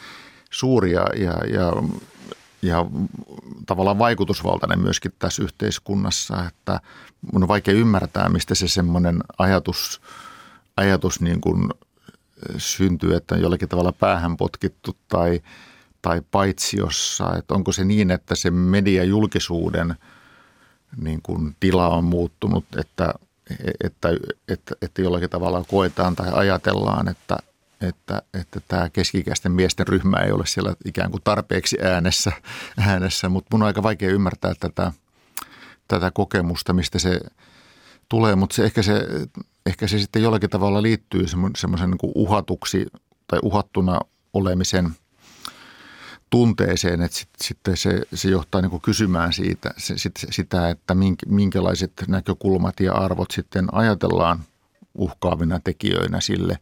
suuri 0.51 0.93
ja, 0.93 1.07
ja, 1.17 1.33
ja, 1.53 1.73
ja 2.63 2.87
tavallaan 3.67 3.99
vaikutusvaltainen 3.99 4.81
myöskin 4.81 5.13
tässä 5.19 5.43
yhteiskunnassa, 5.43 6.45
että 6.49 6.81
on 7.33 7.49
vaikea 7.49 7.75
ymmärtää, 7.75 8.29
mistä 8.29 8.55
se 8.55 8.69
semmoinen 8.69 9.21
ajatus, 9.39 10.01
ajatus 10.77 11.21
niin 11.21 11.41
kuin 11.41 11.69
syntyy, 12.57 13.15
että 13.15 13.35
on 13.35 13.41
jollakin 13.41 13.69
tavalla 13.69 13.93
päähän 13.93 14.37
potkittu 14.37 14.97
tai, 15.09 15.41
tai 16.03 16.23
paitsiossa. 16.31 17.37
Että 17.39 17.55
onko 17.55 17.73
se 17.73 17.85
niin, 17.85 18.11
että 18.11 18.35
se 18.35 18.51
mediajulkisuuden 18.51 19.95
niin 20.97 21.23
kuin 21.23 21.57
tila 21.61 21.89
on 21.89 22.05
muuttunut, 22.05 22.65
että, 22.79 23.15
että, 23.85 24.09
että, 24.49 24.75
että 24.83 25.03
jollakin 25.03 25.31
tavalla 25.31 25.65
koetaan 25.69 26.17
tai 26.17 26.31
ajatellaan, 26.33 27.09
että, 27.09 27.37
että, 27.81 28.23
että 28.35 28.61
tämä 28.69 28.91
keskikäisten 28.91 29.53
miesten 29.53 29.89
ryhmä 29.89 30.17
ei 30.17 30.33
ole 30.33 30.47
siellä 30.47 30.75
ikään 30.85 31.11
kuin 31.11 31.23
tarpeeksi 31.25 31.79
äänessä, 31.83 32.33
äänessä. 32.79 33.29
mutta 33.29 33.49
mun 33.53 33.63
on 33.63 33.67
aika 33.67 33.83
vaikea 33.83 34.11
ymmärtää 34.11 34.55
tätä, 34.61 34.93
tätä 35.89 36.11
kokemusta, 36.11 36.73
mistä 36.73 36.99
se 36.99 37.21
tulee, 38.09 38.37
mutta 38.37 38.57
se 38.57 38.65
ehkä, 38.65 38.83
se, 38.83 39.07
ehkä 39.67 39.87
se 39.87 39.99
sitten 39.99 40.23
jollakin 40.23 40.51
tavalla 40.51 40.83
liittyy 40.83 41.27
semmoisen 41.57 41.91
niin 41.91 42.13
uhatuksi 42.15 42.87
tai 43.27 43.39
uhattuna 43.43 44.01
olemisen 44.33 44.91
tunteeseen, 46.33 47.03
että 47.03 47.19
sit, 47.19 47.29
sitten 47.43 47.77
se, 47.77 48.03
se 48.15 48.29
johtaa 48.29 48.61
niin 48.61 48.71
kuin 48.71 48.83
kysymään 48.83 49.33
siitä, 49.33 49.75
se, 49.77 49.99
sit, 49.99 50.13
sitä, 50.31 50.71
että 50.71 50.95
minkälaiset 51.27 51.93
näkökulmat 52.09 52.81
ja 52.81 52.93
arvot 52.93 53.31
sitten 53.31 53.75
ajatellaan 53.75 54.41
uhkaavina 54.95 55.61
tekijöinä 55.65 56.21
sille, 56.21 56.59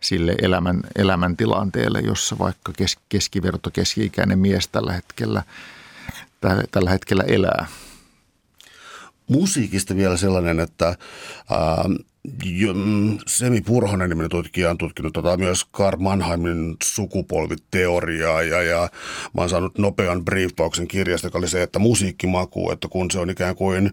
sille 0.00 0.34
elämän, 0.42 0.80
elämäntilanteelle, 0.96 2.00
jossa 2.00 2.38
vaikka 2.38 2.72
kes, 2.76 2.98
keskiverto, 3.08 3.70
keski-ikäinen 3.70 4.38
mies 4.38 4.68
tällä 4.68 4.92
hetkellä, 4.92 5.42
tällä 6.70 6.90
hetkellä 6.90 7.24
elää. 7.26 7.66
Musiikista 9.28 9.96
vielä 9.96 10.16
sellainen, 10.16 10.60
että 10.60 10.86
ää, 10.86 11.88
mm, 11.88 11.98
Semi 13.26 13.60
Purhonen 13.60 14.10
niminen 14.10 14.30
tutkija 14.30 14.70
on 14.70 14.78
tutkinut 14.78 15.12
tota 15.12 15.36
myös 15.36 15.64
Karl 15.64 15.98
Mannheimin 15.98 16.76
sukupolviteoriaa 16.82 18.42
ja, 18.42 18.62
ja 18.62 18.80
mä 19.34 19.40
oon 19.40 19.48
saanut 19.48 19.78
nopean 19.78 20.24
briefauksen 20.24 20.88
kirjasta, 20.88 21.26
joka 21.26 21.38
oli 21.38 21.48
se, 21.48 21.62
että 21.62 21.78
musiikkimaku, 21.78 22.70
että 22.70 22.88
kun 22.88 23.10
se 23.10 23.18
on 23.18 23.30
ikään 23.30 23.56
kuin 23.56 23.92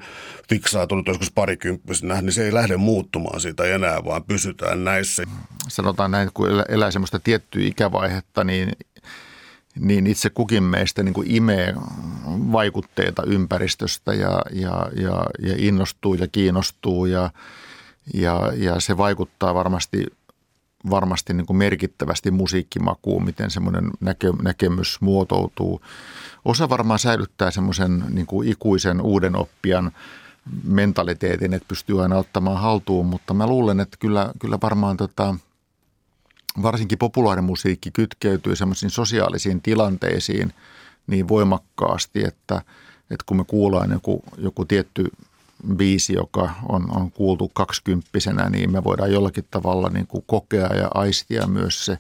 fiksaatunut 0.49 1.07
joskus 1.07 1.31
parikymppisenä, 1.31 2.21
niin 2.21 2.33
se 2.33 2.45
ei 2.45 2.53
lähde 2.53 2.77
muuttumaan 2.77 3.41
siitä 3.41 3.63
enää, 3.63 4.05
vaan 4.05 4.23
pysytään 4.23 4.83
näissä. 4.83 5.23
Sanotaan 5.67 6.11
näin, 6.11 6.29
kun 6.33 6.47
elää 6.69 6.91
semmoista 6.91 7.19
tiettyä 7.19 7.63
ikävaihetta, 7.63 8.43
niin 8.43 8.71
niin 9.79 10.07
itse 10.07 10.29
kukin 10.29 10.63
meistä 10.63 11.03
niin 11.03 11.13
kuin 11.13 11.31
imee 11.31 11.73
vaikutteita 12.51 13.23
ympäristöstä 13.23 14.13
ja, 14.13 14.41
ja, 14.51 14.89
ja, 14.95 15.25
ja 15.39 15.55
innostuu 15.57 16.13
ja 16.13 16.27
kiinnostuu 16.27 17.05
ja, 17.05 17.29
ja, 18.13 18.51
ja 18.55 18.79
se 18.79 18.97
vaikuttaa 18.97 19.53
varmasti, 19.53 20.05
varmasti 20.89 21.33
niin 21.33 21.45
kuin 21.45 21.57
merkittävästi 21.57 22.31
musiikkimakuun, 22.31 23.25
miten 23.25 23.51
semmoinen 23.51 23.89
näke, 23.99 24.27
näkemys 24.41 25.01
muotoutuu. 25.01 25.81
Osa 26.45 26.69
varmaan 26.69 26.99
säilyttää 26.99 27.51
semmoisen 27.51 28.03
niin 28.09 28.25
kuin 28.25 28.47
ikuisen 28.47 29.01
uuden 29.01 29.35
oppijan 29.35 29.91
mentaliteetin, 30.63 31.53
että 31.53 31.67
pystyy 31.67 32.01
aina 32.01 32.17
ottamaan 32.17 32.61
haltuun, 32.61 33.05
mutta 33.05 33.33
mä 33.33 33.47
luulen, 33.47 33.79
että 33.79 33.97
kyllä, 33.99 34.31
kyllä 34.39 34.57
varmaan 34.61 34.97
tota– 34.97 35.35
varsinkin 36.61 36.97
populaarimusiikki 36.97 37.91
kytkeytyy 37.91 38.55
semmoisiin 38.55 38.89
sosiaalisiin 38.89 39.61
tilanteisiin 39.61 40.53
niin 41.07 41.27
voimakkaasti, 41.27 42.23
että, 42.23 42.61
että 43.01 43.23
kun 43.25 43.37
me 43.37 43.43
kuullaan 43.43 43.91
joku, 43.91 44.23
joku 44.37 44.65
tietty 44.65 45.11
biisi, 45.75 46.13
joka 46.13 46.49
on, 46.69 46.97
on 46.97 47.11
kuultu 47.11 47.51
kaksikymppisenä, 47.53 48.49
niin 48.49 48.71
me 48.71 48.83
voidaan 48.83 49.11
jollakin 49.11 49.45
tavalla 49.51 49.89
niin 49.89 50.07
kuin 50.07 50.23
kokea 50.27 50.67
ja 50.75 50.87
aistia 50.93 51.47
myös 51.47 51.85
se 51.85 51.97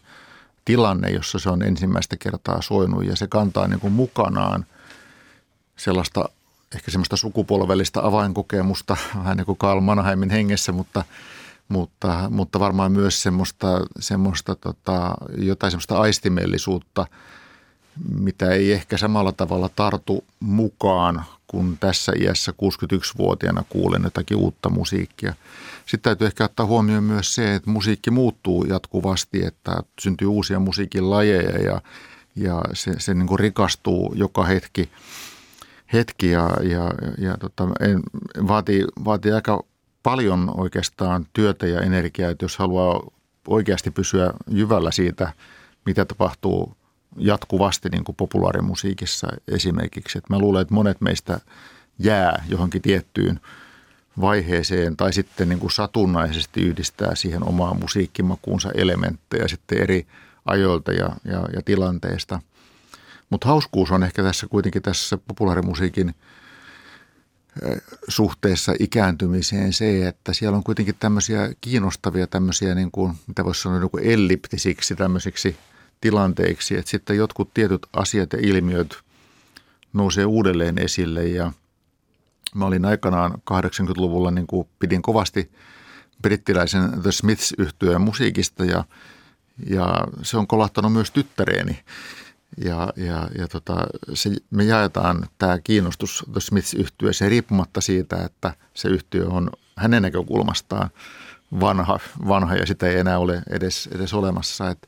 tilanne, 0.65 1.09
jossa 1.09 1.39
se 1.39 1.49
on 1.49 1.63
ensimmäistä 1.63 2.17
kertaa 2.17 2.61
soinut. 2.61 3.05
Ja 3.05 3.15
se 3.15 3.27
kantaa 3.27 3.67
niin 3.67 3.79
kuin 3.79 3.93
mukanaan 3.93 4.65
sellaista 5.75 6.29
ehkä 6.75 6.91
semmoista 6.91 7.17
sukupolvellista 7.17 8.01
avainkokemusta, 8.03 8.97
vähän 9.19 9.37
niin 9.37 9.45
kuin 9.45 9.57
Karl 9.57 9.81
Mannheimin 9.81 10.29
hengessä, 10.29 10.71
mutta– 10.71 11.03
mutta, 11.67 12.29
mutta 12.29 12.59
varmaan 12.59 12.91
myös 12.91 13.21
semmoista, 13.21 13.67
semmoista 13.99 14.55
tota, 14.55 15.13
jotain 15.37 15.71
semmoista 15.71 15.99
aistimellisuutta, 15.99 17.07
mitä 18.19 18.49
ei 18.49 18.71
ehkä 18.71 18.97
samalla 18.97 19.31
tavalla 19.31 19.69
tartu 19.69 20.23
mukaan, 20.39 21.23
kun 21.47 21.77
tässä 21.79 22.11
iässä 22.19 22.51
61-vuotiaana 22.51 23.63
kuulen 23.69 24.03
jotakin 24.03 24.37
uutta 24.37 24.69
musiikkia. 24.69 25.33
Sitten 25.85 26.01
täytyy 26.01 26.27
ehkä 26.27 26.45
ottaa 26.45 26.65
huomioon 26.65 27.03
myös 27.03 27.35
se, 27.35 27.55
että 27.55 27.69
musiikki 27.69 28.11
muuttuu 28.11 28.63
jatkuvasti, 28.63 29.45
että 29.45 29.83
syntyy 30.01 30.27
uusia 30.27 30.59
musiikin 30.59 31.09
lajeja 31.09 31.59
ja, 31.59 31.81
ja 32.35 32.61
se, 32.73 32.99
se 32.99 33.13
niin 33.13 33.27
kuin 33.27 33.39
rikastuu 33.39 34.13
joka 34.15 34.43
hetki, 34.43 34.89
hetki 35.93 36.29
ja, 36.29 36.49
ja, 36.63 36.91
ja 37.17 37.37
tota, 37.37 37.67
en, 37.79 37.99
vaatii, 38.47 38.85
vaatii 39.05 39.31
aika 39.31 39.63
paljon 40.03 40.51
oikeastaan 40.57 41.27
työtä 41.33 41.67
ja 41.67 41.81
energiaa, 41.81 42.31
että 42.31 42.45
jos 42.45 42.57
haluaa 42.57 43.01
oikeasti 43.47 43.91
pysyä 43.91 44.33
jyvällä 44.47 44.91
siitä, 44.91 45.33
mitä 45.85 46.05
tapahtuu 46.05 46.77
jatkuvasti 47.17 47.89
niin 47.89 48.03
kuin 48.03 48.15
populaarimusiikissa 48.15 49.27
esimerkiksi. 49.47 50.17
Että 50.17 50.33
mä 50.33 50.39
luulen, 50.39 50.61
että 50.61 50.73
monet 50.73 51.01
meistä 51.01 51.39
jää 51.99 52.45
johonkin 52.49 52.81
tiettyyn 52.81 53.39
vaiheeseen 54.21 54.97
tai 54.97 55.13
sitten 55.13 55.49
niin 55.49 55.59
kuin 55.59 55.71
satunnaisesti 55.71 56.61
yhdistää 56.61 57.15
siihen 57.15 57.47
omaan 57.47 57.79
musiikkimakuunsa 57.79 58.71
elementtejä 58.75 59.47
sitten 59.47 59.77
eri 59.77 60.07
ajoilta 60.45 60.91
ja, 60.91 61.15
ja, 61.25 61.45
ja 61.53 61.61
tilanteesta. 61.65 62.39
Mutta 63.29 63.47
hauskuus 63.47 63.91
on 63.91 64.03
ehkä 64.03 64.23
tässä 64.23 64.47
kuitenkin 64.47 64.81
tässä 64.81 65.17
populaarimusiikin– 65.27 66.15
suhteessa 68.07 68.73
ikääntymiseen 68.79 69.73
se, 69.73 70.07
että 70.07 70.33
siellä 70.33 70.57
on 70.57 70.63
kuitenkin 70.63 70.95
tämmöisiä 70.99 71.53
kiinnostavia 71.61 72.27
tämmöisiä, 72.27 72.75
niin 72.75 72.91
kuin, 72.91 73.13
mitä 73.27 73.45
voisi 73.45 73.61
sanoa, 73.61 73.79
niin 73.79 73.89
kuin 73.89 74.03
elliptisiksi 74.03 74.95
tämmöisiksi 74.95 75.57
tilanteiksi, 76.03 76.77
että 76.77 76.91
sitten 76.91 77.17
jotkut 77.17 77.53
tietyt 77.53 77.87
asiat 77.93 78.33
ja 78.33 78.39
ilmiöt 78.41 78.97
nousee 79.93 80.25
uudelleen 80.25 80.77
esille 80.77 81.27
ja 81.27 81.51
mä 82.55 82.65
olin 82.65 82.85
aikanaan 82.85 83.31
80-luvulla, 83.31 84.31
niin 84.31 84.47
kuin 84.47 84.67
pidin 84.79 85.01
kovasti 85.01 85.51
brittiläisen 86.21 87.01
The 87.01 87.11
Smiths 87.11 87.53
yhtyeen 87.57 88.01
musiikista 88.01 88.65
ja, 88.65 88.83
ja 89.69 90.07
se 90.21 90.37
on 90.37 90.47
kolahtanut 90.47 90.93
myös 90.93 91.11
tyttäreeni 91.11 91.79
ja, 92.57 92.93
ja, 92.95 93.29
ja 93.37 93.47
tota, 93.47 93.87
se, 94.13 94.29
me 94.49 94.63
jaetaan 94.63 95.27
tämä 95.37 95.59
kiinnostus 95.59 96.25
The 96.31 96.39
smiths 96.39 96.73
yhtyeeseen 96.73 97.31
riippumatta 97.31 97.81
siitä, 97.81 98.23
että 98.25 98.53
se 98.73 98.87
yhtiö 98.87 99.27
on 99.27 99.49
hänen 99.77 100.01
näkökulmastaan 100.01 100.89
vanha, 101.59 101.99
vanha 102.27 102.55
ja 102.55 102.65
sitä 102.65 102.87
ei 102.87 102.99
enää 102.99 103.19
ole 103.19 103.43
edes, 103.49 103.89
edes 103.91 104.13
olemassa. 104.13 104.69
Et, 104.69 104.87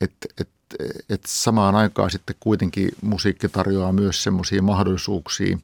et, 0.00 0.12
et, 0.40 0.48
et 1.08 1.24
samaan 1.26 1.74
aikaan 1.74 2.10
sitten 2.10 2.36
kuitenkin 2.40 2.88
musiikki 3.02 3.48
tarjoaa 3.48 3.92
myös 3.92 4.22
semmoisia 4.22 4.62
mahdollisuuksia 4.62 5.58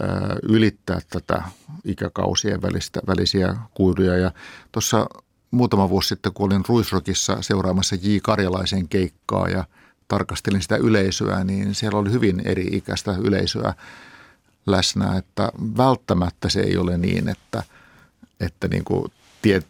ää, 0.00 0.36
ylittää 0.42 1.00
tätä 1.08 1.42
ikäkausien 1.84 2.62
välistä, 2.62 3.00
välisiä 3.06 3.56
kuiluja. 3.74 4.16
Ja 4.16 4.32
tuossa 4.72 5.06
muutama 5.50 5.88
vuosi 5.88 6.08
sitten, 6.08 6.32
kun 6.32 6.46
olin 6.46 6.64
Ruisrokissa 6.68 7.42
seuraamassa 7.42 7.96
J. 8.02 8.16
Karjalaisen 8.22 8.88
keikkaa 8.88 9.48
ja– 9.48 9.64
tarkastelin 10.08 10.62
sitä 10.62 10.76
yleisöä, 10.76 11.44
niin 11.44 11.74
siellä 11.74 11.98
oli 11.98 12.10
hyvin 12.10 12.42
eri-ikäistä 12.44 13.16
yleisöä 13.20 13.74
läsnä, 14.66 15.16
että 15.16 15.52
välttämättä 15.76 16.48
se 16.48 16.60
ei 16.60 16.76
ole 16.76 16.98
niin, 16.98 17.28
että, 17.28 17.62
että 18.40 18.68
niin 18.68 18.84
kuin 18.84 19.12
tie, 19.42 19.62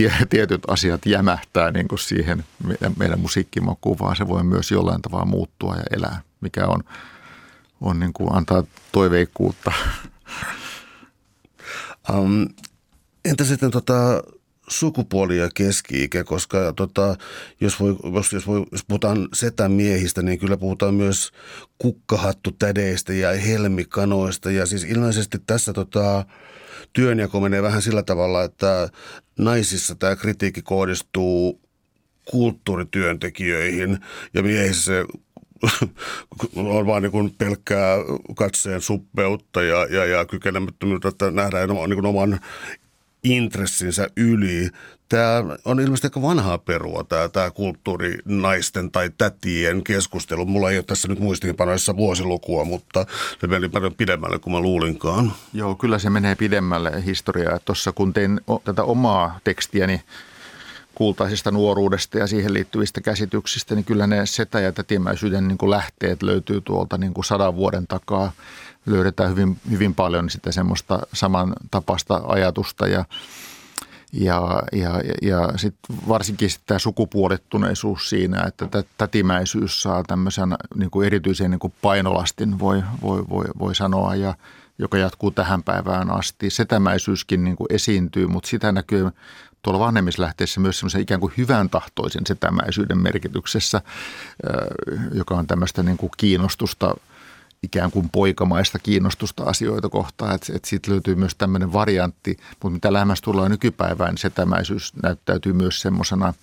tie, 0.00 0.26
tietyt 0.30 0.62
asiat 0.68 1.06
jämähtää 1.06 1.70
niin 1.70 1.88
kuin 1.88 1.98
siihen 1.98 2.44
meidän, 2.96 3.20
musiikkimakuun, 3.20 3.98
vaan 3.98 4.16
se 4.16 4.28
voi 4.28 4.44
myös 4.44 4.70
jollain 4.70 5.02
tavalla 5.02 5.24
muuttua 5.24 5.76
ja 5.76 5.82
elää, 5.90 6.20
mikä 6.40 6.66
on, 6.66 6.84
on 7.80 8.00
niin 8.00 8.12
kuin 8.12 8.32
antaa 8.32 8.64
toiveikkuutta. 8.92 9.72
Um, 12.12 12.48
entä 13.24 13.44
sitten 13.44 13.70
tota, 13.70 14.22
sukupuoli 14.68 15.38
ja 15.38 15.48
keski-ikä, 15.54 16.24
koska 16.24 16.72
tota, 16.76 17.16
jos, 17.60 17.80
voi, 17.80 17.96
jos, 18.14 18.32
jos, 18.32 18.46
voi, 18.46 18.64
jos 18.72 18.84
puhutaan 18.84 19.28
setämiehistä, 19.32 20.22
niin 20.22 20.38
kyllä 20.38 20.56
puhutaan 20.56 20.94
myös 20.94 21.32
kukkahattutädeistä 21.78 23.12
ja 23.12 23.32
helmikanoista. 23.32 24.50
Ja 24.50 24.66
siis 24.66 24.84
ilmeisesti 24.84 25.38
tässä 25.46 25.72
tota, 25.72 26.24
työnjako 26.92 27.40
menee 27.40 27.62
vähän 27.62 27.82
sillä 27.82 28.02
tavalla, 28.02 28.44
että 28.44 28.88
naisissa 29.38 29.94
tämä 29.94 30.16
kritiikki 30.16 30.62
kohdistuu 30.62 31.60
kulttuurityöntekijöihin 32.30 33.98
ja 34.34 34.42
miehissä 34.42 34.84
se 34.84 35.04
on 36.56 36.86
vaan 36.86 37.02
niin 37.02 37.34
pelkkää 37.38 37.96
katseen 38.36 38.80
suppeutta 38.80 39.62
ja, 39.62 39.86
ja, 39.90 40.04
ja 40.06 40.24
kykenemättömyyttä, 40.24 41.08
että 41.08 41.30
nähdään 41.30 41.68
niin 41.68 42.06
oman 42.06 42.40
intressinsä 43.24 44.08
yli. 44.16 44.70
Tämä 45.08 45.56
on 45.64 45.80
ilmeisesti 45.80 46.06
aika 46.06 46.22
vanhaa 46.22 46.58
perua, 46.58 47.04
tämä, 47.04 47.28
tämä 47.28 47.50
kulttuurinaisten 47.50 48.90
tai 48.90 49.10
tätien 49.18 49.84
keskustelu. 49.84 50.46
Mulla 50.46 50.70
ei 50.70 50.78
ole 50.78 50.84
tässä 50.84 51.08
nyt 51.08 51.18
muistiinpanoissa 51.18 51.96
vuosilukua, 51.96 52.64
mutta 52.64 53.06
se 53.40 53.46
meni 53.46 53.68
paljon 53.68 53.94
pidemmälle 53.94 54.38
kuin 54.38 54.54
mä 54.54 54.60
luulinkaan. 54.60 55.32
Joo, 55.52 55.74
kyllä 55.74 55.98
se 55.98 56.10
menee 56.10 56.34
pidemmälle 56.34 57.04
historiaa. 57.06 57.58
Tuossa 57.64 57.92
kun 57.92 58.12
tein 58.12 58.40
tätä 58.64 58.84
omaa 58.84 59.38
tekstiäni 59.44 60.00
kultaisesta 60.94 61.50
nuoruudesta 61.50 62.18
ja 62.18 62.26
siihen 62.26 62.52
liittyvistä 62.52 63.00
käsityksistä, 63.00 63.74
niin 63.74 63.84
kyllä 63.84 64.06
ne 64.06 64.26
setä- 64.26 64.60
ja 64.60 64.72
tätimäisyyden 64.72 65.48
niin 65.48 65.70
lähteet 65.70 66.22
löytyy 66.22 66.60
tuolta 66.60 66.98
niin 66.98 67.14
kuin 67.14 67.24
sadan 67.24 67.56
vuoden 67.56 67.86
takaa. 67.86 68.32
Löydetään 68.86 69.30
hyvin, 69.30 69.56
hyvin 69.70 69.94
paljon 69.94 70.30
sitä 70.30 70.52
semmoista 70.52 70.98
samantapaista 71.12 72.20
ajatusta 72.26 72.86
ja 72.86 73.04
ja, 74.12 74.62
ja, 74.72 75.00
ja 75.22 75.52
sit 75.56 75.74
varsinkin 76.08 76.50
sit 76.50 76.62
tämä 76.66 76.78
sukupuolittuneisuus 76.78 78.10
siinä, 78.10 78.44
että 78.46 78.82
tätimäisyys 78.98 79.82
saa 79.82 80.02
tämmöisen 80.02 80.56
niin 80.74 80.90
kuin 80.90 81.06
erityisen 81.06 81.50
niin 81.50 81.58
kuin 81.58 81.72
painolastin, 81.82 82.58
voi, 82.58 82.82
voi, 83.02 83.24
voi, 83.28 83.44
voi 83.58 83.74
sanoa, 83.74 84.14
ja 84.14 84.34
joka 84.78 84.98
jatkuu 84.98 85.30
tähän 85.30 85.62
päivään 85.62 86.10
asti. 86.10 86.50
Setämäisyyskin 86.50 87.44
niin 87.44 87.56
kuin 87.56 87.66
esiintyy, 87.70 88.26
mutta 88.26 88.48
sitä 88.48 88.72
näkyy 88.72 89.10
tuolla 89.62 89.78
vanhemmislähteessä 89.78 90.60
myös 90.60 90.78
semmoisen 90.78 91.00
ikään 91.00 91.20
kuin 91.20 91.32
hyvän 91.36 91.70
tahtoisen 91.70 92.26
setämäisyyden 92.26 92.98
merkityksessä, 92.98 93.82
joka 95.12 95.34
on 95.34 95.46
tämmöistä 95.46 95.82
niin 95.82 95.96
kuin 95.96 96.10
kiinnostusta 96.16 96.94
ikään 97.62 97.90
kuin 97.90 98.08
poikamaista 98.08 98.78
kiinnostusta 98.78 99.44
asioita 99.44 99.88
kohtaan, 99.88 100.34
että, 100.34 100.52
että 100.56 100.68
siitä 100.68 100.90
löytyy 100.90 101.14
myös 101.14 101.34
tämmöinen 101.34 101.72
variantti, 101.72 102.36
mutta 102.50 102.70
mitä 102.70 102.92
lähemmäs 102.92 103.20
tullaan 103.20 103.50
nykypäivään, 103.50 104.10
niin 104.10 104.18
setämäisyys 104.18 104.92
näyttäytyy 105.02 105.52
myös 105.52 105.80
semmoisena 105.80 106.34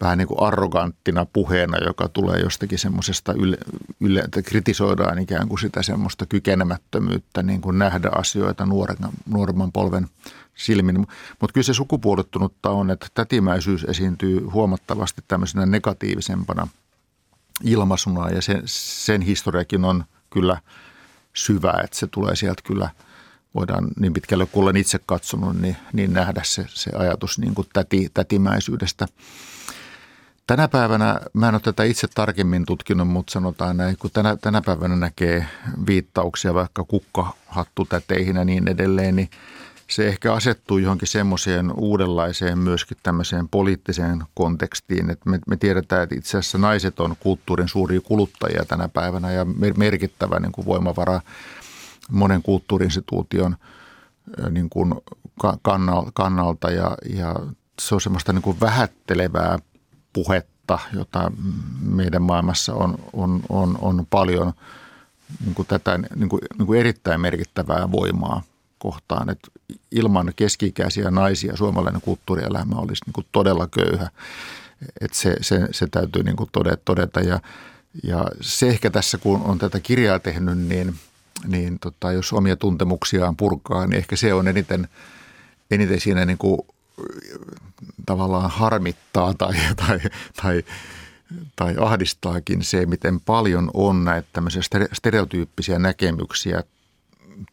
vähän 0.00 0.18
niin 0.18 0.28
kuin 0.28 0.42
arroganttina 0.42 1.26
puheena, 1.32 1.78
joka 1.78 2.08
tulee 2.08 2.40
jostakin 2.40 2.78
semmoisesta, 2.78 3.32
yle, 3.32 3.58
yle, 4.00 4.20
että 4.20 4.42
kritisoidaan 4.42 5.18
ikään 5.18 5.48
kuin 5.48 5.58
sitä 5.58 5.82
semmoista 5.82 6.26
kykenemättömyyttä 6.26 7.42
niin 7.42 7.60
kuin 7.60 7.78
nähdä 7.78 8.10
asioita 8.14 8.66
nuoren, 8.66 8.96
nuoremman 9.26 9.72
polven 9.72 10.06
silmin. 10.54 10.98
Mutta 11.40 11.52
kyllä 11.54 11.64
se 11.64 11.74
sukupuolittunutta 11.74 12.70
on, 12.70 12.90
että 12.90 13.06
tätimäisyys 13.14 13.84
esiintyy 13.84 14.40
huomattavasti 14.40 15.22
tämmöisenä 15.28 15.66
negatiivisempana 15.66 16.68
ilmaisuna 17.64 18.30
ja 18.30 18.42
sen, 18.42 18.62
sen 18.64 19.22
historiakin 19.22 19.84
on 19.84 20.04
kyllä 20.30 20.60
syvä, 21.34 21.80
että 21.84 21.98
se 21.98 22.06
tulee 22.06 22.36
sieltä 22.36 22.62
kyllä– 22.64 22.90
voidaan 23.56 23.88
niin 24.00 24.12
pitkälle 24.12 24.46
kuin 24.46 24.62
olen 24.62 24.76
itse 24.76 25.00
katsonut, 25.06 25.60
niin, 25.60 25.76
niin 25.92 26.12
nähdä 26.12 26.40
se, 26.44 26.66
se 26.68 26.90
ajatus 26.96 27.38
niin 27.38 27.54
kuin 27.54 27.68
täti, 27.72 28.10
tätimäisyydestä. 28.14 29.06
Tänä 30.46 30.68
päivänä, 30.68 31.20
mä 31.32 31.48
en 31.48 31.54
ole 31.54 31.60
tätä 31.60 31.84
itse 31.84 32.08
tarkemmin 32.14 32.66
tutkinut, 32.66 33.08
mutta 33.08 33.32
sanotaan 33.32 33.76
näin, 33.76 33.96
kun 33.98 34.10
tänä, 34.10 34.36
tänä 34.36 34.62
päivänä 34.62 34.96
näkee 34.96 35.46
viittauksia 35.86 36.54
vaikka 36.54 36.84
kukkahattutäteihin 36.84 38.36
ja 38.36 38.44
niin 38.44 38.68
edelleen, 38.68 39.16
niin 39.16 39.30
se 39.90 40.08
ehkä 40.08 40.32
asettuu 40.32 40.78
johonkin 40.78 41.08
semmoiseen 41.08 41.72
uudenlaiseen 41.76 42.58
myöskin 42.58 42.96
tämmöiseen 43.02 43.48
poliittiseen 43.48 44.24
kontekstiin. 44.34 45.10
Että 45.10 45.30
me, 45.30 45.38
me 45.46 45.56
tiedetään, 45.56 46.02
että 46.02 46.14
itse 46.14 46.38
asiassa 46.38 46.58
naiset 46.58 47.00
on 47.00 47.16
kulttuurin 47.20 47.68
suuria 47.68 48.00
kuluttajia 48.00 48.64
tänä 48.64 48.88
päivänä 48.88 49.32
ja 49.32 49.46
merkittävä 49.76 50.40
niin 50.40 50.52
kuin 50.52 50.66
voimavara 50.66 51.20
monen 52.10 52.42
kulttuurinstituution 52.42 53.56
niin 54.50 54.70
kuin 54.70 54.94
kannalta 56.12 56.70
ja, 56.70 56.96
ja 57.14 57.34
se 57.80 57.94
on 57.94 58.00
semmoista 58.00 58.32
niin 58.32 58.42
kuin 58.42 58.60
vähättelevää 58.60 59.58
puhetta, 60.12 60.78
jota 60.92 61.32
meidän 61.80 62.22
maailmassa 62.22 62.74
on, 62.74 62.98
on, 63.12 63.42
on, 63.48 63.78
on 63.80 64.06
paljon 64.10 64.52
niin 65.44 65.54
kuin 65.54 65.68
tätä 65.68 65.98
niin 65.98 66.28
kuin, 66.28 66.40
niin 66.58 66.66
kuin 66.66 66.80
erittäin 66.80 67.20
merkittävää 67.20 67.92
voimaa 67.92 68.42
kohtaan, 68.78 69.30
että 69.30 69.48
ilman 69.90 70.32
keski-ikäisiä 70.36 71.10
naisia 71.10 71.56
suomalainen 71.56 72.00
kulttuurielämä 72.00 72.74
olisi 72.76 73.04
niin 73.06 73.12
kuin 73.12 73.26
todella 73.32 73.66
köyhä. 73.66 74.10
Että 75.00 75.18
se, 75.18 75.36
se, 75.40 75.68
se 75.70 75.86
täytyy 75.86 76.22
niin 76.22 76.36
kuin 76.36 76.50
todeta 76.84 77.20
ja, 77.20 77.40
ja 78.02 78.24
se 78.40 78.68
ehkä 78.68 78.90
tässä, 78.90 79.18
kun 79.18 79.42
on 79.42 79.58
tätä 79.58 79.80
kirjaa 79.80 80.18
tehnyt, 80.18 80.58
niin, 80.58 80.94
niin 81.46 81.78
tota, 81.78 82.12
jos 82.12 82.32
omia 82.32 82.56
tuntemuksiaan 82.56 83.36
purkaa, 83.36 83.86
niin 83.86 83.98
ehkä 83.98 84.16
se 84.16 84.34
on 84.34 84.48
eniten, 84.48 84.88
eniten 85.70 86.00
siinä 86.00 86.24
niin 86.24 86.38
kuin 86.38 86.60
tavallaan 88.06 88.50
harmittaa 88.50 89.34
tai, 89.34 89.54
tai, 89.86 90.00
tai, 90.42 90.64
tai 91.56 91.74
ahdistaakin 91.80 92.62
se, 92.62 92.86
miten 92.86 93.20
paljon 93.20 93.70
on 93.74 94.04
näitä 94.04 94.28
tämmöisiä 94.32 94.62
stereotyyppisiä 94.92 95.78
näkemyksiä 95.78 96.62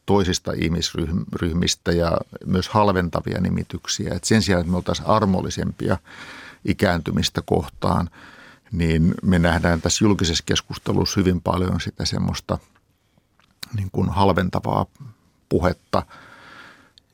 toisista 0.05 0.51
ihmisryhmistä 0.55 1.91
ja 1.91 2.17
myös 2.45 2.69
halventavia 2.69 3.41
nimityksiä. 3.41 4.13
Et 4.13 4.23
sen 4.23 4.41
sijaan, 4.41 4.61
että 4.61 4.71
me 4.71 4.77
oltaisiin 4.77 5.07
armollisempia 5.07 5.97
ikääntymistä 6.65 7.41
kohtaan, 7.45 8.09
niin 8.71 9.13
me 9.23 9.39
nähdään 9.39 9.81
tässä 9.81 10.05
julkisessa 10.05 10.43
keskustelussa 10.47 11.19
hyvin 11.19 11.41
paljon 11.41 11.81
sitä 11.81 12.05
semmoista 12.05 12.57
niin 13.75 13.89
kuin 13.91 14.09
halventavaa 14.09 14.85
puhetta– 15.49 16.03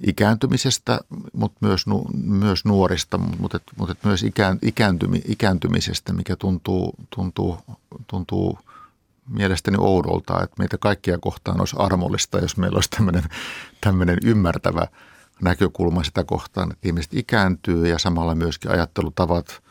ikääntymisestä, 0.08 1.00
mutta 1.34 1.58
myös, 1.62 1.88
nu, 1.88 2.06
myös 2.24 2.66
nuorista, 2.66 3.18
mutta, 3.18 3.60
mutta 3.78 3.96
myös 4.04 4.24
ikään, 4.24 4.60
ikääntymi, 4.62 5.22
ikääntymisestä, 5.28 6.14
mikä 6.14 6.36
tuntuu, 6.36 6.96
tuntuu, 7.16 7.58
tuntuu 8.08 8.60
mielestäni 9.30 9.78
oudolta, 9.80 10.44
että 10.44 10.56
meitä 10.60 10.78
kaikkia 10.78 11.18
kohtaan 11.18 11.60
olisi 11.60 11.76
armollista, 11.80 12.40
jos 12.40 12.58
meillä 12.58 12.78
olisi 12.78 12.90
tämmöinen, 12.90 13.24
tämmöinen 13.82 14.18
ymmärtävä 14.24 14.88
näkökulma 15.42 16.04
sitä 16.04 16.24
kohtaan, 16.24 16.72
että 16.72 16.88
ihmiset 16.88 17.14
ikääntyy 17.14 17.88
ja 17.88 18.00
samalla 18.00 18.36
myöskin 18.36 18.72
ajattelutavat 18.72 19.62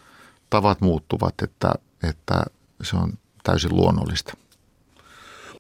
tavat 0.51 0.81
muuttuvat, 0.81 1.35
että, 1.43 1.73
että 2.03 2.43
se 2.83 2.97
on 2.97 3.13
täysin 3.43 3.77
luonnollista. 3.77 4.33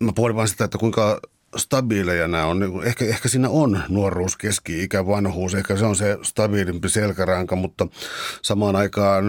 Mä 0.01 0.13
pohdin 0.13 0.49
sitä, 0.49 0.65
että 0.65 0.79
kuinka 0.79 1.21
stabiileja 1.57 2.29
nämä 2.29 2.47
on. 2.47 2.59
Niin 2.59 2.83
ehkä, 2.85 3.05
ehkä 3.05 3.29
siinä 3.29 3.49
on 3.49 3.83
nuoruus, 3.89 4.37
keski-ikä, 4.37 5.07
vanhuus, 5.07 5.55
ehkä 5.55 5.77
se 5.77 5.85
on 5.85 5.97
se 5.97 6.19
stabiilimpi 6.23 6.89
selkäranka, 6.89 7.57
mutta 7.57 7.87
samaan 8.43 8.77
aikaan 8.77 9.25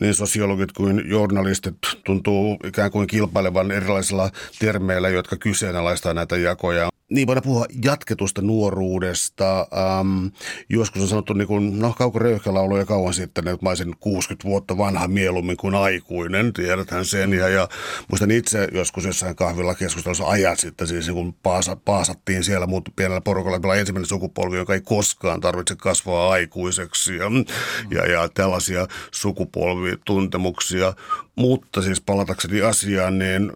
niin 0.00 0.14
sosiologit 0.14 0.72
kuin 0.72 1.10
journalistit 1.10 1.76
tuntuu 2.04 2.56
ikään 2.64 2.90
kuin 2.90 3.06
kilpailevan 3.06 3.70
erilaisilla 3.70 4.30
termeillä, 4.58 5.08
jotka 5.08 5.36
kyseenalaistaa 5.36 6.14
näitä 6.14 6.36
jakoja 6.36 6.88
niin 7.10 7.26
voidaan 7.26 7.42
puhua 7.42 7.66
jatketusta 7.84 8.42
nuoruudesta. 8.42 9.60
Ähm, 9.60 10.26
joskus 10.68 11.02
on 11.02 11.08
sanottu, 11.08 11.32
niin 11.32 11.48
kuin, 11.48 11.78
no 11.78 11.94
Kauko 11.98 12.18
Röyhkä 12.18 12.54
lauloi 12.54 12.78
jo 12.78 12.86
kauan 12.86 13.14
sitten, 13.14 13.48
että 13.48 13.64
mä 13.66 13.68
olisin 13.68 13.96
60 14.00 14.48
vuotta 14.48 14.78
vanha 14.78 15.08
mieluummin 15.08 15.56
kuin 15.56 15.74
aikuinen, 15.74 16.52
tiedäthän 16.52 17.04
sen. 17.04 17.32
Ja, 17.32 17.48
ja 17.48 17.68
muistan 18.08 18.30
itse 18.30 18.68
joskus 18.72 19.04
jossain 19.04 19.36
kahvilla 19.36 19.74
keskustelussa 19.74 20.28
ajat 20.28 20.58
sitten, 20.58 20.86
siis 20.86 21.06
niin 21.06 21.14
kun 21.14 21.34
paasa, 21.42 21.76
paasattiin 21.76 22.44
siellä 22.44 22.66
muut 22.66 22.88
pienellä 22.96 23.20
porukalla, 23.20 23.58
meillä 23.58 23.74
ensimmäinen 23.74 24.08
sukupolvi, 24.08 24.56
joka 24.56 24.74
ei 24.74 24.80
koskaan 24.80 25.40
tarvitse 25.40 25.76
kasvaa 25.76 26.30
aikuiseksi 26.30 27.16
ja, 27.16 27.30
mm. 27.30 27.44
ja, 27.90 28.06
ja 28.06 28.28
tällaisia 28.28 28.86
sukupolvituntemuksia. 29.10 30.94
Mutta 31.36 31.82
siis 31.82 32.00
palatakseni 32.00 32.62
asiaan, 32.62 33.18
niin 33.18 33.52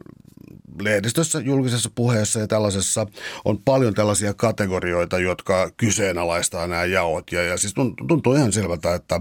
lehdistössä, 0.80 1.40
julkisessa 1.40 1.90
puheessa 1.94 2.40
ja 2.40 2.46
tällaisessa 2.46 3.06
on 3.44 3.58
paljon 3.58 3.94
tällaisia 3.94 4.34
kategorioita, 4.34 5.18
jotka 5.18 5.70
kyseenalaistaa 5.76 6.66
nämä 6.66 6.84
jaot. 6.84 7.32
Ja, 7.32 7.42
ja 7.42 7.56
siis 7.56 7.74
tuntuu 8.08 8.34
ihan 8.34 8.52
selvältä, 8.52 8.94
että 8.94 9.20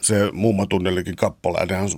se 0.00 0.30
Mumma 0.32 0.66
tunnelikin 0.66 1.16
kappale, 1.16 1.66
nehän 1.66 1.88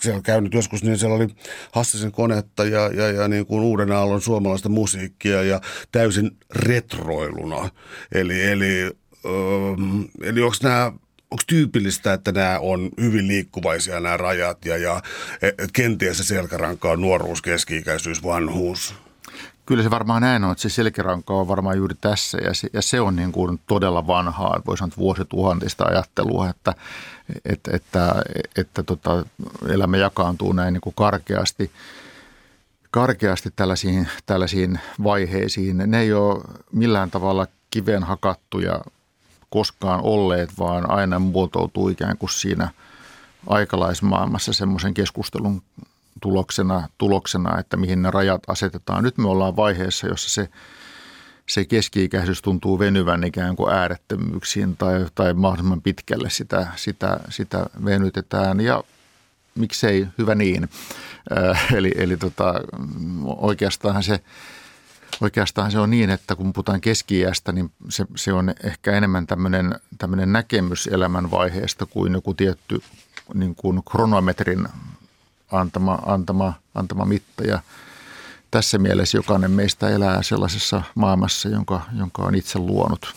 siellä 0.00 0.22
käynyt 0.22 0.54
joskus, 0.54 0.84
niin 0.84 0.98
siellä 0.98 1.16
oli 1.16 1.28
Hassisen 1.72 2.12
konetta 2.12 2.64
ja, 2.64 2.90
ja, 2.94 3.08
ja 3.10 3.28
niin 3.28 3.46
kuin 3.46 3.62
uuden 3.62 3.92
aallon 3.92 4.20
suomalaista 4.20 4.68
musiikkia 4.68 5.42
ja 5.42 5.60
täysin 5.92 6.30
retroiluna. 6.50 7.70
Eli, 8.12 8.42
eli, 8.42 8.90
öö, 9.24 9.74
eli 10.22 10.42
onko 10.42 10.56
nämä 10.62 10.92
onko 11.30 11.42
tyypillistä, 11.46 12.12
että 12.12 12.32
nämä 12.32 12.58
on 12.58 12.90
hyvin 13.00 13.28
liikkuvaisia 13.28 14.00
nämä 14.00 14.16
rajat 14.16 14.64
ja, 14.64 14.76
ja 14.76 15.02
et 15.42 15.72
kenties 15.72 16.18
se 16.18 16.24
selkäranka 16.24 16.90
on 16.90 17.00
nuoruus, 17.00 17.42
keski-ikäisyys, 17.42 18.22
vanhuus? 18.22 18.94
Kyllä 19.66 19.82
se 19.82 19.90
varmaan 19.90 20.22
näin 20.22 20.44
on, 20.44 20.52
että 20.52 20.62
se 20.62 20.68
selkäranka 20.68 21.34
on 21.34 21.48
varmaan 21.48 21.76
juuri 21.76 21.94
tässä 22.00 22.38
ja 22.38 22.54
se, 22.54 22.68
ja 22.72 22.82
se 22.82 23.00
on 23.00 23.16
niin 23.16 23.32
kuin 23.32 23.60
todella 23.66 24.06
vanhaa, 24.06 24.62
voi 24.66 24.78
sanoa 24.78 24.96
vuosituhantista 24.98 25.84
ajattelua, 25.84 26.48
että, 26.48 26.74
että, 27.44 27.70
että, 27.76 28.22
että 28.56 28.82
tota, 28.82 29.24
elämä 29.68 29.96
jakaantuu 29.96 30.52
näin 30.52 30.72
niin 30.72 30.80
kuin 30.80 30.94
karkeasti 30.96 31.70
karkeasti 32.90 33.50
tällaisiin, 33.56 34.08
tällaisiin 34.26 34.80
vaiheisiin. 35.04 35.82
Ne 35.86 36.00
ei 36.00 36.12
ole 36.12 36.44
millään 36.72 37.10
tavalla 37.10 37.46
kiveen 37.70 38.02
hakattuja 38.02 38.80
koskaan 39.50 40.00
olleet, 40.00 40.58
vaan 40.58 40.90
aina 40.90 41.18
muotoutuu 41.18 41.88
ikään 41.88 42.18
kuin 42.18 42.30
siinä 42.30 42.70
aikalaismaailmassa 43.46 44.52
semmoisen 44.52 44.94
keskustelun 44.94 45.62
tuloksena, 46.20 46.88
tuloksena, 46.98 47.58
että 47.58 47.76
mihin 47.76 48.02
ne 48.02 48.10
rajat 48.10 48.42
asetetaan. 48.46 49.04
Nyt 49.04 49.18
me 49.18 49.28
ollaan 49.28 49.56
vaiheessa, 49.56 50.06
jossa 50.06 50.30
se, 50.30 50.48
se 51.46 51.64
keski-ikäisyys 51.64 52.42
tuntuu 52.42 52.78
venyvän 52.78 53.24
ikään 53.24 53.56
kuin 53.56 53.72
äärettömyyksiin 53.72 54.76
tai, 54.76 55.06
tai 55.14 55.34
mahdollisimman 55.34 55.82
pitkälle 55.82 56.30
sitä, 56.30 56.66
sitä, 56.76 57.20
sitä 57.28 57.66
venytetään 57.84 58.60
ja 58.60 58.84
miksei 59.54 60.06
hyvä 60.18 60.34
niin. 60.34 60.68
Äh, 61.38 61.66
eli 61.74 61.92
eli 61.96 62.16
tota, 62.16 62.54
oikeastaan 63.26 64.02
se 64.02 64.20
Oikeastaan 65.20 65.70
se 65.70 65.78
on 65.78 65.90
niin, 65.90 66.10
että 66.10 66.36
kun 66.36 66.52
puhutaan 66.52 66.80
keski 66.80 67.22
niin 67.52 67.72
se, 67.88 68.04
se 68.16 68.32
on 68.32 68.54
ehkä 68.62 68.92
enemmän 68.92 69.26
tämmöinen, 69.26 69.74
tämmöinen 69.98 70.32
näkemys 70.32 70.86
elämänvaiheesta 70.86 71.86
kuin 71.86 72.12
joku 72.12 72.34
tietty 72.34 72.82
niin 73.34 73.54
kuin 73.54 73.82
kronometrin 73.90 74.68
antama, 75.52 75.98
antama, 76.06 76.54
antama 76.74 77.04
mitta. 77.04 77.44
Ja 77.44 77.60
tässä 78.50 78.78
mielessä 78.78 79.18
jokainen 79.18 79.50
meistä 79.50 79.88
elää 79.88 80.22
sellaisessa 80.22 80.82
maailmassa, 80.94 81.48
jonka, 81.48 81.80
jonka 81.98 82.22
on 82.22 82.34
itse 82.34 82.58
luonut. 82.58 83.14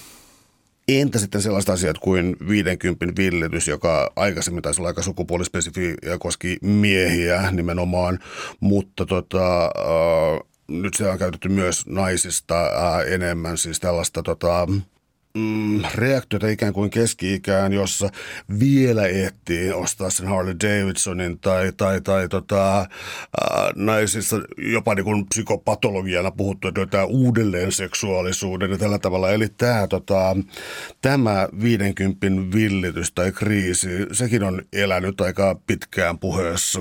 Entä 0.88 1.20
sitten 1.20 1.42
sellaiset 1.42 1.70
asiat 1.70 1.98
kuin 1.98 2.36
50 2.48 3.22
villitys, 3.22 3.68
joka 3.68 4.12
aikaisemmin 4.16 4.64
taisi 4.64 4.82
olla 4.82 4.88
aika 4.88 5.02
sukupuolispesifi 5.02 5.94
ja 6.06 6.18
koski 6.18 6.58
miehiä 6.62 7.52
nimenomaan, 7.52 8.20
mutta 8.60 9.06
tota, 9.06 9.66
äh, 9.66 10.51
nyt 10.72 10.94
se 10.94 11.10
on 11.10 11.18
käytetty 11.18 11.50
myös 11.50 11.86
naisista 11.88 12.66
äh, 12.66 13.14
enemmän, 13.14 13.58
siis 13.58 13.80
tällaista 13.80 14.24
tota, 14.24 14.68
mm, 15.34 15.82
reaktiota 15.96 16.48
ikään 16.48 16.74
kuin 16.74 16.90
keski-ikään, 16.90 17.74
jossa 17.74 18.10
vielä 18.60 19.08
ehtii 19.08 19.72
ostaa 19.72 20.10
sen 20.10 20.28
Harley 20.28 20.56
Davidsonin 20.64 21.40
tai, 21.40 21.72
tai, 21.78 22.02
tai 22.02 22.30
tota, 22.30 22.80
äh, 22.80 22.88
naisissa 23.76 24.36
jopa 24.58 24.96
niin 24.96 25.06
kuin 25.06 25.26
psykopatologiana 25.26 26.32
puhuttu, 26.32 26.68
että 26.68 26.86
tämä 26.86 27.04
uudelleen 27.04 27.72
seksuaalisuuden 27.72 28.72
ja 28.72 28.78
tällä 28.78 29.00
tavalla. 29.00 29.32
Eli 29.32 29.48
tämä, 29.58 29.88
tota, 29.88 30.38
tämä 31.02 31.48
50 31.62 32.28
villitys 32.56 33.12
tai 33.12 33.32
kriisi, 33.32 33.90
sekin 34.12 34.44
on 34.44 34.62
elänyt 34.74 35.22
aika 35.22 35.60
pitkään 35.68 36.20
puheessa. 36.20 36.80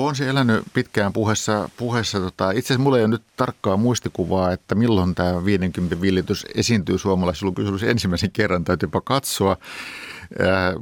On 0.00 0.16
se 0.16 0.28
elänyt 0.28 0.64
pitkään 0.72 1.12
puheessa. 1.12 1.68
puheessa 1.76 2.20
tota, 2.20 2.50
itse 2.50 2.66
asiassa 2.66 2.82
mulla 2.82 2.96
ei 2.96 3.02
ole 3.02 3.08
nyt 3.08 3.22
tarkkaa 3.36 3.76
muistikuvaa, 3.76 4.52
että 4.52 4.74
milloin 4.74 5.14
tämä 5.14 5.44
50 5.44 6.00
villitys 6.00 6.46
esiintyy 6.54 6.98
suomalaisessa 6.98 7.86
ensimmäisen 7.86 8.30
kerran. 8.30 8.64
Täytyypä 8.64 9.00
katsoa. 9.04 9.56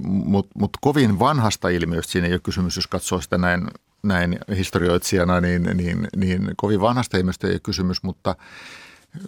Mutta 0.05 0.53
mut 0.59 0.71
kovin 0.81 1.19
vanhasta 1.19 1.69
ilmiöstä 1.69 2.12
siinä 2.12 2.27
ei 2.27 2.33
ole 2.33 2.41
kysymys, 2.41 2.77
jos 2.77 2.87
katsoo 2.87 3.21
sitä 3.21 3.39
näin, 3.39 3.67
näin 4.03 4.39
historioitsijana, 4.57 5.41
niin, 5.41 5.62
niin, 5.62 6.09
niin 6.17 6.51
kovin 6.57 6.81
vanhasta 6.81 7.17
ilmiöstä 7.17 7.47
ei 7.47 7.53
ole 7.53 7.61
kysymys, 7.61 8.03
mutta 8.03 8.37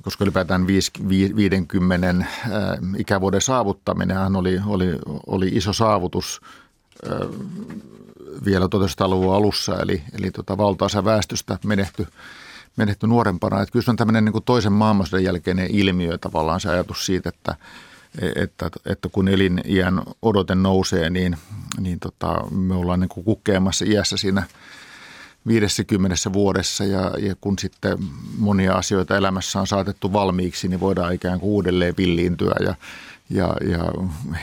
koska 0.03 0.24
ylipäätään 0.24 0.66
50 0.66 2.24
ikävuoden 2.99 3.41
saavuttaminen 3.41 4.36
oli, 4.36 4.61
oli, 4.66 4.99
oli 5.26 5.49
iso 5.49 5.72
saavutus 5.72 6.41
vielä 8.45 8.66
1900-luvun 8.66 9.35
alussa, 9.35 9.76
eli, 9.83 10.03
eli 10.18 10.31
tota 10.31 10.59
valtaosa 10.59 11.05
väestöstä 11.05 11.59
menehty, 11.64 12.07
menehty 12.76 13.07
nuorempana. 13.07 13.62
Että 13.62 13.72
kyllä 13.72 13.85
se 13.85 13.91
on 13.91 13.97
tämmöinen 13.97 14.24
niin 14.24 14.43
toisen 14.45 14.72
maailmansodan 14.72 15.24
jälkeinen 15.24 15.70
ilmiö 15.70 16.18
tavallaan 16.18 16.61
se 16.61 16.68
ajatus 16.68 17.07
siitä, 17.07 17.29
että, 17.29 17.55
että, 18.37 18.70
että 18.87 19.09
kun 19.09 19.29
eliniän 19.29 20.03
odote 20.22 20.55
nousee, 20.55 21.11
niin, 21.11 21.37
niin 21.81 22.01
tota, 22.01 22.45
me 22.51 22.74
ollaan 22.74 23.01
niin 23.01 23.09
kukkeamassa 23.09 23.85
iässä 23.89 24.16
siinä 24.16 24.43
50 25.47 26.33
vuodessa 26.33 26.85
ja, 26.85 27.12
ja 27.18 27.35
kun 27.41 27.59
sitten 27.59 27.99
monia 28.39 28.74
asioita 28.74 29.16
elämässä 29.16 29.61
on 29.61 29.66
saatettu 29.66 30.12
valmiiksi, 30.12 30.68
niin 30.68 30.81
voidaan 30.81 31.14
ikään 31.14 31.41
kuin 31.41 31.51
uudelleen 31.51 31.95
villiintyä 31.99 32.55
ja 32.61 32.74
ja, 33.31 33.57
ja 33.70 33.85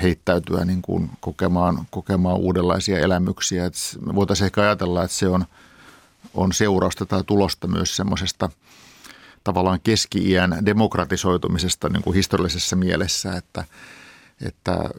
heittäytyä 0.01 0.65
niin 0.65 0.81
kuin 0.81 1.09
kokemaan, 1.19 1.87
kokemaan 1.91 2.37
uudenlaisia 2.37 2.99
elämyksiä. 2.99 3.65
Et 3.65 3.73
me 4.05 4.15
voitaisiin 4.15 4.45
ehkä 4.45 4.61
ajatella, 4.61 5.03
että 5.03 5.17
se 5.17 5.27
on, 5.27 5.45
on 6.33 6.53
seurausta 6.53 7.05
tai 7.05 7.23
tulosta 7.23 7.67
myös 7.67 7.95
semmoisesta 7.95 8.49
tavallaan 9.43 9.79
keski-iän 9.83 10.65
demokratisoitumisesta 10.65 11.89
niin 11.89 12.03
kuin 12.03 12.15
historiallisessa 12.15 12.75
mielessä, 12.75 13.33
että, 13.33 13.63
että 14.41 14.89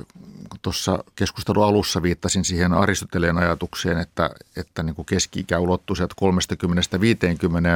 tuossa 0.63 1.05
keskustelun 1.17 1.65
alussa 1.65 2.03
viittasin 2.03 2.45
siihen 2.45 2.73
Aristoteleen 2.73 3.39
ajatukseen, 3.39 3.99
että, 3.99 4.31
että 4.57 4.83
niin 4.83 4.95
kuin 4.95 5.07
keski-ikä 5.07 5.59
ulottui 5.59 5.97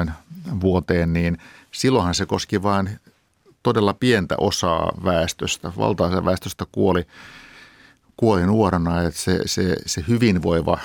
30-50 0.08 0.12
vuoteen, 0.60 1.12
niin 1.12 1.38
silloinhan 1.72 2.14
se 2.14 2.26
koski 2.26 2.62
vain 2.62 3.00
todella 3.62 3.94
pientä 3.94 4.34
osaa 4.38 4.92
väestöstä, 5.04 5.72
valtaisen 5.78 6.24
väestöstä 6.24 6.66
kuoli, 6.72 7.06
kuoli 8.16 8.46
nuorena, 8.46 9.02
että 9.02 9.20
se, 9.20 9.40
se, 9.46 9.76
se 9.86 10.04
hyvinvoiva 10.08 10.78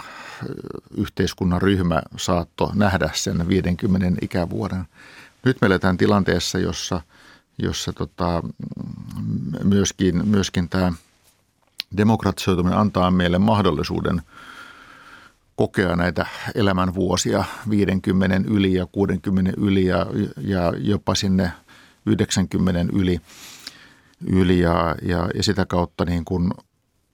yhteiskunnan 0.97 1.61
ryhmä 1.61 2.01
saattoi 2.17 2.69
nähdä 2.73 3.09
sen 3.13 3.47
50 3.47 4.19
ikävuoden. 4.21 4.85
Nyt 5.45 5.57
me 5.61 5.65
eletään 5.65 5.97
tilanteessa, 5.97 6.59
jossa, 6.59 7.01
jossa 7.57 7.93
tota, 7.93 8.43
myöskin, 9.63 10.27
myöskin 10.27 10.69
tämä 10.69 10.93
demokratisoituminen 11.97 12.79
antaa 12.79 13.11
meille 13.11 13.37
mahdollisuuden 13.37 14.21
kokea 15.55 15.95
näitä 15.95 16.25
elämänvuosia 16.55 17.43
50 17.69 18.41
yli 18.49 18.73
ja 18.73 18.85
60 18.85 19.51
yli 19.57 19.85
ja, 19.85 20.05
ja 20.37 20.73
jopa 20.77 21.15
sinne– 21.15 21.51
90 22.05 22.85
yli, 22.93 23.21
yli 24.27 24.59
ja, 24.59 24.95
ja, 25.01 25.29
ja 25.35 25.43
sitä 25.43 25.65
kautta 25.65 26.05
niin 26.05 26.25
kuin 26.25 26.51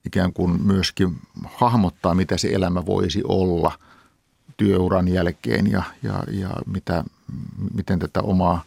ikään 0.05 0.33
kuin 0.33 0.61
myöskin 0.65 1.19
hahmottaa, 1.43 2.15
mitä 2.15 2.37
se 2.37 2.47
elämä 2.47 2.85
voisi 2.85 3.21
olla 3.27 3.71
työuran 4.57 5.07
jälkeen 5.07 5.71
ja, 5.71 5.83
ja, 6.03 6.23
ja 6.31 6.49
mitä, 6.65 7.03
miten 7.73 7.99
tätä 7.99 8.21
omaa 8.21 8.63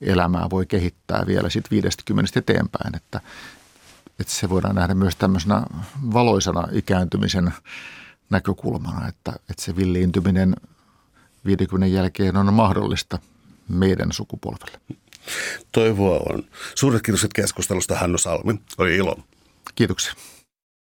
elämää 0.00 0.50
voi 0.50 0.66
kehittää 0.66 1.26
vielä 1.26 1.50
sitten 1.50 1.70
50 1.70 2.38
eteenpäin, 2.38 2.96
että, 2.96 3.20
että 4.20 4.32
se 4.32 4.50
voidaan 4.50 4.74
nähdä 4.74 4.94
myös 4.94 5.16
tämmöisenä 5.16 5.62
valoisana 6.12 6.68
ikääntymisen 6.72 7.54
näkökulmana, 8.30 9.08
että, 9.08 9.32
että 9.50 9.62
se 9.62 9.76
villiintyminen 9.76 10.56
50 11.46 11.86
jälkeen 11.86 12.36
on 12.36 12.54
mahdollista 12.54 13.18
meidän 13.68 14.12
sukupolvelle. 14.12 14.78
Toivoa 15.72 16.20
on. 16.32 16.44
Suuret 16.74 17.02
kiitokset 17.02 17.32
keskustelusta 17.32 17.96
Hannu 17.96 18.18
Salmi. 18.18 18.54
Oli 18.78 18.96
ilo. 18.96 19.16
Kiitoksia. 19.74 20.12